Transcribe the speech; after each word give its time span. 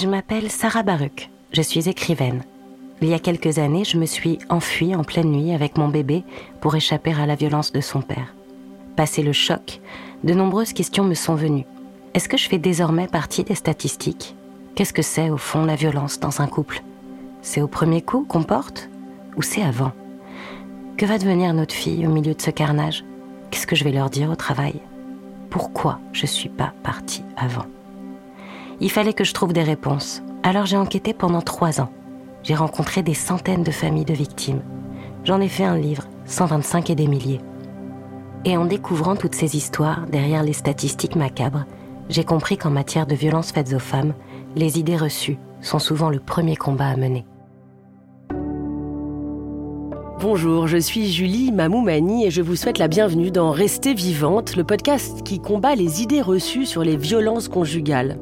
Je 0.00 0.06
m'appelle 0.06 0.50
Sarah 0.50 0.82
Baruch, 0.82 1.28
je 1.52 1.60
suis 1.60 1.86
écrivaine. 1.86 2.42
Il 3.02 3.08
y 3.08 3.12
a 3.12 3.18
quelques 3.18 3.58
années, 3.58 3.84
je 3.84 3.98
me 3.98 4.06
suis 4.06 4.38
enfuie 4.48 4.94
en 4.94 5.04
pleine 5.04 5.30
nuit 5.30 5.52
avec 5.52 5.76
mon 5.76 5.88
bébé 5.88 6.24
pour 6.62 6.74
échapper 6.74 7.12
à 7.12 7.26
la 7.26 7.34
violence 7.34 7.70
de 7.70 7.82
son 7.82 8.00
père. 8.00 8.34
Passé 8.96 9.22
le 9.22 9.34
choc, 9.34 9.82
de 10.24 10.32
nombreuses 10.32 10.72
questions 10.72 11.04
me 11.04 11.12
sont 11.12 11.34
venues. 11.34 11.66
Est-ce 12.14 12.30
que 12.30 12.38
je 12.38 12.48
fais 12.48 12.56
désormais 12.56 13.08
partie 13.08 13.44
des 13.44 13.54
statistiques? 13.54 14.34
Qu'est-ce 14.74 14.94
que 14.94 15.02
c'est 15.02 15.28
au 15.28 15.36
fond 15.36 15.66
la 15.66 15.76
violence 15.76 16.18
dans 16.18 16.40
un 16.40 16.46
couple? 16.46 16.82
C'est 17.42 17.60
au 17.60 17.68
premier 17.68 18.00
coup 18.00 18.24
qu'on 18.26 18.42
porte? 18.42 18.88
Ou 19.36 19.42
c'est 19.42 19.62
avant? 19.62 19.92
Que 20.96 21.04
va 21.04 21.18
devenir 21.18 21.52
notre 21.52 21.74
fille 21.74 22.06
au 22.06 22.10
milieu 22.10 22.32
de 22.32 22.40
ce 22.40 22.50
carnage? 22.50 23.04
Qu'est-ce 23.50 23.66
que 23.66 23.76
je 23.76 23.84
vais 23.84 23.92
leur 23.92 24.08
dire 24.08 24.30
au 24.30 24.36
travail? 24.36 24.80
Pourquoi 25.50 26.00
je 26.14 26.24
suis 26.24 26.48
pas 26.48 26.72
partie 26.82 27.24
avant? 27.36 27.66
Il 28.82 28.90
fallait 28.90 29.12
que 29.12 29.24
je 29.24 29.34
trouve 29.34 29.52
des 29.52 29.62
réponses. 29.62 30.22
Alors 30.42 30.64
j'ai 30.64 30.78
enquêté 30.78 31.12
pendant 31.12 31.42
trois 31.42 31.82
ans. 31.82 31.90
J'ai 32.42 32.54
rencontré 32.54 33.02
des 33.02 33.12
centaines 33.12 33.62
de 33.62 33.70
familles 33.70 34.06
de 34.06 34.14
victimes. 34.14 34.62
J'en 35.24 35.40
ai 35.42 35.48
fait 35.48 35.64
un 35.64 35.76
livre, 35.76 36.04
125 36.24 36.88
et 36.88 36.94
des 36.94 37.06
milliers. 37.06 37.42
Et 38.46 38.56
en 38.56 38.64
découvrant 38.64 39.16
toutes 39.16 39.34
ces 39.34 39.54
histoires 39.54 40.06
derrière 40.06 40.42
les 40.42 40.54
statistiques 40.54 41.14
macabres, 41.14 41.66
j'ai 42.08 42.24
compris 42.24 42.56
qu'en 42.56 42.70
matière 42.70 43.06
de 43.06 43.14
violences 43.14 43.52
faites 43.52 43.74
aux 43.74 43.78
femmes, 43.78 44.14
les 44.56 44.78
idées 44.78 44.96
reçues 44.96 45.36
sont 45.60 45.78
souvent 45.78 46.08
le 46.08 46.18
premier 46.18 46.56
combat 46.56 46.88
à 46.88 46.96
mener. 46.96 47.26
Bonjour, 50.22 50.66
je 50.66 50.78
suis 50.78 51.12
Julie 51.12 51.52
Mamoumani 51.52 52.26
et 52.26 52.30
je 52.30 52.40
vous 52.40 52.56
souhaite 52.56 52.78
la 52.78 52.88
bienvenue 52.88 53.30
dans 53.30 53.50
Rester 53.50 53.92
vivante, 53.92 54.56
le 54.56 54.64
podcast 54.64 55.22
qui 55.22 55.38
combat 55.38 55.74
les 55.74 56.02
idées 56.02 56.22
reçues 56.22 56.66
sur 56.66 56.82
les 56.82 56.96
violences 56.96 57.48
conjugales. 57.48 58.18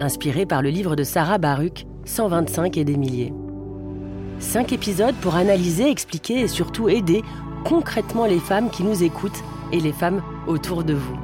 Inspiré 0.00 0.44
par 0.44 0.60
le 0.60 0.68
livre 0.68 0.94
de 0.94 1.04
Sarah 1.04 1.38
Baruch, 1.38 1.86
125 2.04 2.76
et 2.76 2.84
des 2.84 2.98
milliers. 2.98 3.32
Cinq 4.38 4.74
épisodes 4.74 5.14
pour 5.22 5.36
analyser, 5.36 5.90
expliquer 5.90 6.40
et 6.40 6.48
surtout 6.48 6.90
aider 6.90 7.22
concrètement 7.64 8.26
les 8.26 8.38
femmes 8.38 8.68
qui 8.68 8.82
nous 8.82 9.02
écoutent 9.02 9.42
et 9.72 9.80
les 9.80 9.92
femmes 9.92 10.22
autour 10.46 10.84
de 10.84 10.92
vous. 10.92 11.16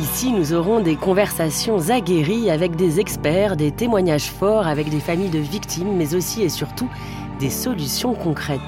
Ici, 0.00 0.32
nous 0.32 0.52
aurons 0.52 0.80
des 0.80 0.96
conversations 0.96 1.88
aguerries 1.88 2.50
avec 2.50 2.74
des 2.74 2.98
experts, 2.98 3.56
des 3.56 3.70
témoignages 3.70 4.30
forts 4.30 4.66
avec 4.66 4.90
des 4.90 5.00
familles 5.00 5.30
de 5.30 5.38
victimes, 5.38 5.96
mais 5.96 6.16
aussi 6.16 6.42
et 6.42 6.48
surtout 6.48 6.88
des 7.38 7.50
solutions 7.50 8.14
concrètes. 8.14 8.60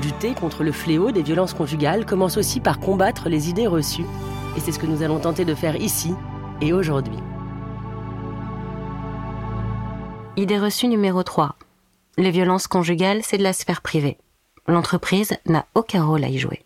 Lutter 0.00 0.32
contre 0.34 0.62
le 0.62 0.70
fléau 0.70 1.10
des 1.10 1.22
violences 1.22 1.54
conjugales 1.54 2.06
commence 2.06 2.36
aussi 2.36 2.60
par 2.60 2.78
combattre 2.78 3.28
les 3.28 3.50
idées 3.50 3.66
reçues, 3.66 4.06
et 4.56 4.60
c'est 4.60 4.70
ce 4.70 4.78
que 4.78 4.86
nous 4.86 5.02
allons 5.02 5.18
tenter 5.18 5.44
de 5.44 5.56
faire 5.56 5.74
ici 5.74 6.14
et 6.60 6.72
aujourd'hui. 6.72 7.18
Idée 10.36 10.58
reçue 10.58 10.86
numéro 10.86 11.22
3. 11.22 11.56
Les 12.16 12.30
violences 12.30 12.68
conjugales, 12.68 13.22
c'est 13.24 13.36
de 13.36 13.42
la 13.42 13.52
sphère 13.52 13.82
privée. 13.82 14.16
L'entreprise 14.68 15.36
n'a 15.44 15.66
aucun 15.74 16.04
rôle 16.04 16.22
à 16.22 16.28
y 16.28 16.38
jouer. 16.38 16.64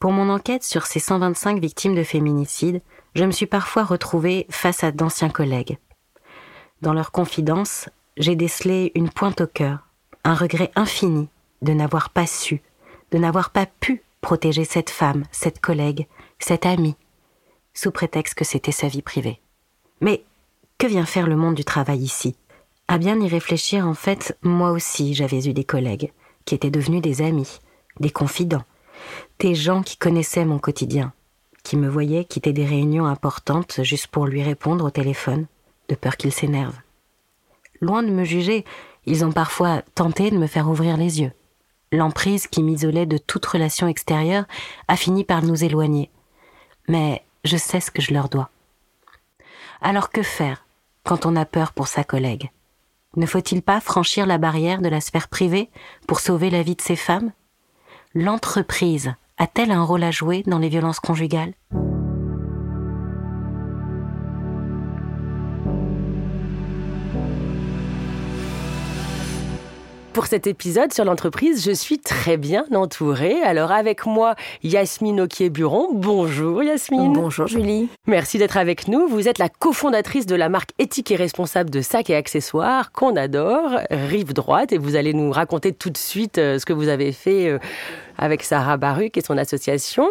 Pour 0.00 0.10
mon 0.10 0.28
enquête 0.28 0.64
sur 0.64 0.86
ces 0.86 0.98
125 0.98 1.60
victimes 1.60 1.94
de 1.94 2.02
féminicide, 2.02 2.82
je 3.14 3.24
me 3.24 3.30
suis 3.30 3.46
parfois 3.46 3.84
retrouvée 3.84 4.46
face 4.50 4.82
à 4.82 4.90
d'anciens 4.90 5.30
collègues. 5.30 5.78
Dans 6.82 6.92
leurs 6.92 7.12
confidences, 7.12 7.88
j'ai 8.16 8.34
décelé 8.34 8.90
une 8.96 9.08
pointe 9.08 9.40
au 9.40 9.46
cœur, 9.46 9.86
un 10.24 10.34
regret 10.34 10.72
infini 10.74 11.28
de 11.62 11.72
n'avoir 11.72 12.10
pas 12.10 12.26
su, 12.26 12.62
de 13.12 13.18
n'avoir 13.18 13.50
pas 13.50 13.66
pu 13.66 14.02
protéger 14.20 14.64
cette 14.64 14.90
femme, 14.90 15.24
cette 15.30 15.60
collègue, 15.60 16.08
cette 16.40 16.66
amie, 16.66 16.96
sous 17.74 17.92
prétexte 17.92 18.34
que 18.34 18.44
c'était 18.44 18.72
sa 18.72 18.88
vie 18.88 19.02
privée. 19.02 19.40
Mais 20.00 20.24
que 20.78 20.86
vient 20.88 21.06
faire 21.06 21.28
le 21.28 21.36
monde 21.36 21.54
du 21.54 21.64
travail 21.64 22.00
ici? 22.00 22.36
À 22.86 22.98
bien 22.98 23.18
y 23.18 23.28
réfléchir, 23.28 23.86
en 23.86 23.94
fait, 23.94 24.36
moi 24.42 24.70
aussi 24.70 25.14
j'avais 25.14 25.46
eu 25.48 25.52
des 25.52 25.64
collègues, 25.64 26.12
qui 26.44 26.54
étaient 26.54 26.70
devenus 26.70 27.00
des 27.00 27.22
amis, 27.22 27.60
des 27.98 28.10
confidents, 28.10 28.64
des 29.38 29.54
gens 29.54 29.82
qui 29.82 29.96
connaissaient 29.96 30.44
mon 30.44 30.58
quotidien, 30.58 31.12
qui 31.62 31.76
me 31.76 31.88
voyaient 31.88 32.26
quitter 32.26 32.52
des 32.52 32.66
réunions 32.66 33.06
importantes 33.06 33.82
juste 33.82 34.08
pour 34.08 34.26
lui 34.26 34.42
répondre 34.42 34.84
au 34.84 34.90
téléphone, 34.90 35.46
de 35.88 35.94
peur 35.94 36.16
qu'il 36.16 36.32
s'énerve. 36.32 36.76
Loin 37.80 38.02
de 38.02 38.10
me 38.10 38.24
juger, 38.24 38.64
ils 39.06 39.24
ont 39.24 39.32
parfois 39.32 39.82
tenté 39.94 40.30
de 40.30 40.38
me 40.38 40.46
faire 40.46 40.68
ouvrir 40.68 40.96
les 40.96 41.20
yeux. 41.20 41.32
L'emprise 41.90 42.46
qui 42.46 42.62
m'isolait 42.62 43.06
de 43.06 43.18
toute 43.18 43.46
relation 43.46 43.88
extérieure 43.88 44.44
a 44.88 44.96
fini 44.96 45.24
par 45.24 45.42
nous 45.42 45.64
éloigner. 45.64 46.10
Mais 46.88 47.22
je 47.44 47.56
sais 47.56 47.80
ce 47.80 47.90
que 47.90 48.02
je 48.02 48.12
leur 48.12 48.28
dois. 48.28 48.50
Alors 49.80 50.10
que 50.10 50.22
faire 50.22 50.66
quand 51.02 51.26
on 51.26 51.36
a 51.36 51.44
peur 51.44 51.72
pour 51.72 51.88
sa 51.88 52.04
collègue? 52.04 52.50
Ne 53.16 53.26
faut-il 53.26 53.62
pas 53.62 53.80
franchir 53.80 54.26
la 54.26 54.38
barrière 54.38 54.80
de 54.80 54.88
la 54.88 55.00
sphère 55.00 55.28
privée 55.28 55.70
pour 56.08 56.20
sauver 56.20 56.50
la 56.50 56.62
vie 56.62 56.74
de 56.74 56.80
ces 56.80 56.96
femmes? 56.96 57.32
L'entreprise 58.14 59.14
a-t-elle 59.38 59.70
un 59.70 59.82
rôle 59.82 60.02
à 60.02 60.10
jouer 60.10 60.42
dans 60.46 60.58
les 60.58 60.68
violences 60.68 61.00
conjugales? 61.00 61.54
Pour 70.14 70.26
cet 70.26 70.46
épisode 70.46 70.92
sur 70.92 71.04
l'entreprise, 71.04 71.64
je 71.66 71.72
suis 71.72 71.98
très 71.98 72.36
bien 72.36 72.64
entourée. 72.72 73.42
Alors 73.42 73.72
avec 73.72 74.06
moi, 74.06 74.36
Yasmine 74.62 75.22
Oquier-Buron. 75.22 75.88
Bonjour 75.92 76.62
Yasmine. 76.62 77.12
Bonjour 77.12 77.48
Julie. 77.48 77.88
Merci 78.06 78.38
d'être 78.38 78.56
avec 78.56 78.86
nous. 78.86 79.08
Vous 79.08 79.26
êtes 79.26 79.38
la 79.38 79.48
cofondatrice 79.48 80.26
de 80.26 80.36
la 80.36 80.48
marque 80.48 80.70
éthique 80.78 81.10
et 81.10 81.16
responsable 81.16 81.68
de 81.68 81.80
sacs 81.80 82.10
et 82.10 82.14
accessoires 82.14 82.92
qu'on 82.92 83.16
adore, 83.16 83.80
Rive 83.90 84.32
Droite, 84.34 84.72
et 84.72 84.78
vous 84.78 84.94
allez 84.94 85.14
nous 85.14 85.32
raconter 85.32 85.72
tout 85.72 85.90
de 85.90 85.98
suite 85.98 86.38
euh, 86.38 86.60
ce 86.60 86.64
que 86.64 86.72
vous 86.72 86.86
avez 86.86 87.10
fait 87.10 87.48
euh, 87.48 87.58
avec 88.16 88.44
Sarah 88.44 88.76
Baruch 88.76 89.18
et 89.18 89.20
son 89.20 89.36
association. 89.36 90.08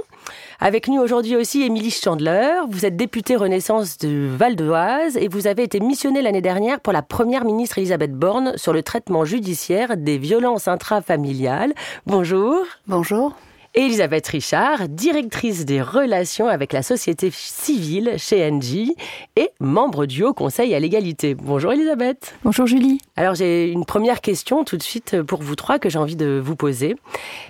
Avec 0.60 0.88
nous 0.88 1.02
aujourd'hui 1.02 1.36
aussi 1.36 1.64
Émilie 1.64 1.92
Chandler. 1.92 2.52
Vous 2.70 2.86
êtes 2.86 2.96
députée 2.96 3.36
Renaissance 3.36 3.98
de 3.98 4.28
Val 4.28 4.56
d'Oise 4.56 5.18
et 5.18 5.28
vous 5.28 5.48
avez 5.48 5.64
été 5.64 5.80
missionnée 5.80 6.22
l'année 6.22 6.42
dernière 6.42 6.80
pour 6.80 6.94
la 6.94 7.02
première 7.02 7.46
ministre 7.46 7.78
Elisabeth 7.78 8.14
Borne 8.14 8.54
sur 8.58 8.74
le 8.74 8.84
traitement 8.84 9.26
judiciaire 9.26 9.98
des 9.98 10.18
violences 10.18 10.68
intrafamiliales. 10.68 11.74
Bonjour. 12.06 12.66
Bonjour. 12.88 13.36
Elisabeth 13.76 14.28
Richard, 14.28 14.88
directrice 14.88 15.66
des 15.66 15.82
relations 15.82 16.48
avec 16.48 16.74
la 16.74 16.84
société 16.84 17.32
civile 17.32 18.14
chez 18.18 18.48
Engie 18.48 18.96
et 19.36 19.50
membre 19.60 20.06
du 20.06 20.24
Haut 20.24 20.36
Conseil 20.36 20.76
à 20.76 20.80
l'égalité. 20.80 21.34
Bonjour 21.34 21.74
Elisabeth. 21.74 22.36
Bonjour 22.44 22.68
Julie. 22.68 23.00
Alors 23.16 23.34
j'ai 23.34 23.72
une 23.72 23.86
première 23.86 24.22
question 24.22 24.64
tout 24.64 24.78
de 24.78 24.84
suite 24.84 25.24
pour 25.24 25.42
vous 25.42 25.56
trois 25.56 25.80
que 25.80 25.90
j'ai 25.90 25.98
envie 25.98 26.16
de 26.16 26.40
vous 26.44 26.56
poser, 26.56 26.96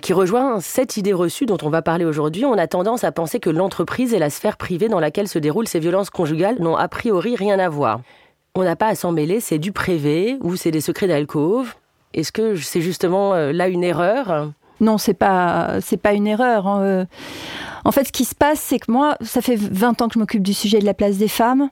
qui 0.00 0.14
rejoint 0.14 0.60
cette 0.60 0.96
idée 0.96 1.12
reçue 1.12 1.44
dont 1.44 1.58
on 1.62 1.68
va 1.68 1.82
parler 1.82 2.06
aujourd'hui. 2.06 2.46
On 2.46 2.56
a 2.56 2.66
tendance 2.66 3.04
à 3.04 3.12
penser 3.12 3.38
que 3.38 3.50
l'entreprise 3.50 4.14
et 4.14 4.18
la 4.18 4.30
sphère 4.30 4.56
privée 4.56 4.88
dans 4.88 5.00
laquelle 5.00 5.28
se 5.28 5.38
déroulent 5.38 5.68
ces 5.68 5.78
violences 5.78 6.08
conjugales 6.08 6.56
n'ont 6.58 6.76
a 6.76 6.88
priori 6.88 7.36
rien 7.36 7.58
à 7.58 7.68
voir. 7.68 8.00
On 8.54 8.62
n'a 8.62 8.76
pas 8.76 8.88
à 8.88 8.94
s'en 8.94 9.12
mêler, 9.12 9.40
c'est 9.40 9.58
du 9.58 9.72
privé 9.72 10.38
ou 10.40 10.56
c'est 10.56 10.70
des 10.70 10.80
secrets 10.80 11.08
d'alcôve. 11.08 11.74
Est-ce 12.14 12.32
que 12.32 12.56
c'est 12.56 12.80
justement 12.80 13.34
euh, 13.34 13.52
là 13.52 13.68
une 13.68 13.84
erreur? 13.84 14.52
Non, 14.80 14.98
c'est 14.98 15.14
pas 15.14 15.80
c'est 15.80 15.96
pas 15.96 16.12
une 16.12 16.26
erreur. 16.26 16.66
Hein, 16.66 16.82
euh. 16.82 17.04
En 17.84 17.92
fait, 17.92 18.06
ce 18.06 18.12
qui 18.12 18.24
se 18.24 18.34
passe, 18.34 18.60
c'est 18.60 18.78
que 18.78 18.90
moi, 18.90 19.16
ça 19.20 19.40
fait 19.40 19.56
20 19.56 20.02
ans 20.02 20.08
que 20.08 20.14
je 20.14 20.18
m'occupe 20.18 20.42
du 20.42 20.54
sujet 20.54 20.78
de 20.78 20.86
la 20.86 20.94
place 20.94 21.16
des 21.16 21.28
femmes. 21.28 21.68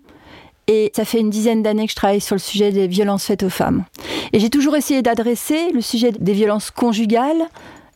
Et 0.69 0.93
ça 0.95 1.05
fait 1.05 1.19
une 1.19 1.31
dizaine 1.31 1.63
d'années 1.63 1.87
que 1.87 1.91
je 1.91 1.97
travaille 1.97 2.21
sur 2.21 2.37
le 2.37 2.41
sujet 2.41 2.71
des 2.71 2.87
violences 2.87 3.25
faites 3.25 3.43
aux 3.43 3.51
femmes. 3.51 3.85
Et 4.33 4.39
j'ai 4.39 4.51
toujours 4.51 4.77
essayé 4.77 5.03
d'adresser 5.03 5.71
le 5.73 5.81
sujet 5.81 6.13
des 6.13 6.33
violences 6.33 6.71
conjugales, 6.71 7.49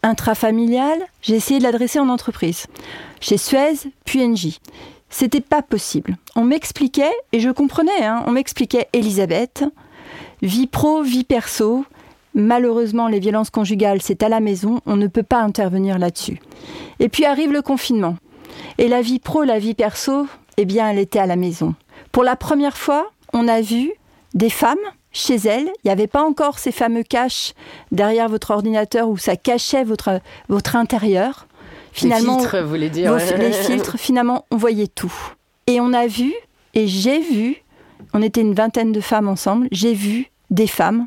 intrafamiliales. 0.03 1.01
J'ai 1.23 1.37
essayé 1.37 1.59
de 1.59 1.65
l'adresser 1.65 2.01
en 2.01 2.09
entreprise, 2.09 2.67
chez 3.21 3.39
Suez, 3.39 3.75
puis 4.05 4.25
Engie. 4.25 4.59
C'était 5.11 5.41
pas 5.41 5.63
possible. 5.63 6.17
On 6.35 6.43
m'expliquait, 6.43 7.13
et 7.33 7.39
je 7.39 7.51
comprenais, 7.51 8.05
hein, 8.05 8.25
on 8.27 8.33
m'expliquait 8.33 8.89
Elisabeth, 8.93 9.65
vie 10.43 10.67
pro, 10.67 11.03
vie 11.03 11.25
perso, 11.25 11.85
Malheureusement, 12.37 13.09
les 13.09 13.19
violences 13.19 13.49
conjugales, 13.49 14.03
c'est 14.03 14.23
à 14.23 14.29
la 14.29 14.41
maison, 14.41 14.81
on 14.85 14.97
ne 14.97 15.07
peut 15.07 15.23
pas 15.23 15.41
intervenir 15.41 15.99
là-dessus. 15.99 16.39
Et 17.01 17.09
puis 17.09 17.25
arrive 17.25 17.51
le 17.51 17.63
confinement. 17.63 18.19
Et 18.77 18.89
la 18.89 19.01
vie 19.01 19.19
pro, 19.19 19.43
la 19.43 19.59
vie 19.59 19.73
perso, 19.73 20.27
eh 20.59 20.67
bien, 20.67 20.91
elle 20.91 20.99
était 20.99 21.19
à 21.19 21.25
la 21.25 21.37
maison. 21.37 21.75
Pour 22.13 22.25
la 22.25 22.37
première 22.37 22.77
fois, 22.77 23.11
on 23.33 23.49
a 23.49 23.63
vu 23.63 23.91
des 24.35 24.51
femmes 24.51 24.77
chez 25.13 25.37
elles. 25.37 25.65
Il 25.83 25.87
n'y 25.87 25.91
avait 25.91 26.07
pas 26.07 26.23
encore 26.23 26.59
ces 26.59 26.73
fameux 26.73 27.05
caches 27.05 27.55
derrière 27.91 28.29
votre 28.29 28.51
ordinateur 28.51 29.09
où 29.09 29.17
ça 29.17 29.37
cachait 29.37 29.85
votre, 29.85 30.21
votre 30.51 30.77
intérieur. 30.77 31.47
Finalement, 31.93 32.35
les 32.37 32.41
filtres, 32.41 32.63
vous 32.63 32.69
voulez 32.69 32.91
dire 32.91 33.17
Les 33.39 33.53
filtres, 33.65 33.97
finalement, 33.99 34.45
on 34.51 34.59
voyait 34.59 34.89
tout. 34.89 35.15
Et 35.67 35.81
on 35.81 35.95
a 35.95 36.07
vu, 36.07 36.35
et 36.75 36.87
j'ai 36.87 37.21
vu, 37.21 37.57
on 38.13 38.21
était 38.21 38.43
une 38.43 38.53
vingtaine 38.53 38.93
de 38.93 39.01
femmes 39.01 39.27
ensemble, 39.27 39.69
j'ai 39.73 39.95
vu 39.95 40.31
des 40.51 40.67
femmes 40.67 41.07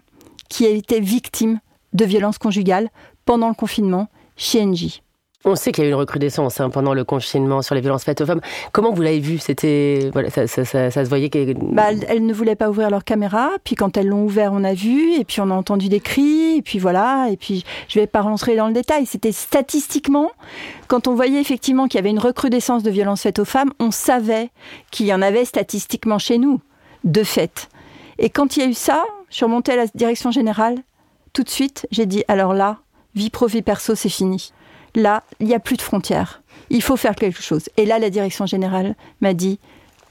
qui 0.50 0.66
a 0.66 0.70
été 0.70 1.00
victime 1.00 1.60
de 1.94 2.06
violences 2.06 2.38
conjugales 2.38 2.90
pendant 3.26 3.48
le 3.48 3.56
confinement 3.56 4.08
chez 4.36 4.62
Engie. 4.62 5.02
On 5.46 5.56
sait 5.56 5.72
qu'il 5.72 5.86
y 5.86 5.88
a 5.88 5.90
eu 5.90 5.94
une 5.94 5.98
recrudescence 5.98 6.60
hein, 6.60 6.70
pendant 6.70 6.94
le 6.94 7.06
confinement 7.06 7.62
sur 7.62 7.74
les 7.74 7.80
violences 7.80 8.04
faites 8.04 8.20
aux 8.20 8.26
femmes. 8.26 8.42
Comment 8.74 8.92
vous 8.92 9.02
l'avez 9.02 9.22
vu? 9.22 9.38
C'était 9.38 10.10
voilà, 10.12 10.30
ça, 10.30 10.48
ça, 10.48 10.66
ça, 10.66 10.92
se 10.92 11.08
voyait 11.08 11.30
que... 11.30 11.54
bah, 11.54 11.92
elles 12.10 12.26
ne 12.26 12.34
voulaient 12.34 12.58
pas 12.58 12.70
ouvrir 12.70 12.90
leur 12.90 13.06
caméra. 13.06 13.52
Puis 13.64 13.76
quand 13.76 13.96
elles 13.96 14.08
l'ont 14.08 14.26
ouvert, 14.26 14.52
on 14.52 14.66
a 14.66 14.74
vu. 14.74 15.14
Et 15.14 15.24
puis 15.24 15.40
on 15.40 15.50
a 15.50 15.54
entendu 15.54 15.88
des 15.88 16.02
cris. 16.02 16.58
Et 16.58 16.62
puis 16.62 16.78
voilà. 16.78 17.30
Et 17.32 17.38
puis 17.38 17.64
je 17.88 17.98
vais 18.02 18.08
pas 18.08 18.20
rentrer 18.20 18.58
dans 18.58 18.68
le 18.68 18.74
détail. 18.74 19.06
C'était 19.06 19.32
statistiquement, 19.32 20.30
quand 20.90 21.08
on 21.08 21.16
voyait 21.16 21.40
effectivement 21.40 21.88
qu'il 21.88 22.00
y 22.00 22.00
avait 22.00 22.10
une 22.10 22.20
recrudescence 22.20 22.84
de 22.84 22.92
violences 22.92 23.22
faites 23.22 23.40
aux 23.40 23.46
femmes, 23.46 23.72
on 23.80 23.92
savait 23.92 24.50
qu'il 24.92 25.06
y 25.06 25.14
en 25.14 25.22
avait 25.22 25.46
statistiquement 25.46 26.20
chez 26.20 26.38
nous, 26.38 26.60
de 27.06 27.24
fait. 27.24 27.70
Et 28.18 28.30
quand 28.30 28.58
il 28.58 28.64
y 28.64 28.66
a 28.66 28.70
eu 28.70 28.74
ça, 28.74 29.06
remontée 29.42 29.74
à 29.74 29.76
la 29.76 29.88
direction 29.88 30.32
générale. 30.32 30.78
Tout 31.34 31.44
de 31.44 31.50
suite, 31.50 31.88
j'ai 31.92 32.06
dit 32.06 32.24
alors 32.28 32.54
là, 32.54 32.80
vie 33.16 33.30
pro, 33.30 33.48
vie 33.48 33.62
perso, 33.62 33.96
c'est 33.96 34.10
fini 34.10 34.52
là, 34.96 35.24
il 35.40 35.48
n'y 35.48 35.56
a 35.56 35.60
plus 35.60 35.78
de 35.78 35.82
frontières. 35.82 36.42
Il 36.70 36.82
faut 36.82 36.98
faire 36.98 37.16
quelque 37.16 37.42
chose. 37.42 37.70
Et 37.78 37.86
là, 37.86 38.00
la 38.00 38.10
direction 38.10 38.46
générale 38.46 38.96
m'a 39.22 39.34
dit, 39.34 39.60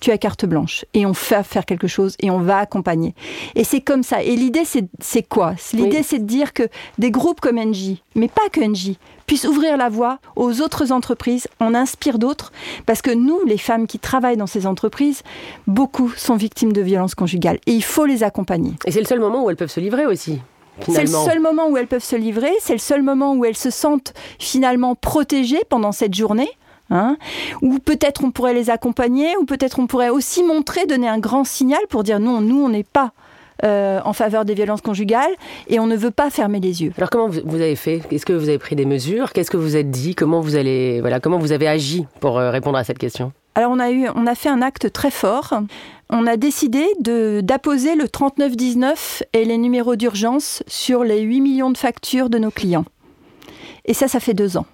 tu 0.00 0.10
as 0.10 0.18
carte 0.18 0.46
blanche 0.46 0.84
et 0.94 1.06
on 1.06 1.14
fait 1.14 1.42
faire 1.42 1.64
quelque 1.64 1.86
chose 1.86 2.16
et 2.20 2.30
on 2.30 2.40
va 2.40 2.58
accompagner. 2.58 3.14
Et 3.54 3.64
c'est 3.64 3.80
comme 3.80 4.02
ça. 4.02 4.22
Et 4.22 4.36
l'idée, 4.36 4.64
c'est 5.00 5.22
quoi? 5.22 5.54
L'idée, 5.72 6.02
c'est 6.02 6.20
de 6.20 6.24
dire 6.24 6.52
que 6.52 6.64
des 6.98 7.10
groupes 7.10 7.40
comme 7.40 7.58
NJ, 7.58 7.96
mais 8.14 8.28
pas 8.28 8.48
que 8.52 8.60
NJ, 8.60 8.96
puissent 9.26 9.44
ouvrir 9.44 9.76
la 9.76 9.88
voie 9.88 10.18
aux 10.36 10.60
autres 10.62 10.90
entreprises, 10.90 11.48
on 11.60 11.74
inspire 11.74 12.18
d'autres, 12.18 12.52
parce 12.86 13.02
que 13.02 13.10
nous, 13.10 13.44
les 13.44 13.58
femmes 13.58 13.86
qui 13.86 13.98
travaillent 13.98 14.36
dans 14.36 14.46
ces 14.46 14.66
entreprises, 14.66 15.22
beaucoup 15.66 16.10
sont 16.16 16.36
victimes 16.36 16.72
de 16.72 16.80
violences 16.80 17.14
conjugales 17.14 17.58
et 17.66 17.72
il 17.72 17.84
faut 17.84 18.06
les 18.06 18.22
accompagner. 18.22 18.72
Et 18.86 18.90
c'est 18.90 19.00
le 19.00 19.06
seul 19.06 19.20
moment 19.20 19.44
où 19.44 19.50
elles 19.50 19.56
peuvent 19.56 19.70
se 19.70 19.80
livrer 19.80 20.06
aussi. 20.06 20.40
C'est 20.86 21.02
le 21.02 21.08
seul 21.08 21.40
moment 21.40 21.68
où 21.68 21.76
elles 21.76 21.88
peuvent 21.88 22.04
se 22.04 22.16
livrer, 22.16 22.52
c'est 22.60 22.72
le 22.72 22.78
seul 22.78 23.02
moment 23.02 23.34
où 23.34 23.44
elles 23.44 23.56
se 23.56 23.70
sentent 23.70 24.14
finalement 24.38 24.94
protégées 24.94 25.62
pendant 25.68 25.92
cette 25.92 26.14
journée. 26.14 26.48
Hein, 26.90 27.18
ou 27.60 27.78
peut-être 27.78 28.24
on 28.24 28.30
pourrait 28.30 28.54
les 28.54 28.70
accompagner, 28.70 29.36
ou 29.36 29.44
peut-être 29.44 29.78
on 29.78 29.86
pourrait 29.86 30.08
aussi 30.08 30.42
montrer, 30.42 30.86
donner 30.86 31.08
un 31.08 31.18
grand 31.18 31.44
signal 31.44 31.80
pour 31.90 32.02
dire 32.02 32.18
non, 32.18 32.40
nous 32.40 32.64
on 32.64 32.70
n'est 32.70 32.82
pas 32.82 33.12
euh, 33.64 34.00
en 34.04 34.12
faveur 34.12 34.44
des 34.44 34.54
violences 34.54 34.80
conjugales 34.80 35.32
et 35.66 35.80
on 35.80 35.88
ne 35.88 35.96
veut 35.96 36.12
pas 36.12 36.30
fermer 36.30 36.60
les 36.60 36.82
yeux. 36.82 36.92
Alors 36.96 37.10
comment 37.10 37.28
vous 37.28 37.56
avez 37.56 37.74
fait? 37.74 38.00
Est-ce 38.12 38.24
que 38.24 38.32
vous 38.32 38.48
avez 38.48 38.58
pris 38.58 38.76
des 38.76 38.84
mesures? 38.84 39.32
Qu'est-ce 39.32 39.50
que 39.50 39.56
vous 39.56 39.76
êtes 39.76 39.90
dit? 39.90 40.14
Comment 40.14 40.40
vous 40.40 40.54
allez 40.54 41.00
voilà 41.00 41.18
comment 41.18 41.38
vous 41.38 41.50
avez 41.50 41.66
agi 41.66 42.06
pour 42.20 42.38
euh, 42.38 42.50
répondre 42.50 42.78
à 42.78 42.84
cette 42.84 42.98
question? 42.98 43.32
Alors 43.56 43.72
on 43.72 43.80
a 43.80 43.90
eu, 43.90 44.06
on 44.14 44.28
a 44.28 44.36
fait 44.36 44.48
un 44.48 44.62
acte 44.62 44.92
très 44.92 45.10
fort. 45.10 45.54
On 46.08 46.26
a 46.28 46.36
décidé 46.36 46.86
de 47.00 47.40
d'apposer 47.42 47.96
le 47.96 48.08
3919 48.08 49.24
et 49.32 49.44
les 49.44 49.58
numéros 49.58 49.96
d'urgence 49.96 50.62
sur 50.68 51.02
les 51.02 51.20
8 51.20 51.40
millions 51.40 51.70
de 51.70 51.78
factures 51.78 52.30
de 52.30 52.38
nos 52.38 52.52
clients. 52.52 52.84
Et 53.84 53.92
ça, 53.92 54.06
ça 54.06 54.20
fait 54.20 54.34
deux 54.34 54.56
ans. 54.56 54.66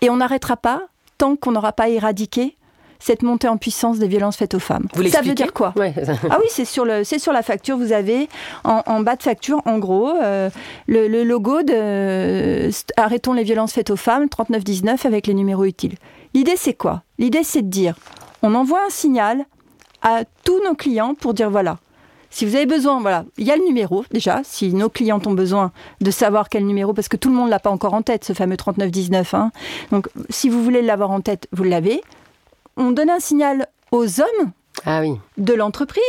Et 0.00 0.08
on 0.08 0.16
n'arrêtera 0.16 0.56
pas 0.56 0.86
tant 1.22 1.36
qu'on 1.36 1.52
n'aura 1.52 1.70
pas 1.72 1.88
éradiqué 1.88 2.56
cette 2.98 3.22
montée 3.22 3.46
en 3.46 3.56
puissance 3.56 4.00
des 4.00 4.08
violences 4.08 4.36
faites 4.36 4.54
aux 4.54 4.58
femmes. 4.58 4.88
Vous 4.94 5.06
ça 5.08 5.20
veut 5.22 5.34
dire 5.34 5.52
quoi 5.52 5.72
Ah 5.76 6.38
oui, 6.40 6.46
c'est 6.48 6.64
sur, 6.64 6.84
le, 6.84 7.04
sur 7.04 7.32
la 7.32 7.42
facture. 7.42 7.76
Vous 7.76 7.92
avez 7.92 8.28
en, 8.64 9.00
bas 9.02 9.14
de 9.14 9.22
facture, 9.22 9.62
en 9.64 9.78
gros, 9.78 10.10
euh, 10.10 10.50
le, 10.88 11.22
logo 11.22 11.62
de 11.62 12.70
Arrêtons 12.96 13.34
les 13.34 13.44
violences 13.44 13.72
faites 13.72 13.90
aux 13.90 13.96
femmes, 13.96 14.28
3919, 14.28 15.06
avec 15.06 15.28
les 15.28 15.34
numéros 15.34 15.64
utiles. 15.64 15.94
L'idée, 16.34 16.56
c'est 16.56 16.74
quoi? 16.74 17.04
L'idée, 17.18 17.44
c'est 17.44 17.62
de 17.62 17.70
dire 17.70 17.94
on 18.42 18.56
envoie 18.56 18.80
un 18.84 18.90
signal 18.90 19.44
à 20.02 20.22
tous 20.42 20.60
nos 20.64 20.74
clients 20.74 21.14
pour 21.14 21.34
dire 21.34 21.50
voilà, 21.50 21.78
si 22.32 22.46
vous 22.46 22.56
avez 22.56 22.66
besoin, 22.66 23.00
voilà, 23.00 23.24
il 23.36 23.46
y 23.46 23.50
a 23.50 23.56
le 23.56 23.64
numéro 23.64 24.04
déjà, 24.10 24.40
si 24.42 24.72
nos 24.72 24.88
clients 24.88 25.20
ont 25.26 25.34
besoin 25.34 25.70
de 26.00 26.10
savoir 26.10 26.48
quel 26.48 26.66
numéro, 26.66 26.94
parce 26.94 27.08
que 27.08 27.18
tout 27.18 27.28
le 27.28 27.34
monde 27.34 27.50
l'a 27.50 27.58
pas 27.58 27.70
encore 27.70 27.92
en 27.92 28.00
tête, 28.00 28.24
ce 28.24 28.32
fameux 28.32 28.56
3919. 28.56 29.34
Hein. 29.34 29.52
Donc, 29.90 30.08
si 30.30 30.48
vous 30.48 30.64
voulez 30.64 30.80
l'avoir 30.80 31.10
en 31.10 31.20
tête, 31.20 31.46
vous 31.52 31.62
l'avez. 31.62 32.00
On 32.78 32.90
donne 32.90 33.10
un 33.10 33.20
signal 33.20 33.68
aux 33.90 34.20
hommes 34.20 34.52
ah 34.86 35.02
oui. 35.02 35.18
de 35.36 35.52
l'entreprise, 35.52 36.02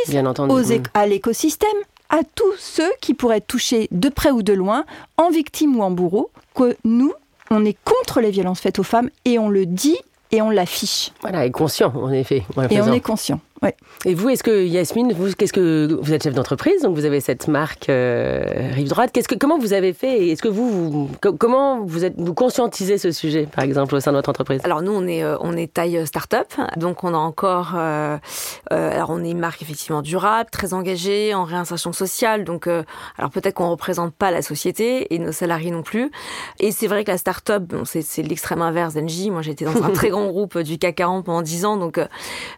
à 0.94 1.06
l'écosystème, 1.08 1.70
à 2.10 2.20
tous 2.36 2.54
ceux 2.58 2.92
qui 3.02 3.14
pourraient 3.14 3.38
être 3.38 3.48
touchés 3.48 3.90
de 3.92 4.08
près 4.08 4.32
ou 4.32 4.44
de 4.44 4.54
loin, 4.54 4.86
en 5.18 5.30
victime 5.30 5.76
ou 5.78 5.84
en 5.84 5.92
bourreau, 5.92 6.32
que 6.56 6.78
nous, 6.86 7.12
on 7.52 7.66
est 7.66 7.78
contre 7.84 8.22
les 8.22 8.32
violences 8.32 8.62
faites 8.62 8.80
aux 8.80 8.84
femmes 8.84 9.10
et 9.26 9.40
on 9.40 9.50
le 9.50 9.66
dit 9.66 9.98
et 10.32 10.42
on 10.42 10.50
l'affiche. 10.50 11.12
Voilà, 11.22 11.46
et 11.46 11.52
conscient, 11.52 11.94
en 11.96 12.12
effet. 12.12 12.46
Et 12.70 12.82
on 12.82 12.94
est 12.94 13.02
conscient. 13.02 13.42
Et 14.06 14.16
vous, 14.16 14.30
est-ce 14.30 14.44
que 14.44 14.66
Yasmine, 14.66 15.14
vous, 15.14 15.32
qu'est-ce 15.32 15.54
que 15.54 15.98
vous 16.02 16.14
êtes 16.14 16.24
chef 16.24 16.34
d'entreprise, 16.34 16.82
donc 16.82 16.96
vous 16.96 17.06
avez 17.06 17.22
cette 17.22 17.48
marque 17.48 17.90
euh, 17.90 18.44
Rive 18.74 18.90
Droite. 18.90 19.12
Qu'est-ce 19.14 19.28
que, 19.28 19.36
comment 19.36 19.58
vous 19.58 19.74
avez 19.74 19.94
fait 19.94 20.28
Est-ce 20.28 20.42
que 20.42 20.50
vous, 20.50 21.10
comment 21.40 21.82
vous 21.86 22.04
êtes, 22.04 22.16
vous 22.18 22.34
conscientisez 22.34 22.98
ce 22.98 23.12
sujet, 23.12 23.46
par 23.46 23.64
exemple, 23.64 23.96
au 23.96 24.00
sein 24.02 24.12
de 24.12 24.18
votre 24.18 24.30
entreprise? 24.30 24.60
Alors 24.64 24.82
nous, 24.82 24.92
on 24.92 25.08
est, 25.08 25.24
euh, 25.24 25.38
on 25.40 25.56
est 25.56 25.72
taille 25.72 25.98
euh, 25.98 26.06
start-up, 26.06 26.48
donc 26.76 27.04
on 27.04 27.14
a 27.14 27.18
encore, 27.18 27.76
alors 27.76 29.10
on 29.10 29.24
est 29.24 29.32
une 29.32 29.40
marque 29.40 29.62
effectivement 29.62 30.02
durable, 30.02 30.50
très 30.52 30.74
engagée 30.74 31.34
en 31.34 31.46
réinsertion 31.46 31.94
sociale. 31.94 32.44
Donc, 32.44 32.68
alors 32.68 33.32
peut-être 33.32 33.56
qu'on 33.56 33.70
représente 33.70 34.14
pas 34.14 34.32
la 34.32 34.42
société 34.42 35.14
et 35.14 35.20
nos 35.20 35.32
salariés 35.32 35.72
non 35.72 35.84
plus. 35.84 36.12
Et 36.60 36.72
c'est 36.72 36.88
vrai 36.88 37.04
que 37.04 37.12
la 37.12 37.18
start-up, 37.18 37.64
bon, 37.64 37.86
c'est, 37.86 38.02
c'est 38.02 38.24
l'extrême 38.24 38.62
inverse 38.62 38.96
d'Engie. 38.96 39.32
Moi, 39.32 39.42
j'étais 39.42 39.66
dans 39.66 39.84
un 39.84 39.90
très 39.94 40.10
grand 40.10 40.28
groupe 40.28 40.58
du 40.60 40.78
CAC 40.78 40.96
40 40.96 41.26
pendant 41.26 41.42
10 41.42 41.66
ans, 41.66 41.78
donc 41.78 42.00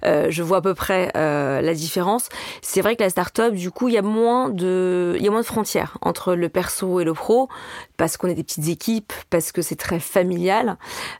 je 0.03 0.43
vois 0.43 0.57
à 0.57 0.61
peu 0.61 0.73
près 0.73 0.94
euh, 1.15 1.61
la 1.61 1.73
différence. 1.73 2.29
C'est 2.61 2.81
vrai 2.81 2.95
que 2.95 3.03
la 3.03 3.09
start-up, 3.09 3.53
du 3.53 3.71
coup, 3.71 3.87
il 3.87 3.93
y 3.93 3.97
a 3.97 4.01
moins 4.01 4.49
de, 4.49 5.15
il 5.17 5.23
y 5.23 5.27
a 5.27 5.31
moins 5.31 5.41
de 5.41 5.45
frontières 5.45 5.97
entre 6.01 6.33
le 6.35 6.49
perso 6.49 6.99
et 6.99 7.03
le 7.03 7.13
pro 7.13 7.49
parce 7.97 8.17
qu'on 8.17 8.27
est 8.27 8.35
des 8.35 8.43
petites 8.43 8.67
équipes, 8.67 9.13
parce 9.29 9.51
que 9.51 9.61
c'est 9.61 9.75
très 9.75 9.99
familial. 9.99 10.77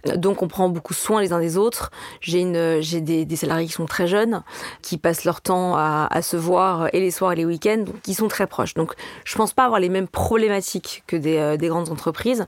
Euh, 0.07 0.18
donc, 0.18 0.42
on 0.42 0.48
prend 0.48 0.69
beaucoup 0.69 0.94
soin 0.94 1.22
les 1.22 1.33
uns 1.33 1.39
des 1.39 1.57
autres. 1.57 1.92
J'ai 2.22 2.42
une, 2.42 2.81
j'ai 2.81 3.01
des, 3.01 3.36
salariés 3.36 3.68
qui 3.68 3.74
sont 3.74 3.86
très 3.86 4.07
jeunes, 4.07 4.44
qui 4.81 4.98
passent 4.98 5.25
leur 5.25 5.42
temps 5.42 5.75
à, 5.75 6.22
se 6.22 6.38
voir 6.38 6.89
et 6.94 7.00
les 7.00 7.12
soirs 7.12 7.33
et 7.33 7.36
les 7.36 7.45
week-ends, 7.45 7.86
qui 8.04 8.13
sont 8.13 8.27
très 8.27 8.48
proches. 8.48 8.74
Donc, 8.74 8.94
je 9.24 9.36
pense 9.36 9.54
pas 9.54 9.66
avoir 9.66 9.80
les 9.80 9.89
mêmes 9.89 10.07
problématiques 10.07 11.04
que 11.07 11.16
des, 11.16 11.38
euh, 11.38 11.57
des 11.57 11.68
grandes 11.68 11.89
entreprises. 11.89 12.45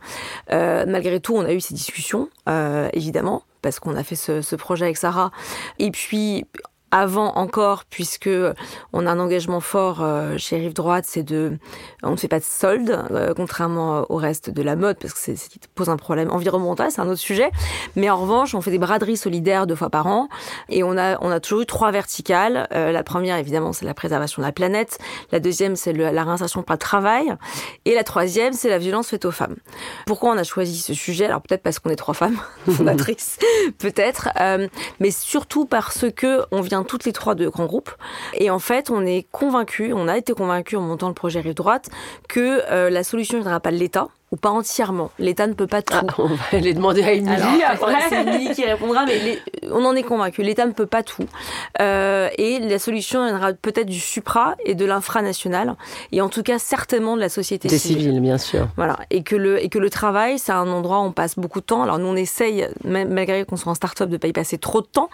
Euh, 0.52 0.86
malgré 0.88 1.20
tout, 1.20 1.36
on 1.36 1.46
a 1.46 1.54
eu 1.54 1.62
ces 1.62 1.74
discussions, 1.74 2.30
euh, 2.50 2.90
évidemment 2.94 3.44
parce 3.64 3.80
qu'on 3.80 3.96
a 3.98 4.04
fait 4.04 4.16
ce, 4.16 4.42
ce, 4.42 4.56
projet 4.56 4.86
avec 4.86 4.98
Sarah. 4.98 5.32
Et 5.80 5.92
puis, 5.92 6.46
avant 6.92 7.34
encore, 7.36 7.84
puisque 7.86 8.30
on 8.94 9.06
a 9.06 9.12
un 9.12 9.20
engagement 9.20 9.60
fort 9.60 10.02
euh, 10.02 10.38
chez 10.38 10.58
Rive 10.58 10.74
Droite, 10.74 11.06
c'est 11.08 11.24
de, 11.24 11.58
on 12.02 12.12
ne 12.12 12.16
fait 12.16 12.30
pas 12.30 12.40
de 12.40 12.46
solde, 12.46 13.06
euh, 13.12 13.34
contrairement 13.36 14.06
au 14.10 14.16
reste 14.16 14.50
de 14.50 14.62
la 14.62 14.76
mode, 14.76 14.98
parce 15.00 15.14
que 15.14 15.20
c'est 15.20 15.36
ce 15.36 15.50
qui 15.50 15.60
pose 15.76 15.90
un 15.90 15.98
problème 15.98 16.32
environnemental, 16.32 16.90
c'est 16.92 17.02
un 17.02 17.08
autre 17.08 17.20
sujet. 17.20 17.52
Mais 17.96 18.10
en 18.10 18.18
revanche, 18.18 18.56
on 18.56 18.62
fait 18.62 18.72
des 18.72 18.78
braderies 18.78 19.18
solidaires 19.18 19.68
deux 19.68 19.76
fois 19.76 19.90
par 19.90 20.08
an, 20.08 20.30
et 20.70 20.84
on 20.84 20.98
a, 20.98 21.18
on 21.22 21.30
a 21.30 21.40
toujours 21.40 21.62
eu 21.62 21.66
trois 21.66 21.92
verticales. 21.92 22.68
Euh, 22.74 22.92
la 22.92 23.04
première, 23.04 23.38
évidemment, 23.38 23.74
c'est 23.74 23.86
la 23.86 23.94
préservation 23.94 24.42
de 24.42 24.48
la 24.48 24.54
planète. 24.54 24.98
La 25.32 25.40
deuxième, 25.40 25.76
c'est 25.76 25.94
la 25.94 26.24
réinsertion 26.24 26.64
par 26.64 26.76
le 26.76 26.80
travail, 26.80 27.34
et 27.86 27.96
la 27.96 28.04
troisième, 28.04 28.54
c'est 28.54 28.70
la 28.70 28.78
violence 28.78 29.10
faite 29.10 29.26
aux 29.26 29.32
femmes. 29.32 29.56
Pourquoi 30.06 30.32
on 30.32 30.38
a 30.38 30.44
choisi 30.44 30.78
ce 30.78 30.94
sujet? 30.94 31.26
Alors 31.26 31.42
peut-être 31.42 31.64
parce 31.64 31.80
qu'on 31.80 31.90
est 31.90 31.96
trois 31.96 32.14
femmes 32.14 32.38
fondatrices, 32.70 33.38
peut-être, 33.78 34.30
mais 35.00 35.12
surtout 35.12 35.66
parce 35.66 36.06
que 36.16 36.44
on 36.52 36.62
vient 36.62 36.77
toutes 36.84 37.06
les 37.06 37.14
trois 37.14 37.36
de 37.36 37.48
grands 37.48 37.66
groupes. 37.66 37.92
Et 38.34 38.50
en 38.50 38.60
fait, 38.60 38.90
on 38.90 39.06
est 39.06 39.28
convaincus, 39.32 39.94
on 39.96 40.08
a 40.08 40.18
été 40.18 40.34
convaincus 40.34 40.80
en 40.80 40.82
montant 40.82 41.08
le 41.08 41.14
projet 41.14 41.40
Rive 41.40 41.56
Droite, 41.56 41.90
que 42.28 42.62
euh, 42.70 42.90
la 42.90 43.04
solution 43.04 43.38
ne 43.38 43.44
viendra 43.44 43.60
pas 43.60 43.72
de 43.72 43.78
l'État, 43.78 44.08
ou 44.32 44.36
pas 44.36 44.50
entièrement. 44.50 45.12
L'État 45.20 45.48
ne 45.48 45.54
peut 45.54 45.68
pas 45.68 45.82
tout. 45.82 45.94
Ah, 45.96 46.14
on 46.18 46.28
va 46.28 46.44
aller 46.52 46.74
demander 46.74 47.04
à 47.04 47.14
Émilie 47.14 47.64
après. 47.66 47.96
C'est 48.10 48.22
Émilie 48.24 48.54
qui 48.54 48.66
répondra, 48.66 49.06
mais 49.06 49.40
on 49.72 49.86
en 49.86 49.96
est 49.96 50.04
convaincu. 50.04 50.42
L'État 50.42 50.66
ne 50.66 50.74
peut 50.74 50.86
pas 50.86 51.04
tout. 51.04 51.26
Euh, 51.80 52.30
et 52.38 52.60
la 52.60 52.80
solution 52.80 53.26
viendra 53.26 53.54
peut-être 53.54 53.88
du 53.88 54.00
supra 54.00 54.56
et 54.66 54.76
de 54.76 54.86
l'infranational, 54.86 55.76
et 56.12 56.22
en 56.22 56.30
tout 56.30 56.44
cas 56.44 56.60
certainement 56.60 57.16
de 57.16 57.22
la 57.22 57.30
société 57.30 57.70
civile. 57.70 58.04
civile. 58.04 58.22
bien 58.22 58.38
sûr. 58.38 58.68
Voilà. 58.76 58.98
Et 59.10 59.24
que 59.24 59.36
le, 59.36 59.64
et 59.64 59.70
que 59.70 59.80
le 59.80 59.90
travail, 59.90 60.40
c'est 60.40 60.52
un 60.52 60.68
endroit 60.68 61.00
où 61.00 61.04
on 61.04 61.12
passe 61.12 61.40
beaucoup 61.40 61.62
de 61.62 61.66
temps. 61.66 61.84
Alors 61.84 61.98
nous, 62.00 62.08
on 62.08 62.16
essaye, 62.16 62.68
même, 62.84 63.10
malgré 63.10 63.46
qu'on 63.46 63.56
soit 63.56 63.72
en 63.72 63.76
start-up, 63.76 64.10
de 64.10 64.18
pas 64.18 64.28
y 64.28 64.34
passer 64.34 64.58
trop 64.58 64.82
de 64.82 64.88
temps, 64.88 65.10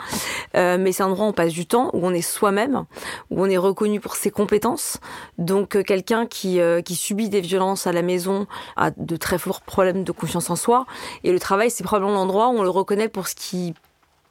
euh, 0.55 0.77
mais 0.79 0.91
c'est 0.91 1.03
un 1.03 1.07
endroit 1.07 1.27
où 1.27 1.29
on 1.29 1.33
passe 1.33 1.53
du 1.53 1.65
temps, 1.65 1.91
où 1.93 2.05
on 2.05 2.11
est 2.11 2.21
soi-même, 2.21 2.85
où 3.29 3.43
on 3.43 3.49
est 3.49 3.57
reconnu 3.57 3.99
pour 3.99 4.15
ses 4.15 4.31
compétences. 4.31 4.97
Donc 5.37 5.75
euh, 5.75 5.83
quelqu'un 5.83 6.25
qui, 6.25 6.59
euh, 6.59 6.81
qui 6.81 6.95
subit 6.95 7.29
des 7.29 7.41
violences 7.41 7.85
à 7.85 7.91
la 7.91 8.01
maison, 8.01 8.47
à 8.75 8.91
de 9.05 9.15
très 9.17 9.37
forts 9.37 9.61
problèmes 9.61 10.03
de 10.03 10.11
confiance 10.11 10.49
en 10.49 10.55
soi. 10.55 10.85
Et 11.23 11.31
le 11.31 11.39
travail, 11.39 11.69
c'est 11.69 11.83
probablement 11.83 12.13
l'endroit 12.13 12.49
où 12.49 12.57
on 12.57 12.63
le 12.63 12.69
reconnaît 12.69 13.09
pour 13.09 13.27
ce 13.27 13.35
qu'il 13.35 13.73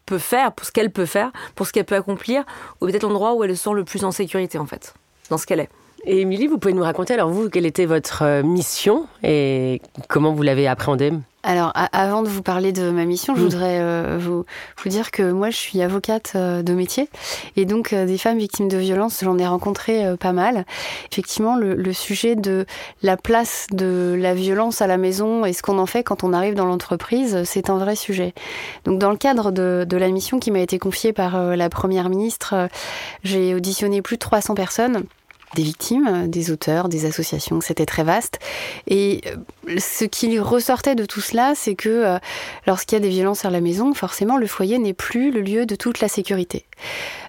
peut 0.06 0.18
faire, 0.18 0.52
pour 0.52 0.66
ce 0.66 0.72
qu'elle 0.72 0.90
peut 0.90 1.06
faire, 1.06 1.30
pour 1.54 1.66
ce 1.66 1.72
qu'elle 1.72 1.84
peut 1.84 1.94
accomplir, 1.94 2.44
ou 2.80 2.86
peut-être 2.86 3.04
l'endroit 3.04 3.34
où 3.34 3.44
elle 3.44 3.56
se 3.56 3.62
sent 3.64 3.74
le 3.74 3.84
plus 3.84 4.04
en 4.04 4.10
sécurité, 4.10 4.58
en 4.58 4.66
fait, 4.66 4.94
dans 5.30 5.38
ce 5.38 5.46
qu'elle 5.46 5.60
est. 5.60 5.70
Et 6.04 6.20
Émilie, 6.22 6.48
vous 6.48 6.58
pouvez 6.58 6.74
nous 6.74 6.82
raconter 6.82 7.14
alors 7.14 7.30
vous, 7.30 7.48
quelle 7.48 7.64
était 7.66 7.86
votre 7.86 8.22
euh, 8.22 8.42
mission 8.42 9.06
et 9.22 9.80
comment 10.08 10.32
vous 10.32 10.42
l'avez 10.42 10.66
appréhendée? 10.66 11.12
Alors, 11.44 11.72
avant 11.92 12.22
de 12.22 12.28
vous 12.28 12.42
parler 12.42 12.70
de 12.72 12.90
ma 12.90 13.04
mission, 13.04 13.34
je 13.34 13.40
Mm. 13.40 13.44
voudrais 13.44 13.78
euh, 13.80 14.16
vous, 14.20 14.44
vous 14.82 14.88
dire 14.88 15.10
que 15.10 15.30
moi, 15.32 15.50
je 15.50 15.56
suis 15.56 15.82
avocate 15.82 16.32
euh, 16.36 16.62
de 16.62 16.72
métier. 16.72 17.08
Et 17.56 17.64
donc, 17.64 17.92
euh, 17.92 18.06
des 18.06 18.16
femmes 18.18 18.38
victimes 18.38 18.68
de 18.68 18.76
violences, 18.76 19.20
j'en 19.22 19.38
ai 19.38 19.46
rencontré 19.46 20.04
pas 20.18 20.32
mal. 20.32 20.64
Effectivement, 21.10 21.56
le, 21.56 21.74
le 21.74 21.92
sujet 21.92 22.34
de 22.36 22.64
la 23.02 23.16
place 23.16 23.66
de 23.72 24.16
la 24.18 24.34
violence 24.34 24.82
à 24.82 24.86
la 24.88 24.98
maison 24.98 25.44
et 25.44 25.52
ce 25.52 25.62
qu'on 25.62 25.78
en 25.78 25.86
fait 25.86 26.02
quand 26.04 26.22
on 26.24 26.32
arrive 26.32 26.54
dans 26.54 26.66
l'entreprise, 26.66 27.42
c'est 27.44 27.70
un 27.70 27.78
vrai 27.78 27.96
sujet. 27.96 28.34
Donc, 28.84 28.98
dans 29.00 29.10
le 29.10 29.16
cadre 29.16 29.50
de, 29.52 29.84
de 29.88 29.96
la 29.96 30.08
mission 30.10 30.38
qui 30.40 30.50
m'a 30.52 30.60
été 30.60 30.78
confiée 30.78 31.12
par 31.12 31.56
la 31.56 31.68
Première 31.68 32.08
ministre, 32.08 32.68
j'ai 33.24 33.54
auditionné 33.54 34.00
plus 34.02 34.16
de 34.16 34.20
300 34.20 34.54
personnes 34.54 35.04
des 35.54 35.62
victimes, 35.62 36.28
des 36.28 36.50
auteurs, 36.50 36.88
des 36.88 37.04
associations, 37.04 37.60
c'était 37.60 37.86
très 37.86 38.04
vaste. 38.04 38.38
Et 38.86 39.20
euh, 39.26 39.78
ce 39.78 40.04
qui 40.04 40.38
ressortait 40.38 40.94
de 40.94 41.04
tout 41.04 41.20
cela, 41.20 41.52
c'est 41.54 41.74
que 41.74 41.88
euh, 41.88 42.18
lorsqu'il 42.66 42.96
y 42.96 43.00
a 43.00 43.02
des 43.02 43.08
violences 43.08 43.44
à 43.44 43.50
la 43.50 43.60
maison, 43.60 43.94
forcément, 43.94 44.36
le 44.36 44.46
foyer 44.46 44.78
n'est 44.78 44.94
plus 44.94 45.30
le 45.30 45.40
lieu 45.40 45.66
de 45.66 45.74
toute 45.74 46.00
la 46.00 46.08
sécurité. 46.08 46.66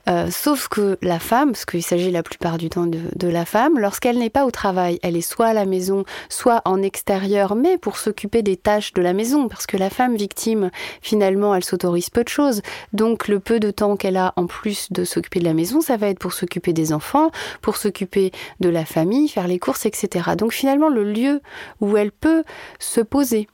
Euh, 0.10 0.30
sauf 0.30 0.68
que 0.68 0.98
la 1.02 1.20
femme, 1.20 1.52
parce 1.52 1.66
qu'il 1.66 1.84
s'agit 1.84 2.12
la 2.12 2.24
plupart 2.24 2.58
du 2.58 2.70
temps 2.70 2.88
de, 2.88 3.00
de 3.16 3.28
la 3.28 3.46
femme, 3.46 3.80
lorsqu'elle 3.80 4.18
n'est 4.18 4.30
pas 4.30 4.46
au 4.46 4.52
travail, 4.52 5.00
elle 5.02 5.16
est 5.16 5.22
soit 5.22 5.48
à 5.48 5.54
la 5.54 5.66
maison, 5.66 6.04
soit 6.28 6.62
en 6.66 6.82
extérieur, 6.82 7.56
mais 7.56 7.78
pour 7.78 7.98
s'occuper 7.98 8.42
des 8.42 8.58
tâches 8.58 8.94
de 8.94 9.02
la 9.02 9.14
maison, 9.14 9.48
parce 9.48 9.66
que 9.66 9.78
la 9.78 9.90
femme 9.90 10.16
victime, 10.16 10.72
finalement, 11.02 11.56
elle 11.56 11.64
s'autorise 11.64 12.10
peu 12.10 12.24
de 12.24 12.30
choses. 12.30 12.62
Donc 12.92 13.28
le 13.28 13.40
peu 13.40 13.60
de 13.60 13.72
temps 13.72 13.96
qu'elle 13.96 14.18
a 14.18 14.34
en 14.36 14.46
plus 14.46 14.92
de 14.92 15.06
s'occuper 15.06 15.40
de 15.40 15.46
la 15.46 15.54
maison, 15.54 15.80
ça 15.80 15.96
va 15.96 16.08
être 16.08 16.20
pour 16.20 16.34
s'occuper 16.34 16.74
des 16.74 16.92
enfants, 16.92 17.32
pour 17.62 17.78
s'occuper 17.78 18.13
de 18.60 18.70
la 18.70 18.86
famille, 18.86 19.28
faire 19.28 19.48
les 19.48 19.60
courses, 19.60 19.86
etc. 19.86 20.32
Donc 20.38 20.54
finalement, 20.54 20.90
le 20.90 21.04
lieu 21.04 21.42
où 21.82 21.98
elle 21.98 22.12
peut 22.12 22.44
se 22.80 23.02
poser 23.02 23.48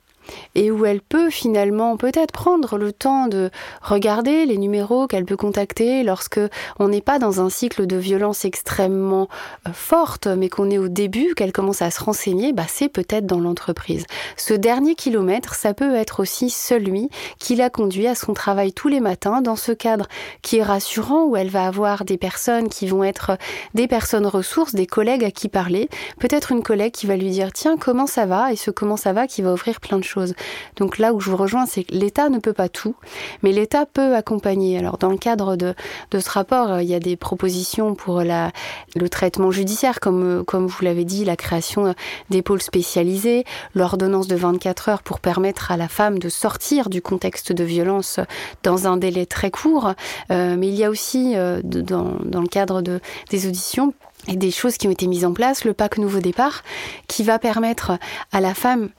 et 0.54 0.70
où 0.70 0.84
elle 0.84 1.00
peut 1.00 1.30
finalement 1.30 1.96
peut-être 1.96 2.32
prendre 2.32 2.78
le 2.78 2.92
temps 2.92 3.26
de 3.26 3.50
regarder 3.82 4.46
les 4.46 4.58
numéros 4.58 5.06
qu'elle 5.06 5.24
peut 5.24 5.36
contacter 5.36 6.02
lorsque 6.02 6.40
on 6.78 6.88
n'est 6.88 7.00
pas 7.00 7.18
dans 7.18 7.40
un 7.40 7.50
cycle 7.50 7.86
de 7.86 7.96
violence 7.96 8.44
extrêmement 8.44 9.28
euh, 9.66 9.72
forte, 9.72 10.26
mais 10.26 10.48
qu'on 10.48 10.70
est 10.70 10.78
au 10.78 10.88
début, 10.88 11.34
qu'elle 11.34 11.52
commence 11.52 11.82
à 11.82 11.90
se 11.90 12.02
renseigner, 12.02 12.52
bah 12.52 12.64
c'est 12.68 12.88
peut-être 12.88 13.26
dans 13.26 13.40
l'entreprise. 13.40 14.06
Ce 14.36 14.54
dernier 14.54 14.94
kilomètre, 14.94 15.54
ça 15.54 15.74
peut 15.74 15.94
être 15.94 16.20
aussi 16.20 16.50
celui 16.50 17.08
qui 17.38 17.56
l'a 17.56 17.70
conduit 17.70 18.06
à 18.06 18.14
son 18.14 18.34
travail 18.34 18.72
tous 18.72 18.88
les 18.88 19.00
matins 19.00 19.40
dans 19.40 19.56
ce 19.56 19.72
cadre 19.72 20.06
qui 20.42 20.58
est 20.58 20.62
rassurant 20.62 21.24
où 21.24 21.36
elle 21.36 21.50
va 21.50 21.66
avoir 21.66 22.04
des 22.04 22.18
personnes 22.18 22.68
qui 22.68 22.86
vont 22.86 23.04
être 23.04 23.36
des 23.74 23.86
personnes 23.86 24.26
ressources, 24.26 24.74
des 24.74 24.86
collègues 24.86 25.24
à 25.24 25.30
qui 25.30 25.48
parler, 25.48 25.88
peut-être 26.18 26.52
une 26.52 26.62
collègue 26.62 26.92
qui 26.92 27.06
va 27.06 27.16
lui 27.16 27.30
dire 27.30 27.52
tiens 27.52 27.76
comment 27.76 28.06
ça 28.06 28.26
va? 28.26 28.52
Et 28.52 28.56
ce 28.56 28.70
comment 28.70 28.96
ça 28.96 29.12
va 29.12 29.26
qui 29.26 29.42
va 29.42 29.52
offrir 29.52 29.80
plein 29.80 29.98
de 29.98 30.04
Donc 30.76 30.98
là 30.98 31.12
où 31.12 31.20
je 31.20 31.30
vous 31.30 31.36
rejoins, 31.36 31.66
c'est 31.66 31.84
que 31.84 31.94
l'État 31.94 32.28
ne 32.28 32.38
peut 32.38 32.52
pas 32.52 32.68
tout, 32.68 32.94
mais 33.42 33.52
l'État 33.52 33.86
peut 33.86 34.14
accompagner. 34.14 34.78
Alors 34.78 34.98
dans 34.98 35.10
le 35.10 35.18
cadre 35.18 35.56
de, 35.56 35.74
ce 36.12 36.30
rapport, 36.30 36.70
euh, 36.70 36.82
il 36.82 36.88
y 36.88 36.94
a 36.94 37.00
des 37.00 37.16
propositions 37.16 37.94
pour 37.94 38.22
le 38.22 39.08
traitement 39.08 39.50
judiciaire, 39.50 40.00
comme, 40.00 40.40
euh, 40.40 40.44
comme 40.44 40.66
vous 40.66 40.84
l'avez 40.84 41.04
dit, 41.04 41.24
la 41.24 41.36
création 41.36 41.86
euh, 41.86 41.92
des 42.30 42.42
pôles 42.42 42.62
spécialisés, 42.62 43.44
l'ordonnance 43.74 44.28
de 44.28 44.36
24 44.36 44.88
heures 44.88 45.02
pour 45.02 45.20
permettre 45.20 45.70
à 45.70 45.76
la 45.76 45.88
femme 45.88 46.18
de 46.18 46.28
sortir 46.28 46.90
du 46.90 47.02
contexte 47.02 47.52
de 47.52 47.64
violence 47.64 48.20
dans 48.62 48.86
un 48.86 48.96
délai 48.96 49.26
très 49.26 49.50
court. 49.50 49.94
Mais 50.30 50.68
il 50.68 50.74
y 50.74 50.84
a 50.84 50.90
aussi, 50.90 51.34
dans, 51.34 52.40
le 52.40 52.48
cadre 52.48 52.82
de, 52.82 53.00
des 53.30 53.46
auditions, 53.46 53.94
et 54.28 54.36
des 54.36 54.50
choses 54.50 54.76
qui 54.76 54.86
ont 54.86 54.90
été 54.90 55.06
mises 55.06 55.24
en 55.24 55.32
place, 55.32 55.64
le 55.64 55.72
pack 55.72 55.98
nouveau 55.98 56.20
départ, 56.20 56.62
qui 57.08 57.22
va 57.22 57.38
permettre 57.38 57.92
à 58.32 58.40
la 58.40 58.54
femme 58.54 58.90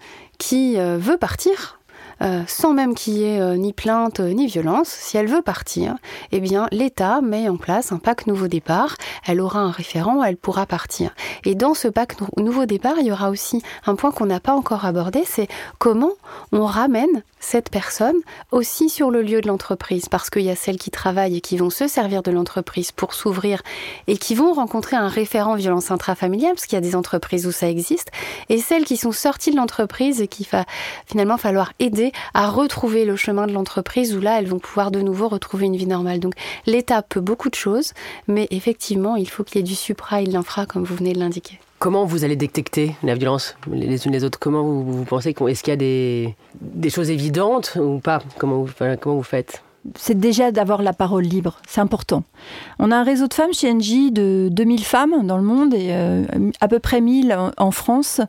qui 0.41 0.79
euh, 0.79 0.97
veut 0.99 1.17
partir, 1.17 1.79
euh, 2.23 2.41
sans 2.47 2.73
même 2.73 2.95
qu'il 2.95 3.13
y 3.13 3.23
ait 3.25 3.39
euh, 3.39 3.57
ni 3.57 3.73
plainte 3.73 4.19
ni 4.19 4.47
violence, 4.47 4.87
si 4.89 5.15
elle 5.17 5.27
veut 5.27 5.43
partir, 5.43 5.95
eh 6.31 6.39
bien 6.39 6.67
l'État 6.71 7.21
met 7.21 7.47
en 7.47 7.57
place 7.57 7.91
un 7.91 7.99
pack 7.99 8.25
nouveau 8.25 8.47
départ. 8.47 8.95
Elle 9.27 9.39
aura 9.39 9.59
un 9.59 9.69
référent, 9.71 10.23
elle 10.23 10.37
pourra 10.37 10.65
partir. 10.65 11.13
Et 11.45 11.53
dans 11.53 11.75
ce 11.75 11.87
nou- 11.87 12.43
nouveau 12.43 12.65
départ, 12.65 12.95
il 12.99 13.05
y 13.05 13.11
aura 13.11 13.29
aussi 13.29 13.61
un 13.85 13.93
point 13.95 14.11
qu'on 14.11 14.25
n'a 14.25 14.39
pas 14.39 14.53
encore 14.53 14.83
abordé, 14.85 15.23
c'est 15.25 15.47
comment 15.77 16.13
on 16.51 16.65
ramène 16.65 17.23
cette 17.41 17.69
personne 17.69 18.15
aussi 18.51 18.89
sur 18.89 19.11
le 19.11 19.21
lieu 19.21 19.41
de 19.41 19.47
l'entreprise, 19.47 20.07
parce 20.07 20.29
qu'il 20.29 20.43
y 20.43 20.49
a 20.49 20.55
celles 20.55 20.77
qui 20.77 20.91
travaillent 20.91 21.35
et 21.35 21.41
qui 21.41 21.57
vont 21.57 21.69
se 21.69 21.87
servir 21.87 22.23
de 22.23 22.31
l'entreprise 22.31 22.93
pour 22.93 23.13
s'ouvrir 23.13 23.61
et 24.07 24.17
qui 24.17 24.35
vont 24.35 24.53
rencontrer 24.53 24.95
un 24.95 25.09
référent 25.09 25.55
violence 25.55 25.91
intrafamiliale, 25.91 26.53
parce 26.53 26.67
qu'il 26.67 26.75
y 26.75 26.77
a 26.77 26.81
des 26.81 26.95
entreprises 26.95 27.45
où 27.47 27.51
ça 27.51 27.67
existe, 27.67 28.11
et 28.47 28.59
celles 28.59 28.85
qui 28.85 28.95
sont 28.95 29.11
sorties 29.11 29.51
de 29.51 29.57
l'entreprise 29.57 30.21
et 30.21 30.27
qu'il 30.27 30.47
va 30.47 30.65
finalement 31.05 31.37
falloir 31.37 31.73
aider 31.79 32.13
à 32.33 32.47
retrouver 32.47 33.03
le 33.03 33.15
chemin 33.15 33.47
de 33.47 33.53
l'entreprise, 33.53 34.15
où 34.15 34.21
là, 34.21 34.39
elles 34.39 34.47
vont 34.47 34.59
pouvoir 34.59 34.91
de 34.91 35.01
nouveau 35.01 35.27
retrouver 35.27 35.65
une 35.65 35.75
vie 35.75 35.87
normale. 35.87 36.19
Donc 36.19 36.35
l'État 36.65 37.01
peut 37.01 37.19
beaucoup 37.19 37.49
de 37.49 37.55
choses, 37.55 37.93
mais 38.27 38.47
effectivement, 38.51 39.15
il 39.15 39.29
faut 39.29 39.43
qu'il 39.43 39.57
y 39.57 39.59
ait 39.59 39.63
du 39.63 39.75
supra 39.75 40.21
et 40.21 40.25
de 40.25 40.31
l'infra, 40.33 40.65
comme 40.67 40.83
vous 40.83 40.95
venez 40.95 41.13
de 41.13 41.19
l'indiquer. 41.19 41.59
Comment 41.81 42.05
vous 42.05 42.23
allez 42.23 42.35
détecter 42.35 42.95
la 43.01 43.15
violence 43.15 43.55
les 43.67 44.05
unes 44.05 44.11
les 44.11 44.23
autres? 44.23 44.37
Comment 44.37 44.61
vous, 44.61 44.83
vous 44.83 45.03
pensez 45.03 45.33
qu'on- 45.33 45.47
Est-ce 45.47 45.63
qu'il 45.63 45.71
y 45.71 45.73
a 45.73 45.77
des, 45.77 46.89
choses 46.91 47.09
évidentes 47.09 47.75
ou 47.81 47.97
pas? 47.97 48.21
Comment 48.37 48.63
vous, 48.63 49.23
faites? 49.23 49.63
C'est 49.95 50.19
déjà 50.19 50.51
d'avoir 50.51 50.83
la 50.83 50.93
parole 50.93 51.23
libre. 51.23 51.57
C'est 51.67 51.81
important. 51.81 52.23
On 52.77 52.91
a 52.91 52.97
un 52.97 53.03
réseau 53.03 53.27
de 53.27 53.33
femmes 53.33 53.51
chez 53.51 53.73
NJ 53.73 54.11
de 54.11 54.49
2000 54.51 54.83
femmes 54.83 55.25
dans 55.25 55.37
le 55.37 55.43
monde 55.43 55.73
et 55.73 55.87
euh, 55.89 56.23
à 56.59 56.67
peu 56.67 56.77
près 56.77 57.01
1000 57.01 57.35
en, 57.57 57.71
France, 57.71 58.21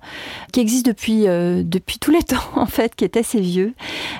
qui 0.55 0.61
existe 0.61 0.87
depuis, 0.87 1.29
euh, 1.29 1.63
depuis 1.63 1.99
tous 1.99 2.11
les 2.11 2.23
temps, 2.23 2.39
en 2.57 2.65
fait, 2.65 2.95
qui 2.95 3.05
est 3.05 3.19
assez 3.19 3.43
vieux. 3.43 3.75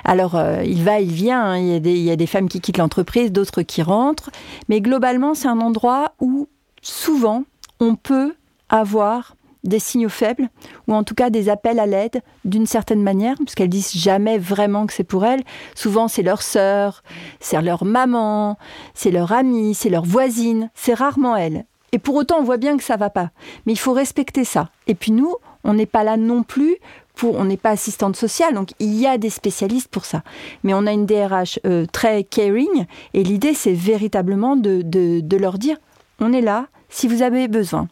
Alors, 0.05 0.35
euh, 0.35 0.61
il 0.63 0.83
va, 0.83 0.99
il 0.99 1.11
vient. 1.11 1.43
hein. 1.43 1.57
Il 1.57 1.87
y 1.87 2.11
a 2.11 2.15
des 2.15 2.27
femmes 2.27 2.49
qui 2.49 2.61
quittent 2.61 2.77
l'entreprise, 2.77 3.31
d'autres 3.31 3.63
qui 3.63 3.81
rentrent. 3.81 4.29
Mais 4.69 4.79
globalement, 4.79 5.33
c'est 5.33 5.47
un 5.47 5.59
endroit 5.59 6.13
où 6.21 6.47
souvent 6.83 7.45
on 7.79 7.95
peut 7.95 8.35
avoir 8.73 9.35
des 9.63 9.79
signaux 9.79 10.09
faibles 10.09 10.49
ou 10.87 10.93
en 10.93 11.03
tout 11.03 11.15
cas 11.15 11.29
des 11.29 11.47
appels 11.47 11.79
à 11.79 11.85
l'aide 11.85 12.21
d'une 12.43 12.65
certaine 12.65 13.01
manière, 13.01 13.37
parce 13.37 13.55
qu'elles 13.55 13.69
disent 13.69 13.93
jamais 13.93 14.37
vraiment 14.37 14.85
que 14.85 14.93
c'est 14.93 15.05
pour 15.05 15.25
elles. 15.25 15.43
Souvent, 15.73 16.07
c'est 16.07 16.23
leur 16.23 16.41
sœur, 16.41 17.03
c'est 17.39 17.61
leur 17.61 17.85
maman, 17.85 18.57
c'est 18.93 19.11
leur 19.11 19.31
amie, 19.31 19.73
c'est 19.73 19.89
leur 19.89 20.03
voisine. 20.03 20.69
C'est 20.73 20.93
rarement 20.93 21.37
elles. 21.37 21.65
Et 21.93 21.99
pour 21.99 22.15
autant, 22.15 22.39
on 22.39 22.43
voit 22.43 22.57
bien 22.57 22.75
que 22.75 22.83
ça 22.83 22.97
va 22.97 23.09
pas. 23.09 23.29
Mais 23.65 23.73
il 23.73 23.79
faut 23.79 23.93
respecter 23.93 24.43
ça. 24.43 24.69
Et 24.87 24.95
puis 24.95 25.11
nous, 25.11 25.35
on 25.63 25.75
n'est 25.75 25.85
pas 25.85 26.03
là 26.03 26.17
non 26.17 26.43
plus 26.43 26.75
pour, 27.15 27.35
on 27.35 27.45
n'est 27.45 27.57
pas 27.57 27.69
assistante 27.69 28.15
sociale, 28.15 28.55
donc 28.55 28.71
il 28.79 28.95
y 28.95 29.05
a 29.05 29.19
des 29.19 29.29
spécialistes 29.29 29.87
pour 29.87 30.03
ça. 30.03 30.23
Mais 30.63 30.73
on 30.73 30.87
a 30.87 30.91
une 30.91 31.05
DRH 31.05 31.59
euh, 31.65 31.85
très 31.85 32.23
caring, 32.23 32.85
et 33.13 33.23
l'idée, 33.23 33.53
c'est 33.53 33.73
véritablement 33.73 34.55
de, 34.55 34.81
de 34.81 35.37
leur 35.37 35.59
dire, 35.59 35.77
on 36.19 36.33
est 36.33 36.41
là, 36.41 36.67
si 36.93 37.07
vous 37.07 37.23
avez 37.23 37.47
besoin. 37.47 37.87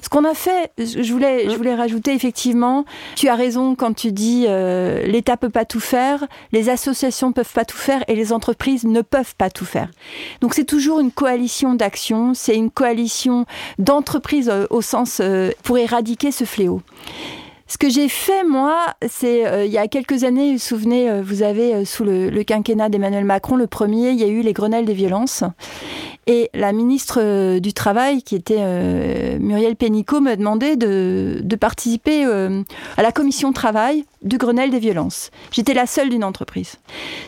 Ce 0.00 0.08
qu'on 0.08 0.24
a 0.24 0.34
fait, 0.34 0.70
je 0.78 1.12
voulais, 1.12 1.50
je 1.50 1.56
voulais 1.56 1.74
rajouter 1.74 2.12
effectivement, 2.12 2.84
tu 3.16 3.28
as 3.28 3.34
raison 3.34 3.74
quand 3.74 3.94
tu 3.94 4.12
dis 4.12 4.44
euh, 4.46 5.04
l'État 5.06 5.36
peut 5.36 5.50
pas 5.50 5.64
tout 5.64 5.80
faire, 5.80 6.24
les 6.52 6.68
associations 6.68 7.32
peuvent 7.32 7.52
pas 7.52 7.64
tout 7.64 7.76
faire 7.76 8.04
et 8.06 8.14
les 8.14 8.32
entreprises 8.32 8.84
ne 8.84 9.02
peuvent 9.02 9.34
pas 9.36 9.50
tout 9.50 9.64
faire. 9.64 9.90
Donc 10.40 10.54
c'est 10.54 10.64
toujours 10.64 11.00
une 11.00 11.10
coalition 11.10 11.74
d'actions, 11.74 12.32
c'est 12.34 12.54
une 12.54 12.70
coalition 12.70 13.44
d'entreprises 13.78 14.48
euh, 14.48 14.66
au 14.70 14.82
sens 14.82 15.18
euh, 15.20 15.50
pour 15.64 15.76
éradiquer 15.76 16.30
ce 16.30 16.44
fléau. 16.44 16.80
Ce 17.66 17.78
que 17.78 17.88
j'ai 17.88 18.08
fait, 18.08 18.44
moi, 18.44 18.78
c'est 19.08 19.46
euh, 19.46 19.64
il 19.64 19.72
y 19.72 19.78
a 19.78 19.88
quelques 19.88 20.22
années, 20.24 20.48
vous 20.48 20.52
vous 20.52 20.58
souvenez, 20.58 21.10
euh, 21.10 21.22
vous 21.22 21.42
avez 21.42 21.74
euh, 21.74 21.84
sous 21.86 22.04
le, 22.04 22.28
le 22.28 22.44
quinquennat 22.44 22.90
d'Emmanuel 22.90 23.24
Macron, 23.24 23.56
le 23.56 23.66
premier, 23.66 24.10
il 24.10 24.20
y 24.20 24.22
a 24.22 24.26
eu 24.26 24.42
les 24.42 24.52
Grenelles 24.52 24.84
des 24.84 24.92
violences. 24.92 25.44
Et 26.26 26.50
la 26.54 26.72
ministre 26.72 27.18
euh, 27.20 27.60
du 27.60 27.72
Travail, 27.74 28.22
qui 28.22 28.34
était 28.34 28.58
euh, 28.60 29.38
Muriel 29.38 29.76
Pénicaud, 29.76 30.20
m'a 30.20 30.36
demandé 30.36 30.76
de, 30.76 31.56
participer 31.60 32.24
euh, 32.24 32.62
à 32.96 33.02
la 33.02 33.12
commission 33.12 33.52
travail 33.52 34.04
du 34.22 34.38
Grenelle 34.38 34.70
des 34.70 34.78
violences. 34.78 35.30
J'étais 35.50 35.74
la 35.74 35.86
seule 35.86 36.08
d'une 36.08 36.24
entreprise. 36.24 36.76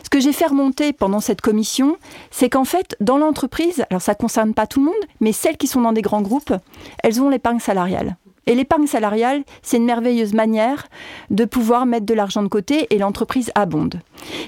Ce 0.03 0.09
que 0.09 0.19
j'ai 0.19 0.33
fait 0.33 0.47
remonter 0.47 0.93
pendant 0.93 1.19
cette 1.19 1.41
commission, 1.41 1.97
c'est 2.31 2.49
qu'en 2.49 2.65
fait, 2.65 2.95
dans 2.99 3.17
l'entreprise, 3.17 3.85
alors 3.89 4.01
ça 4.01 4.13
ne 4.13 4.17
concerne 4.17 4.53
pas 4.53 4.67
tout 4.67 4.79
le 4.79 4.87
monde, 4.87 4.95
mais 5.21 5.31
celles 5.31 5.57
qui 5.57 5.67
sont 5.67 5.81
dans 5.81 5.93
des 5.93 6.01
grands 6.01 6.21
groupes, 6.21 6.53
elles 7.03 7.21
ont 7.21 7.29
l'épargne 7.29 7.59
salariale. 7.59 8.17
Et 8.47 8.55
l'épargne 8.55 8.87
salariale, 8.87 9.43
c'est 9.61 9.77
une 9.77 9.85
merveilleuse 9.85 10.33
manière 10.33 10.87
de 11.29 11.45
pouvoir 11.45 11.85
mettre 11.85 12.05
de 12.05 12.13
l'argent 12.13 12.41
de 12.41 12.47
côté 12.47 12.87
et 12.89 12.97
l'entreprise 12.97 13.51
abonde. 13.55 13.99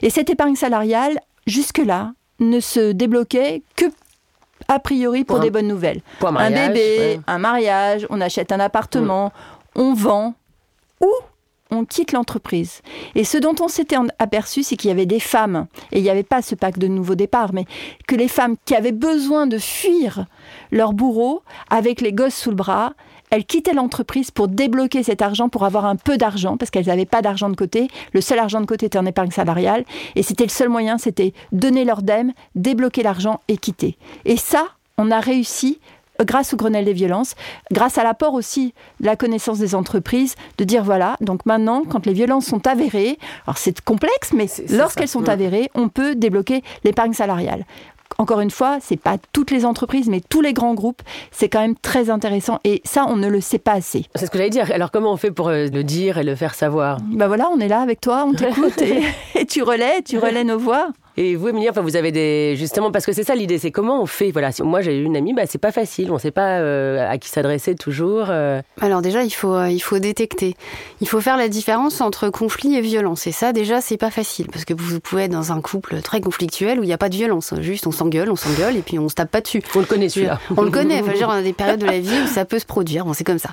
Et 0.02 0.10
cette 0.10 0.30
épargne 0.30 0.56
salariale, 0.56 1.20
jusque-là, 1.46 2.14
ne 2.40 2.60
se 2.60 2.92
débloquait 2.94 3.62
que 3.76 3.86
a 4.70 4.80
priori 4.80 5.26
pour, 5.26 5.36
Pour 5.36 5.42
un- 5.42 5.46
des 5.46 5.52
bonnes 5.52 5.68
nouvelles. 5.68 6.02
Pour 6.20 6.30
un 6.30 6.50
bébé, 6.50 6.98
ouais. 7.00 7.20
un 7.28 7.38
mariage, 7.40 8.08
on 8.10 8.22
achète 8.22 8.52
un 8.54 8.60
appartement, 8.62 9.34
on 9.76 9.94
vend 9.94 10.36
ou 11.02 11.12
on 11.72 11.86
quitte 11.86 12.14
l'entreprise. 12.14 12.82
Et 13.14 13.24
ce 13.24 13.38
dont 13.38 13.54
on 13.60 13.68
s'était 13.68 13.98
aperçu, 14.18 14.64
c'est 14.64 14.76
qu'il 14.76 14.88
y 14.88 14.92
avait 14.92 15.06
des 15.06 15.20
femmes, 15.20 15.68
et 15.92 16.00
il 16.00 16.04
n'y 16.04 16.10
avait 16.10 16.24
pas 16.24 16.42
ce 16.42 16.56
pack 16.56 16.80
de 16.80 16.88
nouveau 16.88 17.14
départ, 17.16 17.54
mais 17.54 17.66
que 18.08 18.16
les 18.16 18.28
femmes 18.28 18.56
qui 18.66 18.76
avaient 18.76 18.92
besoin 18.92 19.46
de 19.46 19.58
fuir 19.60 20.26
leur 20.72 20.94
bourreau 20.94 21.44
avec 21.70 22.02
les 22.02 22.12
gosses 22.14 22.36
sous 22.36 22.50
le 22.50 22.56
bras, 22.56 22.94
elles 23.30 23.46
quittaient 23.46 23.74
l'entreprise 23.74 24.32
pour 24.32 24.48
débloquer 24.48 25.04
cet 25.04 25.22
argent, 25.22 25.50
pour 25.50 25.66
avoir 25.66 25.86
un 25.86 25.96
peu 25.96 26.18
d'argent, 26.18 26.58
parce 26.58 26.72
qu'elles 26.72 26.88
n'avaient 26.88 27.06
pas 27.06 27.22
d'argent 27.22 27.50
de 27.50 27.56
côté. 27.56 27.88
Le 28.14 28.22
seul 28.22 28.40
argent 28.40 28.62
de 28.62 28.66
côté 28.66 28.88
était 28.88 28.98
en 28.98 29.06
épargne 29.06 29.32
salariale. 29.32 29.86
Et 30.16 30.24
c'était 30.24 30.46
le 30.46 30.50
seul 30.50 30.70
moyen, 30.70 30.98
c'était 30.98 31.34
donner 31.52 31.86
leur 31.86 32.02
DEM, 32.02 32.34
débloquer 32.56 33.04
l'argent 33.04 33.40
et 33.48 33.58
quitter. 33.58 33.98
Et 34.26 34.38
ça, 34.38 34.68
on 34.98 35.12
a 35.12 35.20
réussi 35.20 35.80
grâce 36.26 36.54
au 36.54 36.58
Grenelle 36.58 36.86
des 36.86 36.94
violences, 36.94 37.36
grâce 37.72 37.98
à 37.98 38.04
l'apport 38.04 38.34
aussi 38.34 38.74
de 39.00 39.06
la 39.06 39.16
connaissance 39.16 39.60
des 39.60 39.74
entreprises, 39.74 40.36
de 40.58 40.66
dire 40.66 40.84
voilà, 40.84 41.16
donc 41.22 41.46
maintenant, 41.46 41.84
quand 41.88 42.06
les 42.06 42.14
violences 42.14 42.46
sont 42.46 42.68
avérées, 42.68 43.18
alors 43.48 43.58
c'est 43.58 43.80
complexe, 43.82 44.34
mais 44.34 44.48
lorsqu'elles 44.70 45.08
sont 45.08 45.30
avérées, 45.30 45.70
on 45.76 45.88
peut 45.88 46.16
débloquer 46.16 46.62
l'épargne 46.84 47.14
salariale 47.14 47.64
encore 48.18 48.42
une 48.42 48.52
fois, 48.52 48.80
c'est 48.82 48.98
pas 48.98 49.18
toutes 49.32 49.52
les 49.52 49.66
entreprises, 49.66 50.10
mais 50.10 50.22
tous 50.22 50.42
les 50.42 50.54
grands 50.54 50.74
groupes. 50.74 51.02
C'est 51.32 51.50
quand 51.50 51.62
même 51.62 51.76
très 51.76 52.10
intéressant 52.10 52.60
et 52.64 52.82
ça, 52.84 53.06
on 53.08 53.16
ne 53.16 53.28
le 53.28 53.42
sait 53.42 53.60
pas 53.60 53.74
assez. 53.74 54.06
C'est 54.16 54.26
ce 54.26 54.32
que 54.32 54.38
j'allais 54.38 54.50
dire. 54.50 54.72
Alors, 54.74 54.92
comment 54.92 55.12
on 55.12 55.18
fait 55.18 55.32
pour 55.32 55.50
euh, 55.50 55.68
le 55.68 55.84
dire 55.84 56.18
et 56.18 56.24
le 56.24 56.36
faire 56.36 56.56
savoir? 56.56 56.98
Bah 57.12 57.28
voilà, 57.28 57.50
on 57.54 57.60
est 57.60 57.68
là 57.68 57.82
avec 57.82 58.02
toi, 58.02 58.26
on 58.28 58.34
t'écoute 58.34 58.78
et, 58.82 59.04
et, 59.36 59.46
tu 59.46 59.64
relais, 59.64 60.02
tu 60.02 60.18
relais 60.18 60.44
nos 60.44 60.58
voix. 60.58 60.90
Et 61.22 61.36
vous, 61.36 61.50
Emilie, 61.50 61.70
enfin, 61.70 61.82
vous 61.82 61.98
avez 61.98 62.14
des. 62.14 62.56
Justement, 62.56 62.94
parce 62.94 63.06
que 63.06 63.12
c'est 63.12 63.26
ça 63.26 63.36
l'idée, 63.36 63.58
c'est 63.58 63.72
comment 63.72 64.02
on 64.02 64.06
fait. 64.06 64.32
Voilà, 64.32 64.52
moi 64.62 64.80
j'ai 64.80 64.98
eu 64.98 65.04
une 65.04 65.18
amie, 65.18 65.34
bah, 65.34 65.42
c'est 65.46 65.58
pas 65.58 65.74
facile, 65.74 66.14
on 66.14 66.18
sait 66.18 66.32
pas 66.32 66.60
euh, 66.60 67.06
à 67.12 67.18
qui 67.18 67.28
s'adresser 67.28 67.76
toujours. 67.76 68.28
Euh. 68.30 68.62
Alors, 68.80 69.02
déjà, 69.02 69.24
il 69.24 69.30
faut, 69.30 69.54
euh, 69.54 69.68
il 69.68 69.82
faut 69.82 70.00
détecter. 70.00 70.56
Il 71.02 71.10
faut 71.10 71.20
faire 71.20 71.36
la 71.36 71.50
différence 71.50 72.00
entre 72.00 72.30
conflit 72.30 72.74
et 72.78 72.80
violence. 72.80 73.28
Et 73.28 73.34
ça, 73.34 73.52
déjà, 73.52 73.82
c'est 73.82 73.98
pas 73.98 74.12
facile, 74.12 74.48
parce 74.48 74.64
que 74.64 74.74
vous 74.74 75.02
pouvez 75.02 75.24
être 75.24 75.34
dans 75.34 75.52
un 75.52 75.60
couple 75.60 76.00
très 76.02 76.22
conflictuel 76.22 76.80
où 76.80 76.84
il 76.84 76.88
n'y 76.88 76.94
a 76.94 76.98
pas 76.98 77.10
de 77.10 77.16
violence. 77.16 77.54
Juste, 77.60 77.86
on 77.86 77.92
s'engueule, 77.92 78.32
on 78.32 78.38
s'engueule, 78.38 78.78
et 78.78 78.82
puis 78.82 78.98
on 78.98 79.10
se 79.10 79.16
tape 79.16 79.30
pas 79.30 79.42
dessus. 79.42 79.62
On 79.76 79.80
le 79.80 79.86
connaît 79.86 80.08
celui-là. 80.08 80.40
On 80.56 80.62
le 80.62 80.72
connaît. 80.72 81.02
Enfin, 81.02 81.16
genre, 81.16 81.32
on 81.32 81.40
a 81.40 81.42
des 81.42 81.52
périodes 81.52 81.82
de 81.82 81.86
la 81.86 82.00
vie 82.00 82.18
où 82.24 82.28
ça 82.28 82.46
peut 82.46 82.60
se 82.60 82.66
produire. 82.66 83.04
Bon, 83.04 83.12
c'est 83.12 83.26
comme 83.26 83.40
ça. 83.40 83.50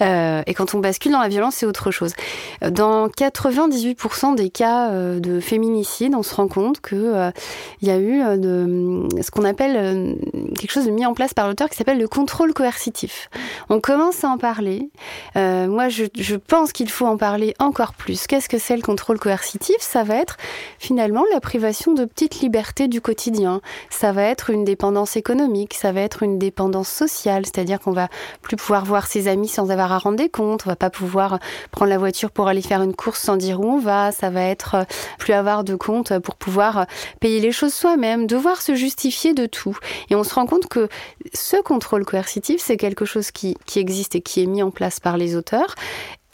et 0.00 0.54
quand 0.54 0.74
on 0.74 0.78
bascule 0.78 1.12
dans 1.12 1.20
la 1.20 1.28
violence, 1.28 1.56
c'est 1.56 1.66
autre 1.66 1.90
chose. 1.90 2.14
Dans 2.62 3.08
98% 3.08 4.36
des 4.36 4.48
cas 4.48 4.90
de 4.90 5.38
féminicide, 5.40 6.14
on 6.16 6.22
se 6.22 6.34
rend 6.34 6.48
compte 6.48 6.80
que 6.80 7.09
il 7.80 7.88
y 7.88 7.90
a 7.90 7.96
eu 7.96 8.22
euh, 8.22 9.08
ce 9.22 9.30
qu'on 9.30 9.44
appelle 9.44 9.76
euh, 9.76 10.14
quelque 10.58 10.70
chose 10.70 10.86
de 10.86 10.90
mis 10.90 11.06
en 11.06 11.14
place 11.14 11.34
par 11.34 11.48
l'auteur 11.48 11.68
qui 11.68 11.76
s'appelle 11.76 11.98
le 11.98 12.08
contrôle 12.08 12.52
coercitif. 12.52 13.28
On 13.68 13.80
commence 13.80 14.24
à 14.24 14.28
en 14.28 14.38
parler. 14.38 14.90
Euh, 15.36 15.66
moi, 15.66 15.88
je, 15.88 16.04
je 16.16 16.36
pense 16.36 16.72
qu'il 16.72 16.88
faut 16.90 17.06
en 17.06 17.16
parler 17.16 17.54
encore 17.58 17.94
plus. 17.94 18.26
Qu'est-ce 18.26 18.48
que 18.48 18.58
c'est 18.58 18.76
le 18.76 18.82
contrôle 18.82 19.18
coercitif? 19.18 19.76
Ça 19.80 20.02
va 20.02 20.16
être 20.16 20.36
finalement 20.78 21.24
la 21.32 21.40
privation 21.40 21.92
de 21.92 22.04
petites 22.04 22.40
libertés 22.40 22.88
du 22.88 23.00
quotidien. 23.00 23.60
Ça 23.88 24.12
va 24.12 24.22
être 24.22 24.50
une 24.50 24.64
dépendance 24.64 25.16
économique, 25.16 25.74
ça 25.74 25.92
va 25.92 26.00
être 26.00 26.22
une 26.22 26.38
dépendance 26.38 26.88
sociale, 26.88 27.44
c'est-à-dire 27.46 27.80
qu'on 27.80 27.92
va 27.92 28.08
plus 28.42 28.56
pouvoir 28.56 28.84
voir 28.84 29.06
ses 29.06 29.28
amis 29.28 29.48
sans 29.48 29.70
avoir 29.70 29.92
à 29.92 29.98
rendre 29.98 30.16
des 30.16 30.28
comptes, 30.28 30.62
on 30.66 30.70
va 30.70 30.76
pas 30.76 30.90
pouvoir 30.90 31.38
prendre 31.70 31.90
la 31.90 31.98
voiture 31.98 32.30
pour 32.30 32.48
aller 32.48 32.62
faire 32.62 32.82
une 32.82 32.94
course 32.94 33.20
sans 33.20 33.36
dire 33.36 33.60
où 33.60 33.64
on 33.64 33.78
va, 33.78 34.12
ça 34.12 34.30
va 34.30 34.42
être 34.42 34.86
plus 35.18 35.32
avoir 35.32 35.64
de 35.64 35.74
compte 35.74 36.18
pour 36.18 36.36
pouvoir 36.36 36.86
payer 37.20 37.40
les 37.40 37.52
choses 37.52 37.74
soi-même, 37.74 38.26
devoir 38.26 38.62
se 38.62 38.74
justifier 38.74 39.34
de 39.34 39.46
tout. 39.46 39.76
Et 40.10 40.14
on 40.14 40.24
se 40.24 40.34
rend 40.34 40.46
compte 40.46 40.66
que 40.66 40.88
ce 41.34 41.60
contrôle 41.62 42.04
coercitif, 42.04 42.60
c'est 42.60 42.76
quelque 42.76 43.04
chose 43.04 43.30
qui, 43.30 43.56
qui 43.66 43.78
existe 43.78 44.14
et 44.14 44.20
qui 44.20 44.42
est 44.42 44.46
mis 44.46 44.62
en 44.62 44.70
place 44.70 45.00
par 45.00 45.16
les 45.16 45.36
auteurs 45.36 45.74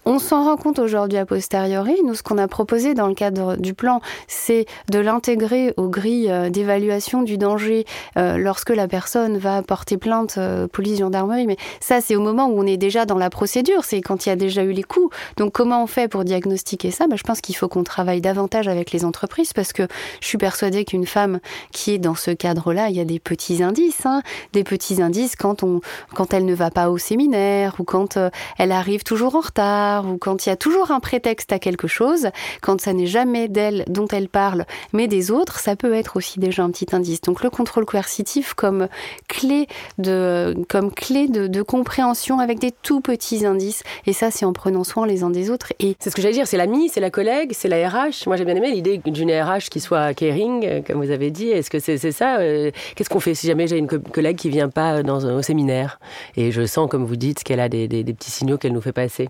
on 0.06 0.20
s'en 0.20 0.44
rend 0.44 0.56
compte 0.56 0.78
aujourd'hui 0.78 1.18
a 1.18 1.26
posteriori. 1.26 1.96
Nous, 2.04 2.14
ce 2.14 2.22
qu'on 2.22 2.38
a 2.38 2.46
proposé 2.46 2.94
dans 2.94 3.08
le 3.08 3.14
cadre 3.14 3.56
du 3.56 3.74
plan, 3.74 4.00
c'est 4.28 4.64
de 4.90 5.00
l'intégrer 5.00 5.74
aux 5.76 5.88
grilles 5.88 6.30
euh, 6.30 6.48
d'évaluation 6.48 7.22
du 7.22 7.38
danger 7.38 7.84
euh, 8.16 8.38
lorsque 8.38 8.70
la 8.70 8.86
personne 8.86 9.36
va 9.36 9.62
porter 9.62 9.96
plainte 9.96 10.36
euh, 10.38 10.68
police, 10.68 11.00
gendarmerie. 11.00 11.48
Mais 11.48 11.56
ça, 11.80 12.00
c'est 12.00 12.14
au 12.14 12.20
moment 12.20 12.46
où 12.46 12.60
on 12.60 12.66
est 12.66 12.76
déjà 12.76 13.04
dans 13.04 13.18
la 13.18 13.30
procédure, 13.30 13.84
c'est 13.84 14.00
quand 14.00 14.26
il 14.26 14.28
y 14.28 14.32
a 14.32 14.36
déjà 14.36 14.62
eu 14.62 14.70
les 14.70 14.84
coups. 14.84 15.14
Donc, 15.38 15.52
comment 15.52 15.82
on 15.82 15.88
fait 15.88 16.06
pour 16.06 16.22
diagnostiquer 16.22 16.92
ça? 16.92 17.08
Ben, 17.08 17.16
Je 17.16 17.24
pense 17.24 17.40
qu'il 17.40 17.56
faut 17.56 17.68
qu'on 17.68 17.82
travaille 17.82 18.20
davantage 18.20 18.68
avec 18.68 18.92
les 18.92 19.04
entreprises 19.04 19.52
parce 19.52 19.72
que 19.72 19.88
je 20.20 20.26
suis 20.28 20.38
persuadée 20.38 20.84
qu'une 20.84 21.06
femme 21.06 21.40
qui 21.72 21.90
est 21.90 21.98
dans 21.98 22.14
ce 22.14 22.30
cadre-là, 22.30 22.90
il 22.90 22.96
y 22.96 23.00
a 23.00 23.04
des 23.04 23.18
petits 23.18 23.60
indices, 23.60 24.06
hein, 24.06 24.22
des 24.52 24.62
petits 24.62 25.02
indices 25.02 25.34
quand 25.34 25.64
elle 26.32 26.44
ne 26.44 26.54
va 26.54 26.70
pas 26.70 26.90
au 26.90 26.98
séminaire 26.98 27.74
ou 27.80 27.84
quand 27.84 28.16
elle 28.58 28.70
arrive 28.70 29.02
toujours 29.02 29.34
en 29.34 29.40
retard 29.40 29.95
ou 30.04 30.18
quand 30.18 30.44
il 30.44 30.50
y 30.50 30.52
a 30.52 30.56
toujours 30.56 30.90
un 30.90 31.00
prétexte 31.00 31.52
à 31.52 31.58
quelque 31.58 31.88
chose, 31.88 32.28
quand 32.60 32.80
ça 32.80 32.92
n'est 32.92 33.06
jamais 33.06 33.48
d'elle 33.48 33.84
dont 33.88 34.06
elle 34.08 34.28
parle, 34.28 34.66
mais 34.92 35.08
des 35.08 35.30
autres, 35.30 35.58
ça 35.58 35.76
peut 35.76 35.94
être 35.94 36.16
aussi 36.16 36.38
déjà 36.38 36.62
un 36.62 36.70
petit 36.70 36.94
indice. 36.94 37.20
Donc 37.22 37.42
le 37.42 37.50
contrôle 37.50 37.86
coercitif 37.86 38.54
comme 38.54 38.88
clé 39.28 39.66
de, 39.98 40.54
comme 40.68 40.92
clé 40.92 41.28
de, 41.28 41.62
compréhension 41.62 42.38
avec 42.38 42.58
des 42.58 42.70
tout 42.70 43.00
petits 43.00 43.46
indices. 43.46 43.82
Et 44.06 44.12
ça, 44.12 44.30
c'est 44.30 44.44
en 44.44 44.52
prenant 44.52 44.84
soin 44.84 45.06
les 45.06 45.22
uns 45.22 45.30
des 45.30 45.50
autres. 45.50 45.72
Et 45.80 45.96
c'est 45.98 46.10
ce 46.10 46.16
que 46.16 46.22
j'allais 46.22 46.34
dire, 46.34 46.46
c'est 46.46 46.56
l'ami, 46.56 46.88
c'est 46.88 47.00
la 47.00 47.10
collègue, 47.10 47.52
c'est 47.54 47.68
la 47.68 47.88
RH. 47.88 48.26
Moi, 48.26 48.36
j'ai 48.36 48.44
bien 48.44 48.54
aimé 48.54 48.70
l'idée 48.70 49.00
d'une 49.04 49.30
RH 49.30 49.68
qui 49.70 49.80
soit 49.80 50.14
caring, 50.14 50.64
euh, 50.66 50.80
comme 50.86 51.02
vous 51.02 51.10
avez 51.10 51.30
dit. 51.30 51.48
Est-ce 51.48 51.70
que 51.70 51.78
c'est 51.78 52.12
ça 52.12 52.38
euh, 52.38 52.70
Qu'est-ce 52.94 53.08
qu'on 53.08 53.20
fait 53.20 53.34
si 53.34 53.46
jamais 53.46 53.66
j'ai 53.66 53.78
une 53.78 53.88
collègue 53.88 54.36
qui 54.36 54.50
vient 54.50 54.68
pas 54.68 55.02
dans, 55.02 55.24
au 55.24 55.42
séminaire 55.42 55.98
et 56.36 56.52
je 56.52 56.66
sens, 56.66 56.88
comme 56.90 57.04
vous 57.04 57.16
dites, 57.16 57.42
qu'elle 57.42 57.60
a 57.60 57.68
des, 57.68 57.88
petits 57.88 58.30
signaux 58.30 58.58
qu'elle 58.58 58.72
nous 58.72 58.80
fait 58.80 58.92
passer? 58.92 59.28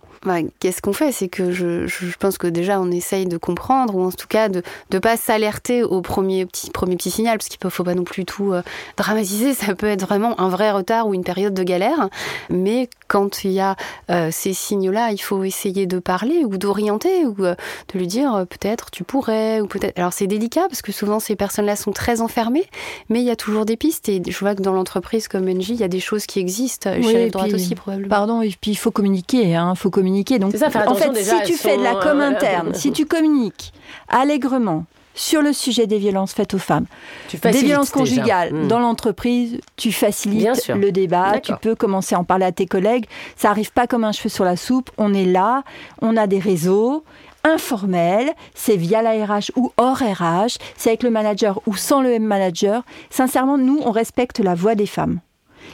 Qu'est-ce 0.61 0.83
qu'on 0.83 0.92
fait? 0.92 1.12
C'est 1.12 1.29
que 1.29 1.53
je, 1.53 1.87
pense 2.19 2.38
que 2.38 2.47
déjà 2.47 2.81
on 2.81 2.90
essaye 2.90 3.27
de 3.27 3.37
comprendre, 3.37 3.95
ou 3.95 4.05
en 4.05 4.11
tout 4.11 4.27
cas 4.29 4.49
de 4.49 4.62
ne 4.92 4.99
pas 4.99 5.16
s'alerter 5.16 5.83
au 5.83 6.01
premier 6.01 6.47
petit, 6.47 6.71
premier 6.71 6.97
petit 6.97 7.11
signal, 7.11 7.38
parce 7.38 7.49
qu'il 7.49 7.59
ne 7.62 7.71
faut 7.71 7.85
pas 7.85 7.95
non 7.95 8.05
plus 8.05 8.25
tout 8.25 8.53
euh, 8.53 8.62
dramatiser, 8.97 9.55
ça 9.55 9.75
peut 9.75 9.87
être 9.87 10.03
vraiment 10.03 10.38
un 10.40 10.49
vrai 10.49 10.71
retard 10.71 11.07
ou 11.09 11.14
une 11.14 11.25
période 11.25 11.55
de 11.55 11.62
galère. 11.62 12.09
Mais 12.51 12.88
quand 13.09 13.45
il 13.45 13.53
y 13.53 13.61
a 13.61 13.77
euh, 14.11 14.31
ces 14.33 14.53
signaux-là, 14.53 15.12
il 15.12 15.19
faut 15.19 15.45
essayer 15.45 15.87
de 15.87 15.99
parler 15.99 16.45
ou 16.45 16.57
d'orienter, 16.59 17.25
ou 17.25 17.45
euh, 17.45 17.55
de 17.92 17.99
lui 17.99 18.07
dire 18.07 18.47
peut-être 18.49 18.90
tu 18.90 19.05
pourrais, 19.05 19.61
ou 19.61 19.66
peut-être. 19.66 19.99
Alors 19.99 20.12
c'est 20.12 20.27
délicat, 20.27 20.66
parce 20.69 20.83
que 20.83 20.92
souvent 20.92 21.21
ces 21.21 21.37
personnes-là 21.37 21.77
sont 21.77 21.92
très 21.92 22.21
enfermées, 22.21 22.66
mais 23.09 23.21
il 23.21 23.27
y 23.27 23.31
a 23.31 23.37
toujours 23.37 23.64
des 23.64 23.77
pistes, 23.77 24.09
et 24.09 24.23
je 24.27 24.38
vois 24.38 24.55
que 24.55 24.62
dans 24.62 24.73
l'entreprise 24.73 25.29
comme 25.29 25.49
NJ, 25.49 25.71
il 25.71 25.77
y 25.77 25.85
a 25.85 25.88
des 25.88 26.01
choses 26.01 26.27
qui 26.27 26.40
existent. 26.40 26.90
Oui, 26.97 27.05
chez 27.05 27.31
droite 27.31 27.53
aussi, 27.53 27.75
probablement. 27.75 28.09
Pardon, 28.09 28.42
et 28.42 28.55
puis 28.61 28.73
il 28.73 28.77
faut 28.77 28.90
communiquer, 28.90 29.49
il 29.49 29.55
hein, 29.55 29.75
faut 29.75 29.90
communiquer. 29.90 30.38
Donc 30.38 30.45
en 30.46 30.94
fait, 30.94 31.14
si 31.22 31.42
tu 31.44 31.54
fais 31.54 31.76
de 31.76 31.82
la 31.82 31.94
com 31.94 32.20
euh, 32.20 32.28
interne, 32.28 32.74
si 32.74 32.92
tu 32.92 33.06
communiques 33.06 33.72
allègrement 34.09 34.85
sur 35.14 35.40
le 35.40 35.52
sujet 35.52 35.87
des 35.87 35.98
violences 35.98 36.32
faites 36.32 36.54
aux 36.54 36.59
femmes, 36.59 36.87
des 37.42 37.62
violences 37.62 37.90
conjugales 37.90 38.52
hmm. 38.52 38.68
dans 38.68 38.78
l'entreprise, 38.78 39.59
tu 39.76 39.90
facilites 39.90 40.68
le 40.68 40.92
débat, 40.92 41.40
tu 41.40 41.52
peux 41.61 41.74
commencer 41.74 42.14
à 42.14 42.20
en 42.20 42.24
parler 42.24 42.44
à 42.44 42.52
tes 42.52 42.66
collègues. 42.66 43.06
Ça 43.35 43.50
arrive 43.50 43.72
pas 43.72 43.87
comme 43.87 44.04
un 44.04 44.12
cheveu 44.12 44.28
sur 44.28 44.44
la 44.44 44.56
soupe. 44.56 44.90
On 44.98 45.14
est 45.14 45.24
là, 45.24 45.62
on 46.02 46.16
a 46.16 46.26
des 46.26 46.38
réseaux 46.38 47.02
informels, 47.44 48.32
c'est 48.54 48.76
via 48.76 49.02
la 49.02 49.12
RH 49.24 49.52
ou 49.56 49.72
hors 49.76 49.98
RH, 49.98 50.59
c'est 50.76 50.90
avec 50.90 51.02
le 51.02 51.11
manager 51.11 51.61
ou 51.66 51.76
sans 51.76 52.02
le 52.02 52.18
manager. 52.18 52.82
Sincèrement, 53.09 53.56
nous, 53.56 53.80
on 53.85 53.92
respecte 53.92 54.40
la 54.40 54.54
voix 54.54 54.74
des 54.74 54.87
femmes. 54.87 55.20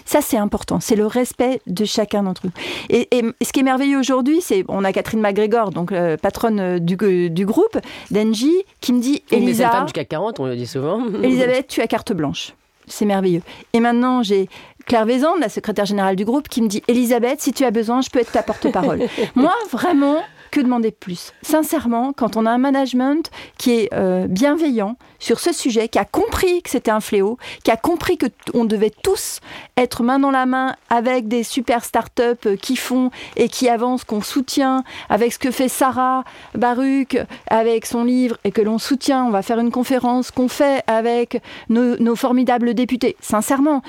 Ça, 0.05 0.21
c'est 0.21 0.37
important. 0.37 0.81
C'est 0.81 0.97
le 0.97 1.07
respect 1.07 1.61
de 1.67 1.85
chacun 1.85 2.23
d'entre 2.23 2.47
eux. 2.47 2.51
Et, 2.91 3.09
ce 3.43 3.53
qui 3.53 3.61
est 3.61 3.65
merveilleux 3.65 3.99
aujourd'hui, 3.99 4.41
c'est 4.41 4.65
on 4.69 4.85
a 4.85 4.93
Catherine 4.93 5.21
McGregor, 5.21 5.71
donc 5.71 5.93
euh, 5.93 6.17
patronne 6.17 6.61
euh, 6.61 6.79
du, 6.79 7.31
du 7.31 7.47
groupe, 7.47 7.79
d'Engie, 8.11 8.65
qui 8.81 8.93
me 8.93 9.01
dit 9.01 9.23
Elisa. 9.31 9.85
du 9.85 9.93
CAC 9.93 10.09
40, 10.09 10.41
on 10.41 10.47
le 10.47 10.57
dit 10.57 10.67
souvent. 10.67 11.03
Elisabeth, 11.23 11.69
tu 11.69 11.81
as 11.81 11.87
carte 11.87 12.13
blanche. 12.13 12.55
C'est 12.87 13.05
merveilleux. 13.05 13.43
Et 13.73 13.81
maintenant, 13.81 14.23
j'ai 14.23 14.49
Claire 14.87 15.07
Vézan, 15.07 15.37
la 15.39 15.49
secrétaire 15.49 15.85
générale 15.85 16.17
du 16.17 16.25
groupe, 16.25 16.49
qui 16.49 16.63
me 16.63 16.69
dit 16.69 16.83
Elisabeth, 16.89 17.41
si 17.41 17.53
tu 17.53 17.65
as 17.65 17.71
besoin, 17.71 18.01
je 18.01 18.11
peux 18.11 18.19
être 18.19 18.33
ta 18.33 18.43
porte-parole. 18.43 19.01
Moi, 19.35 19.53
vraiment, 19.71 20.19
que 20.53 20.61
demander 20.61 20.91
de 20.91 20.97
plus 20.97 21.33
Sincèrement, 21.43 22.13
quand 22.13 22.37
on 22.37 22.47
a 22.47 22.51
un 22.51 22.59
management 22.59 23.31
qui 23.59 23.73
est 23.73 23.89
euh, 23.93 24.27
bienveillant 24.29 24.97
sur 25.19 25.41
ce 25.41 25.53
sujet, 25.53 25.89
qui 25.89 25.99
a 25.99 26.05
compris 26.05 26.63
que 26.63 26.71
c'était 26.71 26.91
un 26.91 27.01
fléau, 27.01 27.39
qui 27.65 27.71
a 27.71 27.77
compris 27.77 28.19
que 28.19 28.27
on 28.55 28.65
devait 28.65 28.93
tous 29.03 29.41
être 29.77 30.03
main 30.03 30.19
dans 30.19 30.31
la 30.31 30.47
main 30.47 30.77
avec 30.91 31.27
des 31.27 31.43
super 31.43 31.85
startups 31.85 32.47
euh, 32.47 32.57
qui 32.57 32.77
font 32.77 33.11
et 33.37 33.49
qui 33.49 33.69
avancent, 33.69 34.05
qu'on 34.05 34.21
soutient, 34.21 34.85
avec 35.09 35.33
ce 35.33 35.39
que 35.39 35.51
fait 35.51 35.69
Sarah 35.69 36.25
Baruch 36.55 37.17
avec 37.49 37.87
son 37.87 38.05
livre 38.05 38.37
et 38.45 38.51
que 38.51 38.61
l'on 38.61 38.79
soutient, 38.79 39.25
on 39.25 39.31
va 39.31 39.43
faire 39.43 39.59
une 39.59 39.71
conférence 39.71 40.31
qu'on 40.31 40.49
fait 40.49 40.83
avec 40.87 41.41
nos, 41.69 42.17
formidables 42.17 42.75
députés. 42.75 43.17
Sincèrement, 43.21 43.83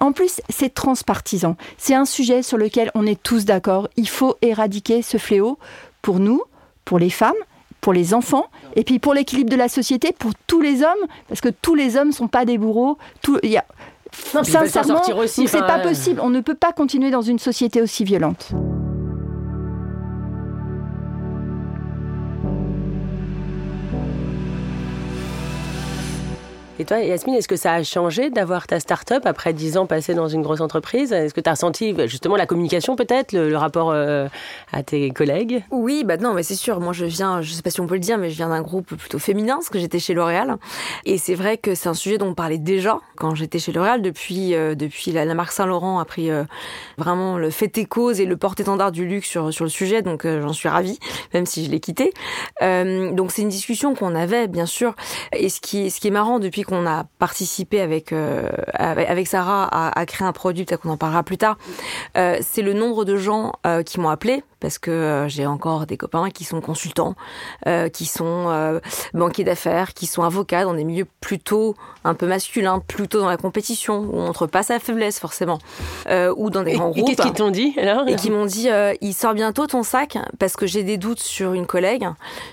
en 0.00 0.12
plus, 0.12 0.40
c'est 0.50 0.74
transpartisan. 0.74 1.56
C'est 1.78 1.94
un 1.94 2.04
sujet 2.04 2.42
sur 2.42 2.58
lequel 2.58 2.90
on 2.94 3.06
est 3.06 3.20
tous 3.22 3.46
d'accord. 3.46 3.88
Il 3.96 4.08
faut 4.08 4.36
éradiquer 4.42 5.00
ce 5.00 5.16
fléau 5.16 5.58
pour 6.06 6.20
nous, 6.20 6.40
pour 6.84 7.00
les 7.00 7.10
femmes, 7.10 7.34
pour 7.80 7.92
les 7.92 8.14
enfants, 8.14 8.46
et 8.76 8.84
puis 8.84 9.00
pour 9.00 9.12
l'équilibre 9.12 9.50
de 9.50 9.56
la 9.56 9.68
société, 9.68 10.12
pour 10.16 10.30
tous 10.46 10.60
les 10.60 10.84
hommes, 10.84 11.04
parce 11.26 11.40
que 11.40 11.48
tous 11.48 11.74
les 11.74 11.96
hommes 11.96 12.08
ne 12.08 12.12
sont 12.12 12.28
pas 12.28 12.44
des 12.44 12.58
bourreaux. 12.58 12.96
Tout, 13.22 13.40
y 13.42 13.56
a, 13.56 13.64
sincèrement, 14.12 15.02
c'est 15.26 15.58
pas 15.58 15.80
possible. 15.80 16.20
On 16.22 16.30
ne 16.30 16.40
peut 16.40 16.54
pas 16.54 16.70
continuer 16.70 17.10
dans 17.10 17.22
une 17.22 17.40
société 17.40 17.82
aussi 17.82 18.04
violente. 18.04 18.52
Toi, 26.86 27.00
Yasmine, 27.00 27.34
est-ce 27.34 27.48
que 27.48 27.56
ça 27.56 27.72
a 27.72 27.82
changé 27.82 28.30
d'avoir 28.30 28.68
ta 28.68 28.78
start-up 28.78 29.26
après 29.26 29.52
10 29.52 29.76
ans 29.76 29.86
passés 29.86 30.14
dans 30.14 30.28
une 30.28 30.42
grosse 30.42 30.60
entreprise? 30.60 31.12
Est-ce 31.12 31.34
que 31.34 31.40
tu 31.40 31.48
as 31.48 31.52
ressenti 31.52 31.94
justement 32.06 32.36
la 32.36 32.46
communication 32.46 32.94
peut-être, 32.94 33.32
le, 33.32 33.56
rapport 33.56 33.90
euh, 33.90 34.28
à 34.72 34.84
tes 34.84 35.10
collègues? 35.10 35.64
Oui, 35.72 36.04
bah 36.04 36.16
non, 36.16 36.32
mais 36.32 36.44
c'est 36.44 36.54
sûr. 36.54 36.78
Moi, 36.80 36.92
je 36.92 37.04
viens, 37.04 37.42
je 37.42 37.52
sais 37.52 37.62
pas 37.62 37.70
si 37.70 37.80
on 37.80 37.88
peut 37.88 37.94
le 37.94 38.00
dire, 38.00 38.18
mais 38.18 38.30
je 38.30 38.36
viens 38.36 38.50
d'un 38.50 38.62
groupe 38.62 38.94
plutôt 38.94 39.18
féminin, 39.18 39.56
parce 39.56 39.68
que 39.68 39.80
j'étais 39.80 39.98
chez 39.98 40.14
L'Oréal. 40.14 40.58
Et 41.04 41.18
c'est 41.18 41.34
vrai 41.34 41.58
que 41.58 41.74
c'est 41.74 41.88
un 41.88 41.94
sujet 41.94 42.18
dont 42.18 42.28
on 42.28 42.34
parlait 42.34 42.58
déjà 42.58 43.00
quand 43.16 43.34
j'étais 43.34 43.58
chez 43.58 43.72
L'Oréal. 43.72 44.00
Depuis, 44.00 44.54
euh, 44.54 44.76
depuis 44.76 45.10
la, 45.10 45.26
marque 45.34 45.52
Saint-Laurent 45.52 45.98
a 45.98 46.04
pris 46.04 46.30
euh, 46.30 46.44
vraiment 46.98 47.36
le 47.36 47.50
fait 47.50 47.76
et 47.78 47.86
cause 47.86 48.20
et 48.20 48.26
le 48.26 48.36
porte-étendard 48.36 48.92
du 48.92 49.06
luxe 49.06 49.28
sur, 49.28 49.52
sur 49.52 49.64
le 49.64 49.70
sujet, 49.70 50.02
donc 50.02 50.24
j'en 50.24 50.52
suis 50.52 50.68
ravie, 50.68 51.00
même 51.34 51.46
si 51.46 51.64
je 51.64 51.70
l'ai 51.70 51.80
quitté. 51.80 52.12
donc 52.60 53.32
c'est 53.32 53.42
une 53.42 53.48
discussion 53.48 53.94
qu'on 53.96 54.14
avait, 54.14 54.46
bien 54.46 54.66
sûr. 54.66 54.94
Et 55.32 55.48
ce 55.48 55.60
qui, 55.60 55.90
ce 55.90 56.00
qui 56.00 56.08
est 56.08 56.12
marrant 56.12 56.38
depuis 56.38 56.62
qu'on 56.62 56.75
a 56.84 57.04
participé 57.20 57.80
avec, 57.80 58.12
avec, 58.74 59.28
Sarah 59.28 59.64
à, 59.64 59.98
à, 59.98 60.06
créer 60.06 60.26
un 60.26 60.32
produit, 60.32 60.64
peut-être 60.64 60.82
qu'on 60.82 60.90
en 60.90 60.96
parlera 60.96 61.22
plus 61.22 61.38
tard, 61.38 61.56
c'est 62.14 62.62
le 62.62 62.72
nombre 62.72 63.04
de 63.04 63.16
gens 63.16 63.52
qui 63.84 64.00
m'ont 64.00 64.10
appelé 64.10 64.42
parce 64.60 64.78
que 64.78 64.90
euh, 64.90 65.28
j'ai 65.28 65.46
encore 65.46 65.86
des 65.86 65.96
copains 65.96 66.30
qui 66.30 66.44
sont 66.44 66.60
consultants, 66.60 67.14
euh, 67.66 67.88
qui 67.88 68.06
sont 68.06 68.46
euh, 68.48 68.80
banquiers 69.14 69.44
d'affaires, 69.44 69.94
qui 69.94 70.06
sont 70.06 70.22
avocats 70.22 70.64
dans 70.64 70.74
des 70.74 70.84
milieux 70.84 71.06
plutôt 71.20 71.74
un 72.04 72.14
peu 72.14 72.26
masculins, 72.26 72.80
plutôt 72.80 73.20
dans 73.20 73.28
la 73.28 73.36
compétition, 73.36 73.98
où 73.98 74.16
on 74.16 74.26
montre 74.26 74.46
pas 74.46 74.62
sa 74.62 74.78
faiblesse 74.78 75.18
forcément, 75.18 75.58
ou 76.36 76.50
dans 76.50 76.62
des 76.62 76.74
grands 76.74 76.90
groupes. 76.90 76.98
Et 76.98 77.04
qu'est-ce 77.14 77.22
qu'ils 77.22 77.36
t'ont 77.36 77.50
dit 77.50 77.74
alors 77.80 78.06
Et 78.06 78.14
qui 78.14 78.30
m'ont 78.30 78.46
dit, 78.46 78.68
il 79.00 79.12
sort 79.12 79.34
bientôt 79.34 79.66
ton 79.66 79.82
sac 79.82 80.16
parce 80.38 80.56
que 80.56 80.66
j'ai 80.66 80.84
des 80.84 80.98
doutes 80.98 81.20
sur 81.20 81.52
une 81.52 81.66
collègue, 81.66 82.06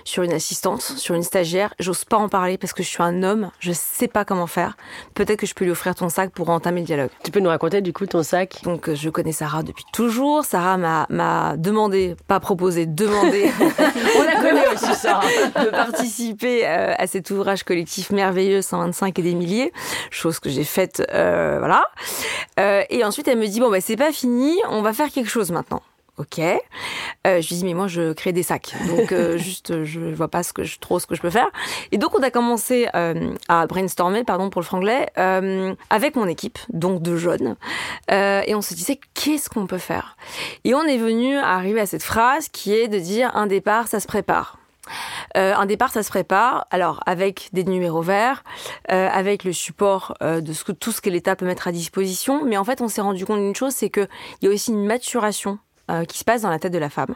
sur 0.04 0.24
une 0.24 0.32
assistante, 0.32 0.82
sur 0.82 1.14
une 1.14 1.22
stagiaire. 1.22 1.72
J'ose 1.78 2.04
pas 2.04 2.16
en 2.16 2.28
parler 2.28 2.58
parce 2.58 2.72
que 2.72 2.82
je 2.82 2.88
suis 2.88 3.02
un 3.02 3.22
homme, 3.22 3.50
je 3.60 3.70
sais 3.72 4.08
pas 4.14 4.24
comment 4.24 4.46
faire. 4.46 4.78
Peut-être 5.12 5.40
que 5.40 5.46
je 5.46 5.54
peux 5.54 5.66
lui 5.66 5.72
offrir 5.72 5.94
ton 5.94 6.08
sac 6.08 6.30
pour 6.30 6.48
entamer 6.48 6.80
le 6.80 6.86
dialogue. 6.86 7.10
Tu 7.22 7.30
peux 7.30 7.40
nous 7.40 7.50
raconter 7.50 7.82
du 7.82 7.92
coup 7.92 8.06
ton 8.06 8.22
sac? 8.22 8.60
Donc 8.62 8.94
je 8.94 9.10
connais 9.10 9.32
Sarah 9.32 9.62
depuis 9.62 9.84
toujours. 9.92 10.46
Sarah 10.46 10.78
m'a 10.78 11.56
demandé 11.58 12.16
pas 12.28 12.40
proposer, 12.40 12.86
demander. 12.86 13.50
On 14.16 14.22
la 14.22 14.36
connaît 14.36 14.68
aussi, 14.68 14.94
ça. 14.94 15.20
de 15.64 15.70
participer 15.70 16.66
euh, 16.66 16.94
à 16.96 17.06
cet 17.06 17.30
ouvrage 17.30 17.64
collectif 17.64 18.10
merveilleux 18.10 18.62
125 18.62 19.18
et 19.18 19.22
des 19.22 19.34
milliers, 19.34 19.72
chose 20.10 20.38
que 20.38 20.50
j'ai 20.50 20.64
faite, 20.64 21.02
euh, 21.12 21.56
voilà. 21.58 21.84
Euh, 22.60 22.82
et 22.90 23.04
ensuite, 23.04 23.28
elle 23.28 23.38
me 23.38 23.46
dit 23.46 23.60
bon 23.60 23.70
bah 23.70 23.80
c'est 23.80 23.96
pas 23.96 24.12
fini, 24.12 24.56
on 24.70 24.82
va 24.82 24.92
faire 24.92 25.10
quelque 25.10 25.30
chose 25.30 25.50
maintenant. 25.50 25.82
Ok. 26.16 26.38
Euh, 26.38 27.40
je 27.40 27.48
lui 27.48 27.56
dis 27.56 27.64
mais 27.64 27.74
moi 27.74 27.88
je 27.88 28.12
crée 28.12 28.32
des 28.32 28.44
sacs, 28.44 28.74
donc 28.86 29.10
euh, 29.10 29.36
juste 29.38 29.84
je 29.84 30.00
vois 30.14 30.28
pas 30.28 30.44
ce 30.44 30.52
que 30.52 30.62
je, 30.62 30.78
trop 30.78 31.00
ce 31.00 31.06
que 31.06 31.14
je 31.16 31.20
peux 31.20 31.30
faire. 31.30 31.48
Et 31.90 31.98
donc 31.98 32.16
on 32.16 32.22
a 32.22 32.30
commencé 32.30 32.88
euh, 32.94 33.34
à 33.48 33.66
brainstormer, 33.66 34.22
pardon 34.22 34.48
pour 34.48 34.60
le 34.60 34.66
franglais, 34.66 35.08
euh, 35.18 35.74
avec 35.90 36.14
mon 36.14 36.28
équipe, 36.28 36.58
donc 36.72 37.02
de 37.02 37.16
jeunes, 37.16 37.56
euh, 38.12 38.42
et 38.46 38.54
on 38.54 38.62
se 38.62 38.74
disait 38.74 39.00
qu'est-ce 39.14 39.50
qu'on 39.50 39.66
peut 39.66 39.78
faire? 39.78 40.16
Et 40.62 40.74
on 40.74 40.84
est 40.84 40.98
venu 40.98 41.36
arriver 41.36 41.80
à 41.80 41.86
cette 41.86 42.04
phrase 42.04 42.48
qui 42.48 42.72
est 42.72 42.86
de 42.86 42.98
dire 42.98 43.34
un 43.34 43.46
départ 43.46 43.88
ça 43.88 43.98
se 43.98 44.06
prépare. 44.06 44.58
Euh, 45.36 45.54
un 45.54 45.66
départ, 45.66 45.90
ça 45.90 46.02
se 46.02 46.10
prépare. 46.10 46.66
Alors 46.70 47.00
avec 47.06 47.48
des 47.52 47.64
numéros 47.64 48.02
verts, 48.02 48.44
euh, 48.90 49.08
avec 49.10 49.44
le 49.44 49.52
support 49.52 50.14
euh, 50.22 50.40
de 50.40 50.52
ce 50.52 50.64
que, 50.64 50.72
tout 50.72 50.92
ce 50.92 51.00
que 51.00 51.10
l'État 51.10 51.36
peut 51.36 51.46
mettre 51.46 51.68
à 51.68 51.72
disposition. 51.72 52.44
Mais 52.44 52.56
en 52.56 52.64
fait, 52.64 52.80
on 52.80 52.88
s'est 52.88 53.00
rendu 53.00 53.24
compte 53.24 53.38
d'une 53.38 53.54
chose, 53.54 53.72
c'est 53.74 53.90
qu'il 53.90 54.08
y 54.42 54.46
a 54.46 54.50
aussi 54.50 54.72
une 54.72 54.86
maturation 54.86 55.58
euh, 55.90 56.04
qui 56.04 56.18
se 56.18 56.24
passe 56.24 56.42
dans 56.42 56.50
la 56.50 56.58
tête 56.58 56.72
de 56.72 56.78
la 56.78 56.90
femme. 56.90 57.14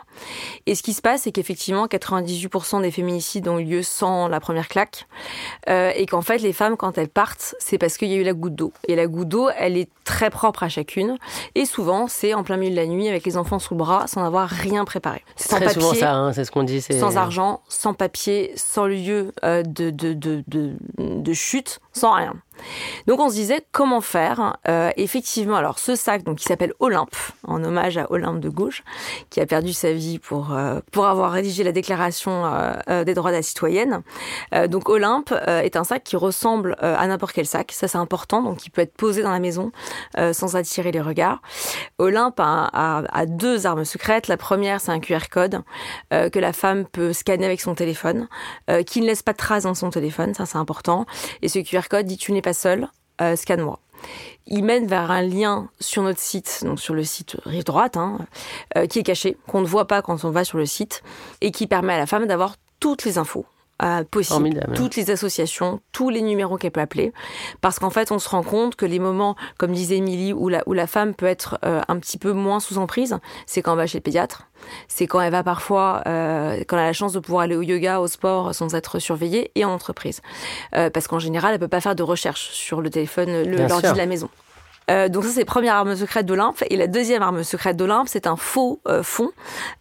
Et 0.66 0.74
ce 0.74 0.82
qui 0.82 0.92
se 0.92 1.00
passe, 1.00 1.22
c'est 1.22 1.32
qu'effectivement, 1.32 1.86
98% 1.86 2.82
des 2.82 2.90
féminicides 2.90 3.48
ont 3.48 3.58
eu 3.58 3.64
lieu 3.64 3.82
sans 3.82 4.28
la 4.28 4.40
première 4.40 4.68
claque, 4.68 5.06
euh, 5.68 5.90
et 5.94 6.06
qu'en 6.06 6.22
fait, 6.22 6.38
les 6.38 6.52
femmes, 6.52 6.76
quand 6.76 6.98
elles 6.98 7.08
partent, 7.08 7.54
c'est 7.58 7.78
parce 7.78 7.96
qu'il 7.96 8.08
y 8.08 8.14
a 8.14 8.16
eu 8.16 8.24
la 8.24 8.34
goutte 8.34 8.54
d'eau. 8.54 8.72
Et 8.86 8.96
la 8.96 9.06
goutte 9.06 9.28
d'eau, 9.28 9.48
elle 9.58 9.76
est 9.76 9.88
très 10.04 10.30
propre 10.30 10.62
à 10.62 10.68
chacune, 10.68 11.16
et 11.54 11.64
souvent, 11.64 12.08
c'est 12.08 12.34
en 12.34 12.42
plein 12.42 12.56
milieu 12.56 12.72
de 12.72 12.76
la 12.76 12.86
nuit, 12.86 13.08
avec 13.08 13.24
les 13.24 13.36
enfants 13.36 13.58
sous 13.58 13.74
le 13.74 13.78
bras, 13.78 14.06
sans 14.06 14.24
avoir 14.24 14.48
rien 14.48 14.84
préparé. 14.84 15.24
C'est 15.36 15.48
très 15.48 15.60
papier, 15.60 15.80
souvent 15.80 15.94
ça, 15.94 16.14
hein, 16.14 16.32
c'est 16.32 16.44
ce 16.44 16.50
qu'on 16.50 16.62
dit. 16.62 16.82
Sans 16.82 17.16
argent, 17.16 17.62
sans 17.68 17.94
papier, 17.94 18.52
sans 18.56 18.86
lieu 18.86 19.32
euh, 19.44 19.62
de, 19.62 19.90
de, 19.90 20.12
de, 20.12 20.44
de, 20.46 20.76
de 20.98 21.32
chute, 21.32 21.80
sans 21.92 22.12
rien. 22.12 22.34
Donc 23.06 23.20
on 23.20 23.28
se 23.28 23.34
disait 23.34 23.64
comment 23.72 24.00
faire. 24.00 24.56
Euh, 24.68 24.90
effectivement, 24.96 25.56
alors 25.56 25.78
ce 25.78 25.94
sac 25.94 26.22
donc 26.22 26.38
qui 26.38 26.44
s'appelle 26.44 26.72
Olympe, 26.80 27.14
en 27.46 27.62
hommage 27.62 27.98
à 27.98 28.10
Olympe 28.10 28.40
de 28.40 28.48
gauche, 28.48 28.82
qui 29.30 29.40
a 29.40 29.46
perdu 29.46 29.72
sa 29.72 29.92
vie 29.92 30.18
pour 30.18 30.52
euh, 30.52 30.80
pour 30.92 31.06
avoir 31.06 31.32
rédigé 31.32 31.64
la 31.64 31.72
Déclaration 31.72 32.44
euh, 32.44 33.04
des 33.04 33.14
droits 33.14 33.30
de 33.30 33.36
la 33.36 33.42
citoyenne. 33.42 34.02
donc 34.68 34.88
Olympe 34.88 35.32
est 35.46 35.76
un 35.76 35.84
sac 35.84 36.04
qui 36.04 36.16
ressemble 36.16 36.76
à 36.80 37.06
n'importe 37.06 37.32
quel 37.32 37.46
sac. 37.46 37.72
Ça 37.72 37.88
c'est 37.88 37.98
important, 37.98 38.42
donc 38.42 38.66
il 38.66 38.70
peut 38.70 38.82
être 38.82 38.94
posé 38.94 39.22
dans 39.22 39.30
la 39.30 39.38
maison 39.38 39.72
sans 40.32 40.56
attirer 40.56 40.92
les 40.92 41.00
regards. 41.00 41.40
Olympe 41.98 42.40
a, 42.40 42.68
a, 42.72 43.02
a, 43.12 43.26
deux 43.26 43.66
armes 43.66 43.84
secrètes. 43.84 44.28
La 44.28 44.36
première 44.36 44.80
c'est 44.80 44.92
un 44.92 45.00
QR 45.00 45.28
code 45.30 45.62
que 46.10 46.38
la 46.38 46.52
femme 46.52 46.84
peut 46.84 47.12
scanner 47.12 47.46
avec 47.46 47.60
son 47.60 47.74
téléphone, 47.74 48.28
qui 48.86 49.00
ne 49.00 49.06
laisse 49.06 49.22
pas 49.22 49.32
de 49.32 49.38
traces 49.38 49.64
dans 49.64 49.74
son 49.74 49.90
téléphone. 49.90 50.34
Ça 50.34 50.46
c'est 50.46 50.58
important. 50.58 51.06
Et 51.42 51.48
ce 51.48 51.58
QR 51.58 51.88
code 51.88 52.06
dit 52.06 52.16
tu 52.16 52.32
n'es 52.32 52.42
pas 52.42 52.47
seul, 52.52 52.88
euh, 53.20 53.36
scanne-moi. 53.36 53.80
Il 54.46 54.64
mène 54.64 54.86
vers 54.86 55.10
un 55.10 55.22
lien 55.22 55.68
sur 55.80 56.02
notre 56.02 56.20
site, 56.20 56.60
donc 56.64 56.80
sur 56.80 56.94
le 56.94 57.04
site 57.04 57.36
rive 57.44 57.64
droite, 57.64 57.96
hein, 57.96 58.18
euh, 58.76 58.86
qui 58.86 59.00
est 59.00 59.02
caché, 59.02 59.36
qu'on 59.46 59.60
ne 59.60 59.66
voit 59.66 59.86
pas 59.86 60.02
quand 60.02 60.24
on 60.24 60.30
va 60.30 60.44
sur 60.44 60.58
le 60.58 60.66
site, 60.66 61.02
et 61.40 61.50
qui 61.50 61.66
permet 61.66 61.94
à 61.94 61.98
la 61.98 62.06
femme 62.06 62.26
d'avoir 62.26 62.56
toutes 62.80 63.04
les 63.04 63.18
infos 63.18 63.44
euh, 63.82 64.04
possible, 64.10 64.66
toutes 64.74 64.96
les 64.96 65.10
associations, 65.10 65.80
tous 65.92 66.10
les 66.10 66.22
numéros 66.22 66.56
qu'elle 66.56 66.70
peut 66.70 66.80
appeler, 66.80 67.12
parce 67.60 67.78
qu'en 67.78 67.90
fait, 67.90 68.10
on 68.12 68.18
se 68.18 68.28
rend 68.28 68.42
compte 68.42 68.76
que 68.76 68.86
les 68.86 68.98
moments, 68.98 69.36
comme 69.58 69.72
disait 69.72 69.96
Émilie, 69.96 70.32
où 70.32 70.48
la, 70.48 70.62
où 70.66 70.72
la 70.72 70.86
femme 70.86 71.14
peut 71.14 71.26
être 71.26 71.58
euh, 71.64 71.80
un 71.88 71.98
petit 71.98 72.18
peu 72.18 72.32
moins 72.32 72.60
sous 72.60 72.78
emprise, 72.78 73.18
c'est 73.46 73.62
quand 73.62 73.72
elle 73.72 73.78
va 73.78 73.86
chez 73.86 73.98
le 73.98 74.02
pédiatre, 74.02 74.48
c'est 74.88 75.06
quand 75.06 75.20
elle 75.20 75.32
va 75.32 75.42
parfois, 75.42 76.02
euh, 76.06 76.62
quand 76.66 76.76
elle 76.76 76.82
a 76.82 76.86
la 76.86 76.92
chance 76.92 77.12
de 77.12 77.20
pouvoir 77.20 77.42
aller 77.42 77.56
au 77.56 77.62
yoga, 77.62 78.00
au 78.00 78.06
sport, 78.06 78.54
sans 78.54 78.74
être 78.74 78.98
surveillée, 78.98 79.50
et 79.54 79.64
en 79.64 79.70
entreprise, 79.70 80.20
euh, 80.74 80.90
parce 80.90 81.06
qu'en 81.06 81.18
général, 81.18 81.54
elle 81.54 81.60
peut 81.60 81.68
pas 81.68 81.80
faire 81.80 81.94
de 81.94 82.02
recherche 82.02 82.50
sur 82.50 82.80
le 82.80 82.90
téléphone, 82.90 83.42
l'ordi 83.44 83.92
de 83.92 83.96
la 83.96 84.06
maison. 84.06 84.28
Euh, 84.90 85.08
donc 85.08 85.24
ça, 85.24 85.30
c'est 85.30 85.44
première 85.44 85.74
arme 85.74 85.94
secrète 85.96 86.26
d'Olympe. 86.26 86.62
Et 86.70 86.76
la 86.76 86.86
deuxième 86.86 87.22
arme 87.22 87.42
secrète 87.42 87.76
d'Olympe, 87.76 88.08
c'est 88.08 88.26
un 88.26 88.36
faux 88.36 88.80
euh, 88.88 89.02
fond 89.02 89.30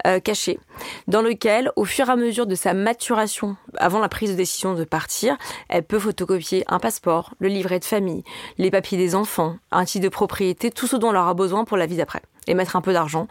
euh, 0.05 0.19
caché, 0.19 0.59
dans 1.07 1.21
lequel, 1.21 1.71
au 1.75 1.85
fur 1.85 2.09
et 2.09 2.11
à 2.11 2.15
mesure 2.15 2.45
de 2.45 2.55
sa 2.55 2.73
maturation, 2.73 3.55
avant 3.77 3.99
la 3.99 4.09
prise 4.09 4.31
de 4.31 4.35
décision 4.35 4.73
de 4.73 4.83
partir, 4.83 5.37
elle 5.69 5.83
peut 5.83 5.99
photocopier 5.99 6.63
un 6.67 6.79
passeport, 6.79 7.33
le 7.39 7.47
livret 7.47 7.79
de 7.79 7.85
famille, 7.85 8.23
les 8.57 8.71
papiers 8.71 8.97
des 8.97 9.15
enfants, 9.15 9.57
un 9.71 9.85
titre 9.85 10.03
de 10.03 10.09
propriété, 10.09 10.71
tout 10.71 10.87
ce 10.87 10.95
dont 10.95 11.11
elle 11.11 11.17
aura 11.17 11.33
besoin 11.33 11.65
pour 11.65 11.77
la 11.77 11.85
vie 11.85 11.97
d'après, 11.97 12.21
et 12.47 12.53
mettre 12.53 12.75
un 12.75 12.81
peu 12.81 12.93
d'argent 12.93 13.27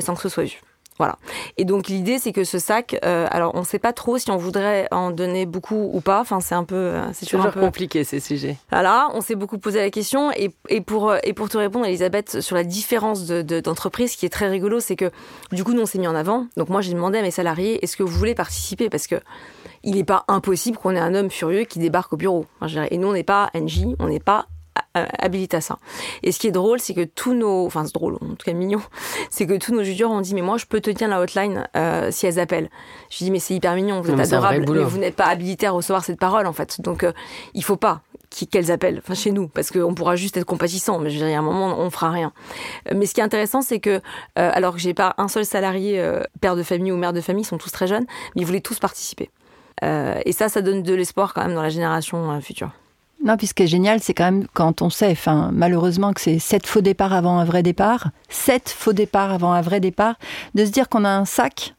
sans 0.00 0.14
que 0.14 0.22
ce 0.22 0.28
soit 0.28 0.44
vu. 0.44 0.60
Voilà. 1.00 1.16
Et 1.56 1.64
donc 1.64 1.88
l'idée, 1.88 2.18
c'est 2.18 2.30
que 2.30 2.44
ce 2.44 2.58
sac, 2.58 2.94
euh, 3.06 3.26
alors 3.30 3.52
on 3.54 3.60
ne 3.60 3.64
sait 3.64 3.78
pas 3.78 3.94
trop 3.94 4.18
si 4.18 4.30
on 4.30 4.36
voudrait 4.36 4.86
en 4.90 5.10
donner 5.10 5.46
beaucoup 5.46 5.88
ou 5.94 6.02
pas. 6.02 6.20
Enfin, 6.20 6.40
c'est 6.40 6.54
un 6.54 6.64
peu, 6.64 6.74
euh, 6.74 7.06
c'est 7.14 7.24
toujours 7.24 7.46
un 7.46 7.50
peu 7.50 7.60
compliqué 7.60 8.04
ces 8.04 8.20
sujets. 8.20 8.58
Voilà, 8.70 9.08
on 9.14 9.22
s'est 9.22 9.34
beaucoup 9.34 9.56
posé 9.56 9.78
la 9.78 9.88
question 9.88 10.30
et, 10.32 10.50
et 10.68 10.82
pour 10.82 11.08
euh, 11.08 11.16
et 11.22 11.32
pour 11.32 11.48
te 11.48 11.56
répondre, 11.56 11.86
Elisabeth, 11.86 12.42
sur 12.42 12.54
la 12.54 12.64
différence 12.64 13.24
de, 13.24 13.60
d'entreprise, 13.60 14.14
qui 14.14 14.26
est 14.26 14.30
très 14.30 14.48
rigolo, 14.48 14.78
c'est 14.78 14.94
que 14.94 15.10
du 15.52 15.64
coup 15.64 15.72
nous 15.72 15.80
on 15.80 15.86
s'est 15.86 15.98
mis 15.98 16.06
en 16.06 16.14
avant. 16.14 16.48
Donc 16.58 16.68
moi 16.68 16.82
j'ai 16.82 16.92
demandé 16.92 17.16
à 17.16 17.22
mes 17.22 17.30
salariés, 17.30 17.82
est-ce 17.82 17.96
que 17.96 18.02
vous 18.02 18.14
voulez 18.18 18.34
participer? 18.34 18.90
Parce 18.90 19.06
que 19.06 19.16
il 19.82 19.94
n'est 19.94 20.04
pas 20.04 20.24
impossible 20.28 20.76
qu'on 20.76 20.94
ait 20.94 21.00
un 21.00 21.14
homme 21.14 21.30
furieux 21.30 21.64
qui 21.64 21.78
débarque 21.78 22.12
au 22.12 22.18
bureau. 22.18 22.44
et 22.90 22.98
nous 22.98 23.08
on 23.08 23.14
n'est 23.14 23.22
pas 23.22 23.48
NJ, 23.54 23.86
on 24.00 24.08
n'est 24.08 24.20
pas 24.20 24.48
habilite 24.94 25.54
à 25.54 25.60
ça. 25.60 25.78
Et 26.22 26.32
ce 26.32 26.38
qui 26.38 26.48
est 26.48 26.52
drôle, 26.52 26.80
c'est 26.80 26.94
que 26.94 27.04
tous 27.04 27.34
nos, 27.34 27.66
enfin 27.66 27.84
c'est 27.84 27.94
drôle, 27.94 28.14
en 28.14 28.34
tout 28.34 28.44
cas 28.44 28.52
mignon, 28.52 28.80
c'est 29.30 29.46
que 29.46 29.56
tous 29.56 29.72
nos 29.72 29.84
juniors 29.84 30.10
ont 30.10 30.20
dit 30.20 30.34
mais 30.34 30.42
moi 30.42 30.56
je 30.58 30.66
peux 30.66 30.80
tenir 30.80 31.08
la 31.08 31.20
hotline 31.20 31.68
euh, 31.76 32.10
si 32.10 32.26
elles 32.26 32.38
appellent. 32.38 32.70
Je 33.10 33.18
dis 33.18 33.30
mais 33.30 33.38
c'est 33.38 33.54
hyper 33.54 33.74
mignon, 33.74 34.00
vous 34.00 34.10
êtes 34.10 34.20
adorable, 34.20 34.64
mais 34.68 34.82
vous 34.82 34.98
n'êtes 34.98 35.16
pas 35.16 35.26
habilité 35.26 35.66
à 35.66 35.70
recevoir 35.70 36.04
cette 36.04 36.18
parole 36.18 36.46
en 36.46 36.52
fait. 36.52 36.80
Donc 36.80 37.04
euh, 37.04 37.12
il 37.54 37.64
faut 37.64 37.76
pas 37.76 38.02
qu'elles 38.50 38.70
appellent, 38.70 39.00
enfin 39.02 39.14
chez 39.14 39.32
nous, 39.32 39.48
parce 39.48 39.72
qu'on 39.72 39.92
pourra 39.92 40.14
juste 40.14 40.36
être 40.36 40.44
compatissant, 40.44 41.00
mais 41.00 41.10
je 41.10 41.18
veux 41.18 41.26
dire, 41.26 41.36
à 41.36 41.40
un 41.40 41.42
moment, 41.42 41.80
on 41.80 41.90
fera 41.90 42.10
rien. 42.10 42.32
Mais 42.94 43.06
ce 43.06 43.12
qui 43.12 43.18
est 43.18 43.24
intéressant, 43.24 43.60
c'est 43.60 43.80
que, 43.80 44.00
alors 44.36 44.74
que 44.74 44.78
j'ai 44.78 44.94
pas 44.94 45.16
un 45.18 45.26
seul 45.26 45.44
salarié, 45.44 46.00
père 46.40 46.54
de 46.54 46.62
famille 46.62 46.92
ou 46.92 46.96
mère 46.96 47.12
de 47.12 47.20
famille, 47.20 47.42
ils 47.42 47.48
sont 47.48 47.58
tous 47.58 47.72
très 47.72 47.88
jeunes, 47.88 48.06
mais 48.36 48.42
ils 48.42 48.46
voulaient 48.46 48.60
tous 48.60 48.78
participer. 48.78 49.30
et 49.82 50.30
ça, 50.30 50.48
ça 50.48 50.62
donne 50.62 50.84
de 50.84 50.94
l'espoir 50.94 51.34
quand 51.34 51.42
même 51.42 51.56
dans 51.56 51.62
la 51.62 51.70
génération 51.70 52.40
future. 52.40 52.70
Non, 53.22 53.36
puis 53.36 53.46
ce 53.46 53.54
qui 53.54 53.64
est 53.64 53.66
génial, 53.66 54.00
c'est 54.00 54.14
quand 54.14 54.24
même 54.24 54.46
quand 54.54 54.82
on 54.82 54.90
sait, 54.90 55.10
enfin, 55.10 55.50
malheureusement, 55.52 56.12
que 56.12 56.20
c'est 56.20 56.38
sept 56.38 56.66
faux 56.66 56.80
départs 56.80 57.12
avant 57.12 57.38
un 57.38 57.44
vrai 57.44 57.62
départ, 57.62 58.08
sept 58.28 58.70
faux 58.70 58.92
départs 58.92 59.32
avant 59.32 59.52
un 59.52 59.60
vrai 59.60 59.80
départ, 59.80 60.14
de 60.54 60.64
se 60.64 60.70
dire 60.70 60.88
qu'on 60.88 61.04
a 61.04 61.10
un 61.10 61.26
sac 61.26 61.74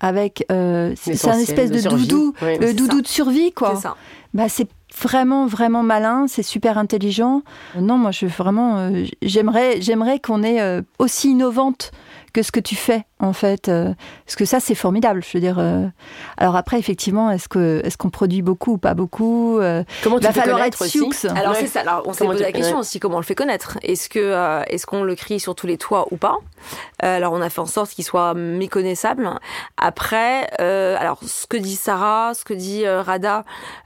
avec, 0.00 0.46
euh, 0.50 0.94
c'est 0.96 1.28
un 1.28 1.38
espèce 1.38 1.70
de, 1.70 1.86
doudou, 1.86 2.34
le 2.40 2.72
doudou 2.72 3.02
de 3.02 3.06
survie, 3.06 3.52
quoi. 3.52 3.74
C'est 3.74 3.82
ça. 3.82 3.96
Bah, 4.32 4.48
c'est 4.48 4.68
vraiment 4.98 5.46
vraiment 5.46 5.82
malin, 5.82 6.26
c'est 6.28 6.42
super 6.42 6.78
intelligent. 6.78 7.42
Non, 7.78 7.98
moi 7.98 8.10
je 8.10 8.26
vraiment 8.26 8.78
euh, 8.78 9.04
j'aimerais 9.22 9.80
j'aimerais 9.80 10.18
qu'on 10.18 10.42
ait 10.42 10.60
euh, 10.60 10.82
aussi 10.98 11.30
innovante 11.30 11.92
que 12.32 12.42
ce 12.42 12.52
que 12.52 12.60
tu 12.60 12.76
fais 12.76 13.04
en 13.20 13.32
fait. 13.32 13.68
euh, 13.68 13.92
parce 14.26 14.36
que 14.36 14.44
ça, 14.44 14.58
c'est 14.60 14.74
formidable. 14.74 15.22
Je 15.22 15.30
veux 15.36 15.40
dire. 15.40 15.58
euh, 15.58 15.86
alors 16.36 16.56
après, 16.56 16.78
effectivement, 16.78 17.30
est-ce 17.30 17.48
que 17.48 17.80
est-ce 17.84 17.96
qu'on 17.96 18.10
produit 18.10 18.42
beaucoup 18.42 18.72
ou 18.72 18.78
pas 18.78 18.94
beaucoup 18.94 19.58
euh, 19.58 19.84
Comment 20.02 20.16
Il 20.18 20.20
tu 20.20 20.26
va 20.26 20.32
falloir 20.32 20.58
connaître 20.58 20.82
être 20.82 20.96
aussi. 21.12 21.26
Alors 21.28 21.52
Ouais. 21.52 21.58
c'est 21.60 21.66
ça. 21.66 21.80
Alors 21.80 22.02
on 22.06 22.12
s'est 22.12 22.24
posé 22.26 22.42
la 22.42 22.52
question 22.52 22.74
ouais. 22.76 22.80
aussi 22.80 23.00
comment 23.00 23.16
on 23.16 23.20
le 23.20 23.24
fait 23.24 23.34
connaître? 23.34 23.78
Est-ce 23.82 24.08
que 24.08 24.18
euh, 24.18 24.62
est-ce 24.68 24.86
qu'on 24.86 25.02
le 25.04 25.14
crie 25.14 25.40
sur 25.40 25.54
tous 25.54 25.66
les 25.66 25.76
toits 25.78 26.06
ou 26.10 26.16
pas? 26.16 26.36
Euh, 27.04 27.16
Alors 27.16 27.32
on 27.32 27.40
a 27.40 27.48
fait 27.50 27.60
en 27.60 27.66
sorte 27.66 27.90
qu'il 27.92 28.04
soit 28.04 28.34
méconnaissable. 28.34 29.28
Après, 29.76 30.48
euh, 30.60 30.96
alors 30.98 31.18
ce 31.24 31.46
que 31.46 31.56
dit 31.56 31.76
Sarah, 31.76 32.32
ce 32.34 32.44
que 32.44 32.54
dit 32.54 32.84
euh, 32.86 33.02
Rada, 33.02 33.44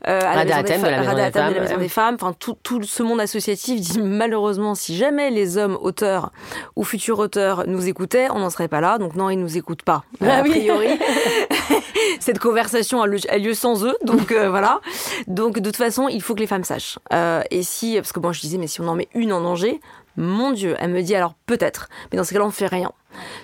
euh, 0.08 0.20
à 0.20 0.32
Rada 0.32 0.44
Maison 0.44 0.46
des 0.46 0.52
Hatem 0.72 0.80
de 0.80 0.84
Fa- 0.84 0.90
la 0.90 0.96
Maison 0.98 1.10
Rada 1.10 1.24
des 1.24 1.30
de 1.30 1.34
Femmes, 1.38 1.54
la 1.54 1.60
Maison 1.60 1.74
ouais. 1.74 1.80
des 1.80 1.88
Femmes, 1.88 2.14
enfin 2.16 2.34
tout, 2.38 2.56
tout 2.62 2.82
ce 2.82 3.02
monde 3.02 3.20
associatif 3.20 3.80
dit 3.80 4.00
malheureusement 4.00 4.74
si 4.74 4.96
jamais 4.96 5.30
les 5.30 5.56
hommes 5.58 5.78
auteurs 5.80 6.32
ou 6.76 6.84
futurs 6.84 7.18
auteurs 7.18 7.64
nous 7.66 7.86
écoutaient, 7.88 8.28
on 8.30 8.38
n'en 8.40 8.50
serait 8.50 8.68
pas 8.68 8.80
là. 8.80 8.98
Donc 8.98 9.14
non, 9.14 9.23
ils 9.30 9.38
nous 9.38 9.56
écoutent 9.56 9.82
pas. 9.82 10.04
Ah 10.20 10.38
a 10.38 10.42
oui. 10.42 10.50
priori. 10.50 10.88
Cette 12.20 12.38
conversation 12.38 13.02
a 13.02 13.06
lieu, 13.06 13.18
a 13.28 13.38
lieu 13.38 13.54
sans 13.54 13.84
eux, 13.84 13.96
donc 14.02 14.32
euh, 14.32 14.50
voilà. 14.50 14.80
Donc 15.26 15.58
de 15.58 15.70
toute 15.70 15.76
façon, 15.76 16.08
il 16.08 16.22
faut 16.22 16.34
que 16.34 16.40
les 16.40 16.46
femmes 16.46 16.64
sachent. 16.64 16.98
Euh, 17.12 17.42
et 17.50 17.62
si, 17.62 17.94
parce 17.96 18.12
que 18.12 18.20
moi 18.20 18.32
je 18.32 18.40
disais, 18.40 18.58
mais 18.58 18.66
si 18.66 18.80
on 18.80 18.88
en 18.88 18.94
met 18.94 19.08
une 19.14 19.32
en 19.32 19.40
danger, 19.40 19.80
mon 20.16 20.52
Dieu, 20.52 20.76
elle 20.78 20.90
me 20.90 21.02
dit 21.02 21.14
alors 21.14 21.34
peut-être, 21.46 21.88
mais 22.10 22.18
dans 22.18 22.24
ce 22.24 22.32
cas-là 22.32 22.46
on 22.46 22.50
fait 22.50 22.66
rien. 22.66 22.92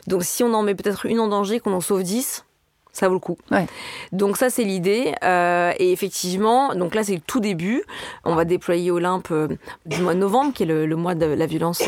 Donc 0.06 0.24
si 0.24 0.42
on 0.42 0.52
en 0.54 0.62
met 0.62 0.74
peut-être 0.74 1.06
une 1.06 1.20
en 1.20 1.28
danger, 1.28 1.60
qu'on 1.60 1.72
en 1.72 1.80
sauve 1.80 2.02
10, 2.02 2.44
ça 2.92 3.08
vaut 3.08 3.14
le 3.14 3.20
coup. 3.20 3.38
Ouais. 3.50 3.66
Donc 4.12 4.36
ça 4.36 4.50
c'est 4.50 4.64
l'idée. 4.64 5.14
Euh, 5.22 5.72
et 5.78 5.92
effectivement, 5.92 6.74
donc 6.74 6.94
là 6.94 7.02
c'est 7.04 7.14
le 7.14 7.20
tout 7.20 7.40
début. 7.40 7.82
On 8.24 8.34
va 8.34 8.44
déployer 8.44 8.90
Olympe 8.90 9.28
euh, 9.30 9.48
du 9.86 10.02
mois 10.02 10.14
de 10.14 10.18
novembre, 10.18 10.52
qui 10.52 10.64
est 10.64 10.66
le, 10.66 10.86
le 10.86 10.96
mois 10.96 11.14
de 11.14 11.26
la 11.26 11.46
violence 11.46 11.82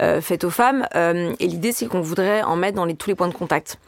euh, 0.00 0.20
faite 0.20 0.44
aux 0.44 0.50
femmes. 0.50 0.86
Et 0.94 1.46
l'idée 1.46 1.72
c'est 1.72 1.86
qu'on 1.86 2.00
voudrait 2.00 2.42
en 2.42 2.56
mettre 2.56 2.76
dans 2.76 2.84
les, 2.84 2.94
tous 2.94 3.08
les 3.08 3.14
points 3.14 3.28
de 3.28 3.34
contact 3.34 3.78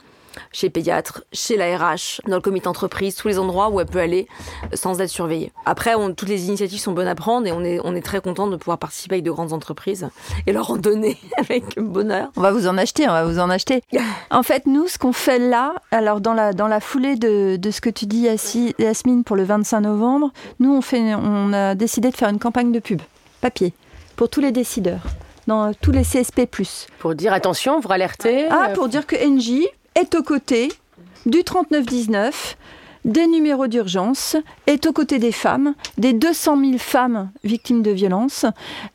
chez 0.51 0.67
les 0.67 0.71
pédiatres, 0.71 1.23
chez 1.31 1.57
la 1.57 1.77
RH, 1.77 2.21
dans 2.27 2.35
le 2.35 2.41
comité 2.41 2.67
entreprise, 2.67 3.15
tous 3.15 3.27
les 3.27 3.39
endroits 3.39 3.69
où 3.69 3.79
elle 3.79 3.85
peut 3.85 3.99
aller 3.99 4.27
sans 4.73 4.99
être 5.01 5.09
surveillée. 5.09 5.51
Après, 5.65 5.95
on, 5.95 6.13
toutes 6.13 6.29
les 6.29 6.47
initiatives 6.47 6.79
sont 6.79 6.91
bonnes 6.93 7.07
à 7.07 7.15
prendre 7.15 7.47
et 7.47 7.51
on 7.51 7.63
est, 7.63 7.79
on 7.83 7.95
est 7.95 8.01
très 8.01 8.21
content 8.21 8.47
de 8.47 8.55
pouvoir 8.55 8.77
participer 8.77 9.15
avec 9.15 9.25
de 9.25 9.31
grandes 9.31 9.53
entreprises 9.53 10.09
et 10.47 10.53
leur 10.53 10.71
en 10.71 10.77
donner 10.77 11.17
avec 11.37 11.79
bonheur. 11.79 12.31
On 12.35 12.41
va 12.41 12.51
vous 12.51 12.67
en 12.67 12.77
acheter, 12.77 13.07
on 13.07 13.11
va 13.11 13.25
vous 13.25 13.39
en 13.39 13.49
acheter. 13.49 13.81
En 14.31 14.43
fait, 14.43 14.65
nous, 14.65 14.87
ce 14.87 14.97
qu'on 14.97 15.13
fait 15.13 15.39
là, 15.39 15.73
alors 15.91 16.19
dans 16.19 16.33
la, 16.33 16.51
dans 16.51 16.67
la 16.67 16.79
foulée 16.79 17.15
de, 17.15 17.55
de 17.57 17.71
ce 17.71 17.79
que 17.79 17.89
tu 17.89 18.05
dis, 18.05 18.27
Yasmine, 18.79 19.23
pour 19.23 19.35
le 19.35 19.43
25 19.43 19.81
novembre, 19.81 20.31
nous, 20.59 20.75
on, 20.75 20.81
fait, 20.81 21.15
on 21.15 21.53
a 21.53 21.75
décidé 21.75 22.09
de 22.09 22.15
faire 22.15 22.29
une 22.29 22.39
campagne 22.39 22.71
de 22.71 22.79
pub, 22.79 23.01
papier, 23.41 23.73
pour 24.15 24.29
tous 24.29 24.41
les 24.41 24.51
décideurs, 24.51 25.01
dans 25.47 25.73
tous 25.73 25.91
les 25.91 26.03
CSP+. 26.03 26.47
Pour 26.99 27.15
dire 27.15 27.33
attention, 27.33 27.79
vous 27.79 27.91
alerter. 27.91 28.47
Ah, 28.49 28.67
euh, 28.69 28.73
pour 28.73 28.87
dire 28.87 29.05
que 29.05 29.15
NJ 29.15 29.67
est 29.95 30.15
aux 30.15 30.23
côtés 30.23 30.69
du 31.25 31.43
3919, 31.43 32.57
des 33.05 33.27
numéros 33.27 33.67
d'urgence, 33.67 34.35
est 34.67 34.85
aux 34.85 34.93
côtés 34.93 35.19
des 35.19 35.31
femmes, 35.31 35.75
des 35.97 36.13
200 36.13 36.59
000 36.59 36.77
femmes 36.77 37.29
victimes 37.43 37.81
de 37.81 37.91
violences. 37.91 38.45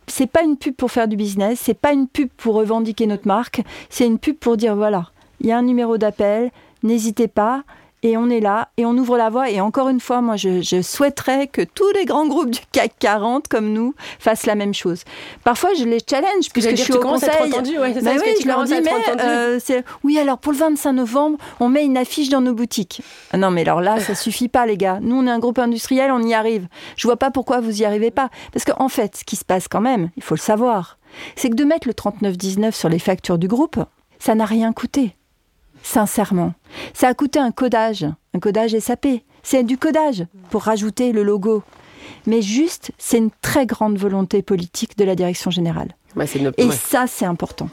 C'est 0.07 0.27
pas 0.27 0.43
une 0.43 0.57
pub 0.57 0.75
pour 0.75 0.91
faire 0.91 1.09
du 1.09 1.17
business, 1.17 1.61
c'est 1.63 1.75
pas 1.75 1.93
une 1.93 2.09
pub 2.09 2.29
pour 2.37 2.55
revendiquer 2.55 3.07
notre 3.07 3.27
marque, 3.27 3.63
c'est 3.89 4.07
une 4.07 4.19
pub 4.19 4.37
pour 4.37 4.57
dire 4.57 4.77
voilà, 4.77 5.11
il 5.41 5.47
y 5.47 5.53
a 5.53 5.59
un 5.59 5.63
numéro 5.63 5.97
d'appel, 5.97 6.51
n'hésitez 6.83 7.29
pas. 7.29 7.63
Et 8.03 8.17
on 8.17 8.31
est 8.31 8.41
là, 8.41 8.69
et 8.79 8.87
on 8.87 8.97
ouvre 8.97 9.19
la 9.19 9.29
voie. 9.29 9.51
Et 9.51 9.61
encore 9.61 9.89
une 9.91 10.01
fois, 10.01 10.23
moi, 10.23 10.37
je, 10.37 10.63
je 10.63 10.81
souhaiterais 10.81 11.47
que 11.49 11.63
tous 11.63 11.91
les 11.93 12.07
grands 12.07 12.27
groupes 12.27 12.51
du 12.51 12.61
CAC 12.73 12.93
40, 12.99 13.49
comme 13.49 13.73
nous, 13.73 13.95
fassent 14.19 14.47
la 14.47 14.55
même 14.55 14.73
chose. 14.73 15.05
Parfois, 15.45 15.71
je 15.79 15.85
les 15.85 15.99
challenge, 16.09 16.49
puisque 16.53 16.71
je 16.71 16.75
dire, 16.75 16.85
suis 16.85 16.95
au 16.95 17.01
conseil. 17.01 17.31
entendu, 17.53 17.79
ouais, 17.79 17.93
ça, 18.01 18.13
oui, 18.13 18.35
tu 18.37 18.45
je 18.45 18.49
leur 18.49 18.65
dis, 18.65 18.75
mais 18.83 18.91
euh, 19.21 19.59
oui, 20.03 20.19
alors 20.19 20.39
pour 20.39 20.53
le 20.53 20.59
25 20.59 20.93
novembre, 20.93 21.39
on 21.61 21.69
met 21.69 21.85
une 21.85 21.99
affiche 21.99 22.31
dans 22.31 22.41
nos 22.41 22.55
boutiques. 22.55 23.03
Ah 23.33 23.37
non, 23.37 23.51
mais 23.51 23.63
alors 23.63 23.81
là, 23.81 24.01
ça 24.01 24.15
suffit 24.15 24.49
pas, 24.49 24.65
les 24.67 24.77
gars. 24.77 24.99
Nous, 25.03 25.17
on 25.17 25.27
est 25.27 25.31
un 25.31 25.39
groupe 25.39 25.59
industriel, 25.59 26.11
on 26.11 26.23
y 26.23 26.33
arrive. 26.33 26.69
Je 26.97 27.07
vois 27.07 27.17
pas 27.17 27.31
pourquoi 27.31 27.61
vous 27.61 27.83
y 27.83 27.85
arrivez 27.85 28.11
pas. 28.11 28.31
Parce 28.53 28.65
qu'en 28.65 28.89
fait, 28.89 29.17
ce 29.17 29.25
qui 29.25 29.37
se 29.37 29.45
passe 29.45 29.69
quand 29.69 29.81
même, 29.81 30.11
il 30.17 30.23
faut 30.23 30.35
le 30.35 30.41
savoir, 30.41 30.99
c'est 31.37 31.51
que 31.51 31.55
de 31.55 31.65
mettre 31.65 31.87
le 31.87 31.95
3919 31.95 32.75
sur 32.75 32.89
les 32.89 32.99
factures 32.99 33.39
du 33.39 33.49
groupe, 33.49 33.79
ça 34.19 34.35
n'a 34.35 34.45
rien 34.45 34.73
coûté. 34.73 35.17
Sincèrement. 35.83 36.53
Ça 36.95 37.09
a 37.09 37.15
coûté 37.15 37.39
un 37.39 37.51
codage, 37.51 38.07
un 38.35 38.39
codage 38.41 38.79
SAP. 38.79 39.07
C'est 39.43 39.63
du 39.63 39.79
codage 39.79 40.25
pour 40.51 40.63
rajouter 40.63 41.13
le 41.13 41.23
logo. 41.23 41.63
Mais 42.27 42.43
juste, 42.43 42.93
c'est 42.99 43.19
une 43.19 43.31
très 43.43 43.67
grande 43.67 43.97
volonté 43.97 44.43
politique 44.43 44.97
de 44.99 45.05
la 45.05 45.15
direction 45.15 45.51
générale. 45.51 45.95
bah, 46.15 46.25
une- 46.35 46.53
Et 46.59 46.65
ouais, 46.67 46.73
ça, 46.75 47.07
c'est 47.07 47.25
important. 47.25 47.69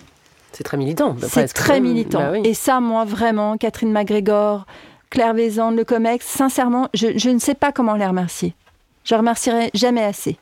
c'est 0.54 0.64
très 0.64 0.78
militant. 0.78 1.16
C'est 1.28 1.48
très 1.54 1.80
militant. 1.80 2.20
Bah 2.20 2.32
oui. 2.32 2.42
Et 2.46 2.54
ça, 2.54 2.80
moi, 2.80 3.04
vraiment, 3.06 3.58
Catherine 3.58 3.92
MacGregor, 3.92 4.66
Claire 5.10 5.34
Vézan, 5.34 5.72
le 5.72 5.84
COMEX, 5.84 6.26
sincèrement, 6.26 6.88
je, 6.94 7.18
je 7.18 7.30
ne 7.30 7.40
sais 7.40 7.56
pas 7.56 7.72
comment 7.72 7.96
les 7.96 8.06
remercier. 8.08 8.56
Je 9.04 9.16
remercierai 9.16 9.70
jamais 9.74 10.04
assez. 10.04 10.38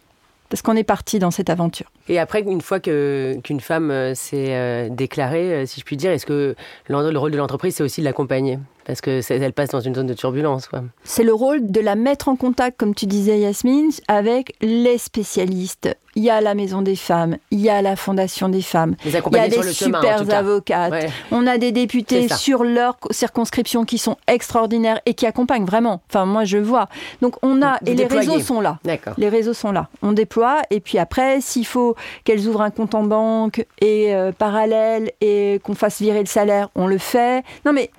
Parce 0.49 0.62
qu'on 0.62 0.75
est 0.75 0.84
parti 0.84 1.19
dans 1.19 1.32
cette 1.32 1.49
aventure. 1.49 1.91
Et 2.07 2.19
après, 2.19 2.41
une 2.41 2.61
fois 2.61 2.79
que 2.79 3.35
qu'une 3.43 3.59
femme 3.59 3.89
euh, 3.89 4.13
s'est 4.13 4.55
euh, 4.55 4.89
déclarée, 4.89 5.53
euh, 5.53 5.65
si 5.65 5.79
je 5.79 5.85
puis 5.85 5.97
dire, 5.97 6.11
est-ce 6.11 6.25
que 6.25 6.55
le 6.87 7.17
rôle 7.17 7.31
de 7.31 7.37
l'entreprise, 7.37 7.75
c'est 7.75 7.83
aussi 7.83 8.01
de 8.01 8.05
l'accompagner? 8.05 8.59
Parce 8.86 9.02
que 9.02 9.21
elle 9.32 9.54
passe 9.54 9.69
dans 9.69 9.80
une 9.80 9.95
zone 9.95 10.08
de 10.08 10.13
turbulence. 10.13 10.69
C'est 11.04 11.24
le 11.24 11.34
rôle 11.34 11.71
de 11.71 11.82
la 11.82 11.95
mettre 11.95 12.30
en 12.30 12.36
contact, 12.36 12.78
comme 12.80 12.93
tu 12.93 13.08
disais 13.08 13.39
Yasmine, 13.39 13.89
avec 14.08 14.56
les 14.62 14.98
spécialistes. 14.98 15.98
Il 16.17 16.24
y 16.24 16.30
a 16.30 16.39
la 16.39 16.54
Maison 16.54 16.82
des 16.82 16.95
femmes, 16.95 17.36
il 17.52 17.60
y 17.60 17.69
a 17.69 17.82
la 17.82 17.98
Fondation 17.98 18.48
des 18.48 18.62
femmes, 18.62 18.95
il 19.04 19.12
y 19.12 19.38
a 19.38 19.50
des 19.50 19.74
super 19.74 20.32
avocates. 20.32 20.91
Ouais. 20.91 21.10
On 21.32 21.45
a 21.45 21.58
des 21.58 21.74
députés 21.74 22.30
sur 22.30 22.63
leur 22.63 22.95
circonscription 23.12 23.84
qui 23.84 23.98
sont 23.98 24.15
extraordinaires 24.28 25.02
et 25.06 25.13
qui 25.13 25.26
accompagnent 25.26 25.65
vraiment. 25.65 26.02
Enfin, 26.10 26.26
moi, 26.26 26.45
je 26.45 26.58
vois. 26.58 26.88
Donc, 27.21 27.36
on 27.41 27.62
a. 27.62 27.80
Vous 27.82 27.91
et 27.91 27.95
les 27.95 28.06
réseaux 28.06 28.39
sont 28.39 28.62
là. 28.62 28.80
D'accord. 28.86 29.15
Les 29.17 29.28
réseaux 29.28 29.54
sont 29.54 29.74
là. 29.74 29.89
On 30.02 30.13
déploie 30.13 30.62
et 30.69 30.80
puis 30.80 31.00
après, 31.00 31.41
s'il 31.41 31.65
faut 31.65 31.95
qu'elles 32.24 32.48
ouvrent 32.48 32.62
un 32.62 32.71
compte 32.71 32.95
en 32.95 33.04
banque 33.04 33.65
et 33.82 34.15
euh, 34.15 34.32
parallèle 34.32 35.12
et 35.19 35.60
qu'on 35.63 35.76
fasse 35.76 36.00
virer 36.00 36.21
le 36.21 36.28
salaire, 36.28 36.69
on 36.76 36.88
le 36.88 36.98
fait. 36.98 37.43
Non 37.65 37.74
mais 37.74 37.89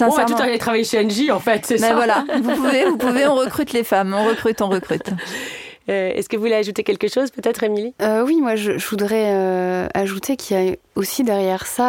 On 0.00 0.10
va 0.10 0.24
tout 0.24 0.34
aller 0.40 0.58
travailler 0.58 0.84
chez 0.84 1.02
NJ, 1.02 1.30
en 1.30 1.40
fait, 1.40 1.66
c'est 1.66 1.80
mais 1.80 1.88
ça 1.88 1.94
voilà, 1.94 2.24
vous 2.42 2.54
pouvez, 2.54 2.84
vous 2.84 2.96
pouvez, 2.96 3.26
on 3.26 3.34
recrute 3.36 3.72
les 3.72 3.84
femmes, 3.84 4.14
on 4.16 4.24
recrute, 4.24 4.60
on 4.62 4.68
recrute. 4.68 5.10
Euh, 5.88 6.12
Est-ce 6.14 6.28
que 6.28 6.36
vous 6.36 6.42
voulez 6.42 6.54
ajouter 6.54 6.82
quelque 6.82 7.08
chose, 7.08 7.30
peut-être, 7.30 7.62
Émilie? 7.62 7.94
Euh, 8.02 8.24
oui, 8.24 8.40
moi 8.40 8.56
je, 8.56 8.72
voudrais 8.88 9.32
euh, 9.34 9.86
ajouter 9.94 10.36
qu'il 10.36 10.56
y 10.56 10.70
a 10.70 10.76
aussi 10.96 11.22
derrière 11.22 11.66
ça 11.66 11.88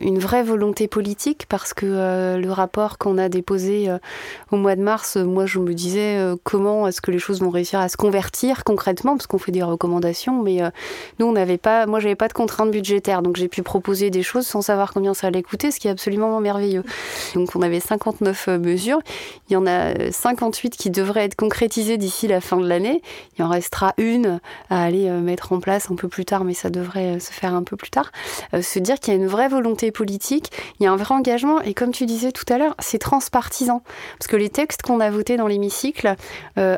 une 0.00 0.18
vraie 0.18 0.42
volonté 0.42 0.86
politique 0.86 1.46
parce 1.48 1.72
que 1.72 2.36
le 2.36 2.50
rapport 2.50 2.98
qu'on 2.98 3.16
a 3.16 3.30
déposé 3.30 3.88
au 4.50 4.56
mois 4.56 4.76
de 4.76 4.82
mars, 4.82 5.16
moi 5.16 5.46
je 5.46 5.58
me 5.60 5.72
disais 5.72 6.18
comment 6.42 6.86
est-ce 6.86 7.00
que 7.00 7.10
les 7.10 7.18
choses 7.18 7.40
vont 7.40 7.48
réussir 7.48 7.80
à 7.80 7.88
se 7.88 7.96
convertir 7.96 8.62
concrètement 8.62 9.16
parce 9.16 9.26
qu'on 9.26 9.38
fait 9.38 9.50
des 9.50 9.62
recommandations, 9.62 10.42
mais 10.42 10.60
nous 11.18 11.26
on 11.26 11.32
n'avait 11.32 11.56
pas, 11.56 11.86
moi 11.86 12.00
j'avais 12.00 12.16
pas 12.16 12.28
de 12.28 12.34
contraintes 12.34 12.70
budgétaires 12.70 13.22
donc 13.22 13.36
j'ai 13.36 13.48
pu 13.48 13.62
proposer 13.62 14.10
des 14.10 14.22
choses 14.22 14.46
sans 14.46 14.60
savoir 14.60 14.92
combien 14.92 15.14
ça 15.14 15.28
allait 15.28 15.42
coûter, 15.42 15.70
ce 15.70 15.80
qui 15.80 15.88
est 15.88 15.92
absolument 15.92 16.38
merveilleux. 16.40 16.84
Donc 17.34 17.56
on 17.56 17.62
avait 17.62 17.80
59 17.80 18.48
mesures, 18.48 19.00
il 19.48 19.54
y 19.54 19.56
en 19.56 19.66
a 19.66 19.94
euh, 19.98 20.10
58 20.10 20.76
qui 20.76 20.90
devraient 20.90 21.24
être 21.24 21.34
concrétisées 21.34 21.96
d'ici 21.96 22.28
la 22.28 22.40
fin 22.40 22.56
de 22.56 22.66
l'année. 22.66 23.02
Il 23.38 23.44
en 23.44 23.48
restera 23.48 23.94
une 23.98 24.40
à 24.70 24.82
aller 24.82 25.08
euh, 25.08 25.20
mettre 25.20 25.52
en 25.52 25.60
place 25.60 25.90
un 25.90 25.94
peu 25.94 26.08
plus 26.08 26.24
tard, 26.24 26.44
mais 26.44 26.54
ça 26.54 26.70
devrait 26.70 27.16
euh, 27.16 27.18
se 27.18 27.32
faire 27.32 27.54
un 27.54 27.62
peu 27.62 27.76
plus 27.76 27.90
tard. 27.90 28.12
Euh, 28.54 28.62
se 28.62 28.78
dire 28.78 29.00
qu'il 29.00 29.12
y 29.12 29.16
a 29.16 29.20
une 29.20 29.26
vraie 29.26 29.48
volonté 29.48 29.90
politique, 29.90 30.52
il 30.78 30.84
y 30.84 30.86
a 30.86 30.92
un 30.92 30.96
vrai 30.96 31.14
engagement, 31.14 31.60
et 31.60 31.74
comme 31.74 31.92
tu 31.92 32.06
disais 32.06 32.32
tout 32.32 32.44
à 32.52 32.58
l'heure, 32.58 32.74
c'est 32.78 32.98
transpartisan. 32.98 33.82
Parce 34.18 34.28
que 34.28 34.36
les 34.36 34.50
textes 34.50 34.82
qu'on 34.82 35.00
a 35.00 35.10
votés 35.10 35.36
dans 35.36 35.46
l'hémicycle 35.46 36.14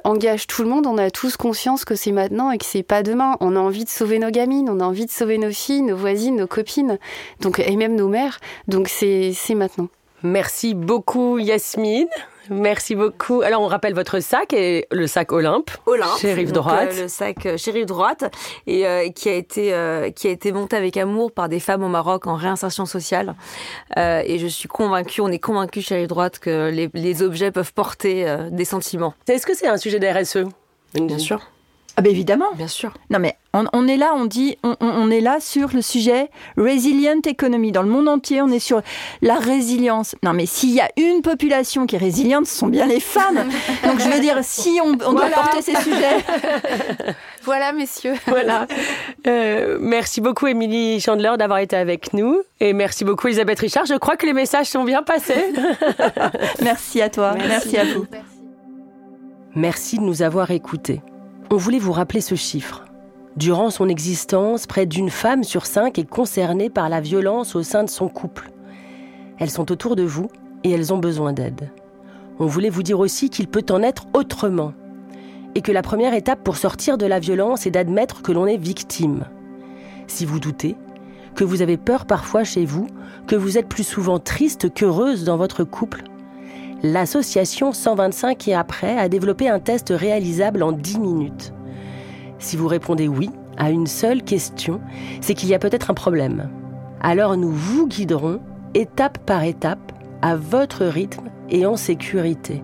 engagent 0.05 0.47
tout 0.47 0.63
le 0.63 0.69
monde, 0.69 0.87
on 0.87 0.99
a 0.99 1.11
tous 1.11 1.37
conscience 1.37 1.85
que 1.85 1.95
c'est 1.95 2.13
maintenant 2.13 2.51
et 2.51 2.59
que 2.59 2.65
c'est 2.65 2.83
pas 2.83 3.03
demain. 3.03 3.37
On 3.41 3.57
a 3.57 3.59
envie 3.59 3.85
de 3.85 3.91
sauver 3.91 4.19
nos 4.19 4.31
gamines, 4.31 4.69
on 4.71 4.81
a 4.81 4.85
envie 4.85 5.07
de 5.07 5.11
sauver 5.11 5.39
nos 5.39 5.51
filles, 5.51 5.83
nos 5.83 5.97
voisines, 5.97 6.37
nos 6.37 6.47
copines, 6.47 6.99
donc, 7.41 7.59
et 7.59 7.77
même 7.77 7.95
nos 7.95 8.09
mères. 8.09 8.39
Donc 8.69 8.89
c'est 8.89 9.35
maintenant. 9.55 9.89
Merci 10.23 10.75
beaucoup, 10.75 11.39
Yasmine. 11.39 12.09
Merci 12.51 12.95
beaucoup. 12.95 13.43
Alors, 13.43 13.63
on 13.63 13.67
rappelle 13.67 13.95
votre 13.95 14.21
sac 14.21 14.53
et 14.53 14.87
le 14.91 15.07
sac 15.07 15.33
Olympe. 15.33 15.71
Olympe, 15.87 16.09
Rive 16.23 16.53
donc, 16.53 16.65
Droite. 16.65 16.91
euh, 16.95 17.03
le 17.03 17.09
sac 17.09 17.47
euh, 17.47 17.57
Rive 17.67 17.87
Droite, 17.87 18.25
et 18.67 18.87
euh, 18.87 19.09
qui 19.11 19.29
a 19.29 19.35
été 19.35 19.73
euh, 19.75 20.11
qui 20.11 20.29
a 20.29 20.31
été 20.31 20.53
monté 20.53 20.77
avec 20.77 20.97
amour 20.97 21.33
par 21.33 21.49
des 21.49 21.61
femmes 21.61 21.83
au 21.83 21.89
Maroc 21.89 22.27
en 22.27 22.35
réinsertion 22.37 22.87
sociale. 22.87 23.35
Euh, 23.97 24.23
et 24.25 24.39
je 24.39 24.47
suis 24.47 24.69
convaincue, 24.69 25.21
on 25.21 25.29
est 25.29 25.39
convaincus 25.39 25.87
chez 25.87 25.97
Rive 25.97 26.09
Droite 26.09 26.39
que 26.39 26.71
les, 26.71 26.89
les 26.95 27.23
objets 27.23 27.51
peuvent 27.51 27.73
porter 27.73 28.29
euh, 28.29 28.49
des 28.51 28.65
sentiments. 28.65 29.15
Est-ce 29.29 29.47
que 29.47 29.55
c'est 29.57 29.69
un 29.69 29.77
sujet 29.79 29.99
d'RSE 29.99 30.45
Bien 30.95 31.19
sûr, 31.19 31.41
Ah 31.97 32.03
ben 32.03 32.11
évidemment. 32.11 32.53
bien 32.55 32.69
sûr. 32.69 32.95
Non 33.11 33.19
mais 33.19 33.37
on, 33.57 33.67
on 33.73 33.89
est 33.89 33.97
là, 33.97 34.13
on 34.15 34.25
dit, 34.25 34.57
on, 34.63 35.11
est 35.11 35.21
là 35.21 35.39
sur 35.41 35.69
le 35.73 35.83
sujet 35.83 36.31
resilient 36.57 37.21
economy. 37.27 37.73
Dans 37.73 37.83
le 37.83 37.89
monde 37.89 38.09
entier, 38.09 38.43
on 38.43 38.49
est 38.49 38.59
sur 38.59 38.83
la 39.23 39.37
résilience. 39.37 40.15
Non 40.23 40.33
mais 40.33 40.47
s'il 40.47 40.75
y 40.75 40.81
a 40.81 40.89
une 40.97 41.23
population 41.23 41.87
qui 41.87 41.97
est 41.97 41.99
résiliente, 41.99 42.47
ce 42.47 42.57
sont 42.57 42.69
bien 42.69 42.87
les 42.87 43.01
femmes. 43.01 43.49
Donc 43.85 44.01
je 44.01 44.09
veux 44.09 44.21
dire, 44.21 44.39
si 44.43 44.79
on, 44.83 44.93
on 45.07 45.13
doit 45.13 45.31
porter 45.31 45.63
ces 45.63 45.77
sujets, 45.77 46.25
Voilà, 47.47 47.73
messieurs. 47.73 48.15
Voilà. 48.27 48.67
Euh, 49.29 49.79
merci 49.81 50.21
beaucoup, 50.21 50.49
Émilie 50.49 51.01
Chandler, 51.01 51.33
d'avoir 51.39 51.61
été 51.61 51.77
avec 51.77 52.13
nous. 52.13 52.43
Et 52.59 52.73
merci 52.73 53.05
beaucoup, 53.05 53.29
Elisabeth 53.29 53.61
Richard. 53.61 53.87
Je 53.87 53.95
crois 53.95 54.17
que 54.17 54.27
les 54.27 54.33
messages 54.33 54.67
sont 54.67 54.83
bien 54.83 55.05
passés. 55.05 55.55
merci 56.63 57.01
à 57.01 57.09
toi. 57.09 57.35
Merci, 57.37 57.79
à 57.79 57.85
vous. 57.85 58.05
Merci 59.55 59.99
de 59.99 60.03
nous 60.03 60.23
avoir 60.23 60.51
écoutés. 60.51 61.01
On 61.51 61.57
voulait 61.57 61.79
vous 61.79 61.93
rappeler 61.93 62.21
ce 62.21 62.35
chiffre. 62.35 62.86
Durant 63.37 63.69
son 63.69 63.91
existence, 63.91 64.67
près 64.67 64.87
d'une 64.87 65.11
femme 65.11 65.45
sur 65.45 65.67
cinq 65.67 65.99
est 65.99 66.09
concernée 66.09 66.71
par 66.71 66.89
la 66.89 67.03
violence 67.03 67.55
au 67.55 67.63
sein 67.63 67.85
de 67.85 67.91
son 67.91 68.09
couple. 68.09 68.51
Elles 69.39 69.51
sont 69.51 69.71
autour 69.71 69.95
de 69.95 70.05
vous 70.05 70.29
et 70.65 70.71
elles 70.71 70.95
ont 70.95 70.99
besoin 70.99 71.35
d'aide. 71.35 71.71
On 72.39 72.47
voulait 72.47 72.71
vous 72.71 72.83
dire 72.83 72.99
aussi 72.99 73.29
qu'il 73.29 73.47
peut 73.47 73.67
en 73.69 73.83
être 73.83 74.07
autrement 74.15 74.73
et 75.55 75.61
que 75.61 75.73
la 75.73 75.83
première 75.83 76.15
étape 76.15 76.43
pour 76.43 76.57
sortir 76.57 76.97
de 76.97 77.05
la 77.05 77.19
violence 77.19 77.67
est 77.67 77.71
d'admettre 77.71 78.23
que 78.23 78.33
l'on 78.33 78.47
est 78.47 78.57
victime. 78.57 79.25
Si 80.07 80.25
vous 80.25 80.41
doutez, 80.41 80.75
que 81.35 81.45
vous 81.45 81.61
avez 81.61 81.77
peur 81.77 82.07
parfois 82.07 82.43
chez 82.43 82.65
vous, 82.65 82.87
que 83.27 83.37
vous 83.37 83.59
êtes 83.59 83.69
plus 83.69 83.87
souvent 83.87 84.19
triste 84.19 84.73
qu'heureuse 84.73 85.25
dans 85.25 85.37
votre 85.37 85.63
couple, 85.63 86.05
l'association 86.83 87.73
125 87.73 88.49
et 88.49 88.55
après 88.55 88.97
a 88.99 89.11
développé 89.11 89.51
un 89.51 89.61
test 89.61 89.93
réalisable 89.95 90.63
en 90.63 90.73
10 90.73 90.99
minutes. 91.01 91.53
Si 92.39 92.57
vous 92.57 92.69
répondez 92.69 93.09
oui 93.09 93.31
à 93.57 93.71
une 93.71 93.87
seule 93.87 94.23
question, 94.23 94.81
c'est 95.21 95.35
qu'il 95.35 95.49
y 95.49 95.55
a 95.55 95.59
peut-être 95.59 95.91
un 95.91 95.95
problème. 95.95 96.51
Alors 97.01 97.37
nous 97.37 97.53
vous 97.53 97.87
guiderons 97.87 98.41
étape 98.75 99.19
par 99.19 99.45
étape 99.45 99.93
à 100.23 100.37
votre 100.37 100.85
rythme 100.85 101.31
et 101.49 101.67
en 101.67 101.77
sécurité 101.77 102.63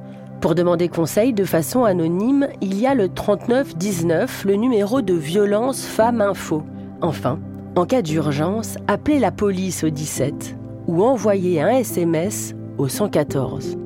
Pour 0.42 0.56
demander 0.56 0.88
conseil 0.90 1.34
de 1.34 1.44
façon 1.46 1.86
anonyme, 1.86 2.48
il 2.60 2.78
y 2.78 2.86
a 2.86 2.96
le 2.96 3.08
3919, 3.08 4.44
le 4.46 4.56
numéro 4.56 5.02
de 5.02 5.14
violence 5.14 5.86
Femmes 5.86 6.20
Info. 6.22 6.64
Enfin, 7.02 7.40
en 7.76 7.86
cas 7.86 8.02
d'urgence, 8.02 8.78
appelez 8.88 9.20
la 9.20 9.32
police 9.32 9.84
au 9.84 9.90
17 9.90 10.56
ou 10.88 11.04
envoyez 11.04 11.62
un 11.62 11.70
SMS 11.70 12.56
au 12.78 12.88
114. 12.88 13.78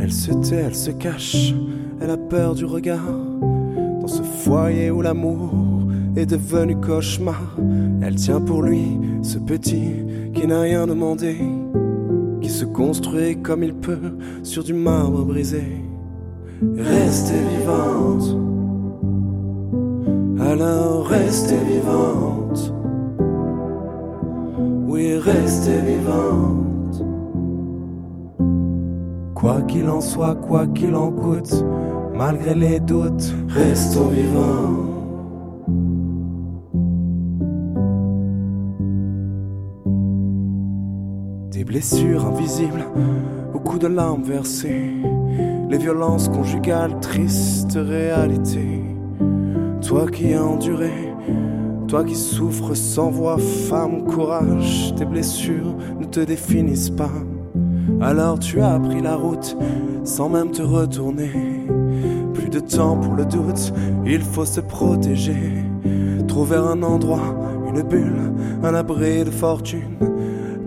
Elle 0.00 0.12
se 0.12 0.32
tait, 0.32 0.56
elle 0.66 0.74
se 0.74 0.90
cache, 0.90 1.54
elle 2.00 2.10
a 2.10 2.16
peur 2.16 2.54
du 2.54 2.64
regard. 2.64 3.00
Dans 4.00 4.06
ce 4.06 4.22
foyer 4.22 4.90
où 4.90 5.00
l'amour 5.00 5.50
est 6.16 6.26
devenu 6.26 6.76
cauchemar, 6.76 7.56
elle 8.02 8.16
tient 8.16 8.40
pour 8.40 8.62
lui 8.62 8.98
ce 9.22 9.38
petit 9.38 10.04
qui 10.34 10.46
n'a 10.46 10.60
rien 10.60 10.86
demandé, 10.86 11.36
qui 12.42 12.50
se 12.50 12.64
construit 12.64 13.40
comme 13.40 13.62
il 13.62 13.74
peut 13.74 14.18
sur 14.42 14.62
du 14.62 14.74
marbre 14.74 15.24
brisé. 15.24 15.64
Restez 16.76 17.40
vivante, 17.58 18.36
alors 20.44 21.06
restez 21.06 21.56
vivante. 21.56 22.74
Oui, 24.86 25.16
restez 25.16 25.78
vivante. 25.80 27.04
Quoi 29.34 29.62
qu'il 29.62 29.88
en 29.88 30.00
soit, 30.00 30.36
quoi 30.36 30.66
qu'il 30.66 30.94
en 30.94 31.10
coûte, 31.10 31.64
malgré 32.14 32.54
les 32.54 32.80
doutes, 32.80 33.34
restons 33.48 34.08
vivants. 34.08 34.90
Des 41.50 41.64
blessures 41.64 42.26
invisibles, 42.26 42.84
beaucoup 43.52 43.78
de 43.78 43.86
larmes 43.86 44.22
versées, 44.22 44.92
les 45.70 45.78
violences 45.78 46.28
conjugales, 46.28 47.00
triste 47.00 47.72
réalité. 47.74 48.93
Toi 49.86 50.06
qui 50.10 50.32
as 50.32 50.42
enduré, 50.42 51.12
toi 51.88 52.04
qui 52.04 52.14
souffres 52.14 52.74
sans 52.74 53.10
voix, 53.10 53.36
femme, 53.68 54.04
courage, 54.04 54.94
tes 54.96 55.04
blessures 55.04 55.76
ne 56.00 56.06
te 56.06 56.20
définissent 56.20 56.90
pas. 56.90 57.12
Alors 58.00 58.38
tu 58.38 58.62
as 58.62 58.78
pris 58.78 59.02
la 59.02 59.14
route 59.14 59.56
sans 60.02 60.30
même 60.30 60.50
te 60.50 60.62
retourner. 60.62 61.30
Plus 62.32 62.48
de 62.48 62.60
temps 62.60 62.96
pour 62.96 63.14
le 63.14 63.26
doute, 63.26 63.72
il 64.06 64.22
faut 64.22 64.46
se 64.46 64.60
protéger. 64.60 65.64
Trouver 66.28 66.56
un 66.56 66.82
endroit, 66.82 67.34
une 67.68 67.82
bulle, 67.82 68.32
un 68.62 68.74
abri 68.74 69.24
de 69.24 69.30
fortune. 69.30 69.98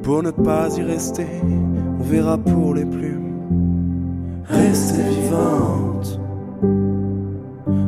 Pour 0.04 0.22
ne 0.22 0.32
pas 0.32 0.78
y 0.78 0.84
rester, 0.84 1.28
on 2.00 2.04
verra 2.04 2.38
pour 2.38 2.76
les 2.76 2.86
plumes. 2.86 3.34
Restez 4.48 5.02
vivante. 5.02 5.77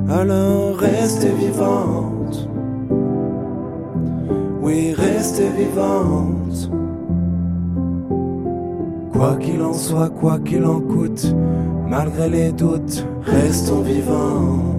Alors 0.09 0.75
restez 0.75 1.29
vivante. 1.29 2.49
Oui, 4.59 4.93
restez 4.93 5.49
vivante. 5.49 6.71
Quoi 9.13 9.37
qu'il 9.39 9.61
en 9.61 9.73
soit, 9.73 10.09
quoi 10.09 10.39
qu'il 10.39 10.65
en 10.65 10.79
coûte, 10.79 11.35
malgré 11.87 12.27
les 12.27 12.51
doutes, 12.51 13.05
restons 13.21 13.81
vivants. 13.81 14.78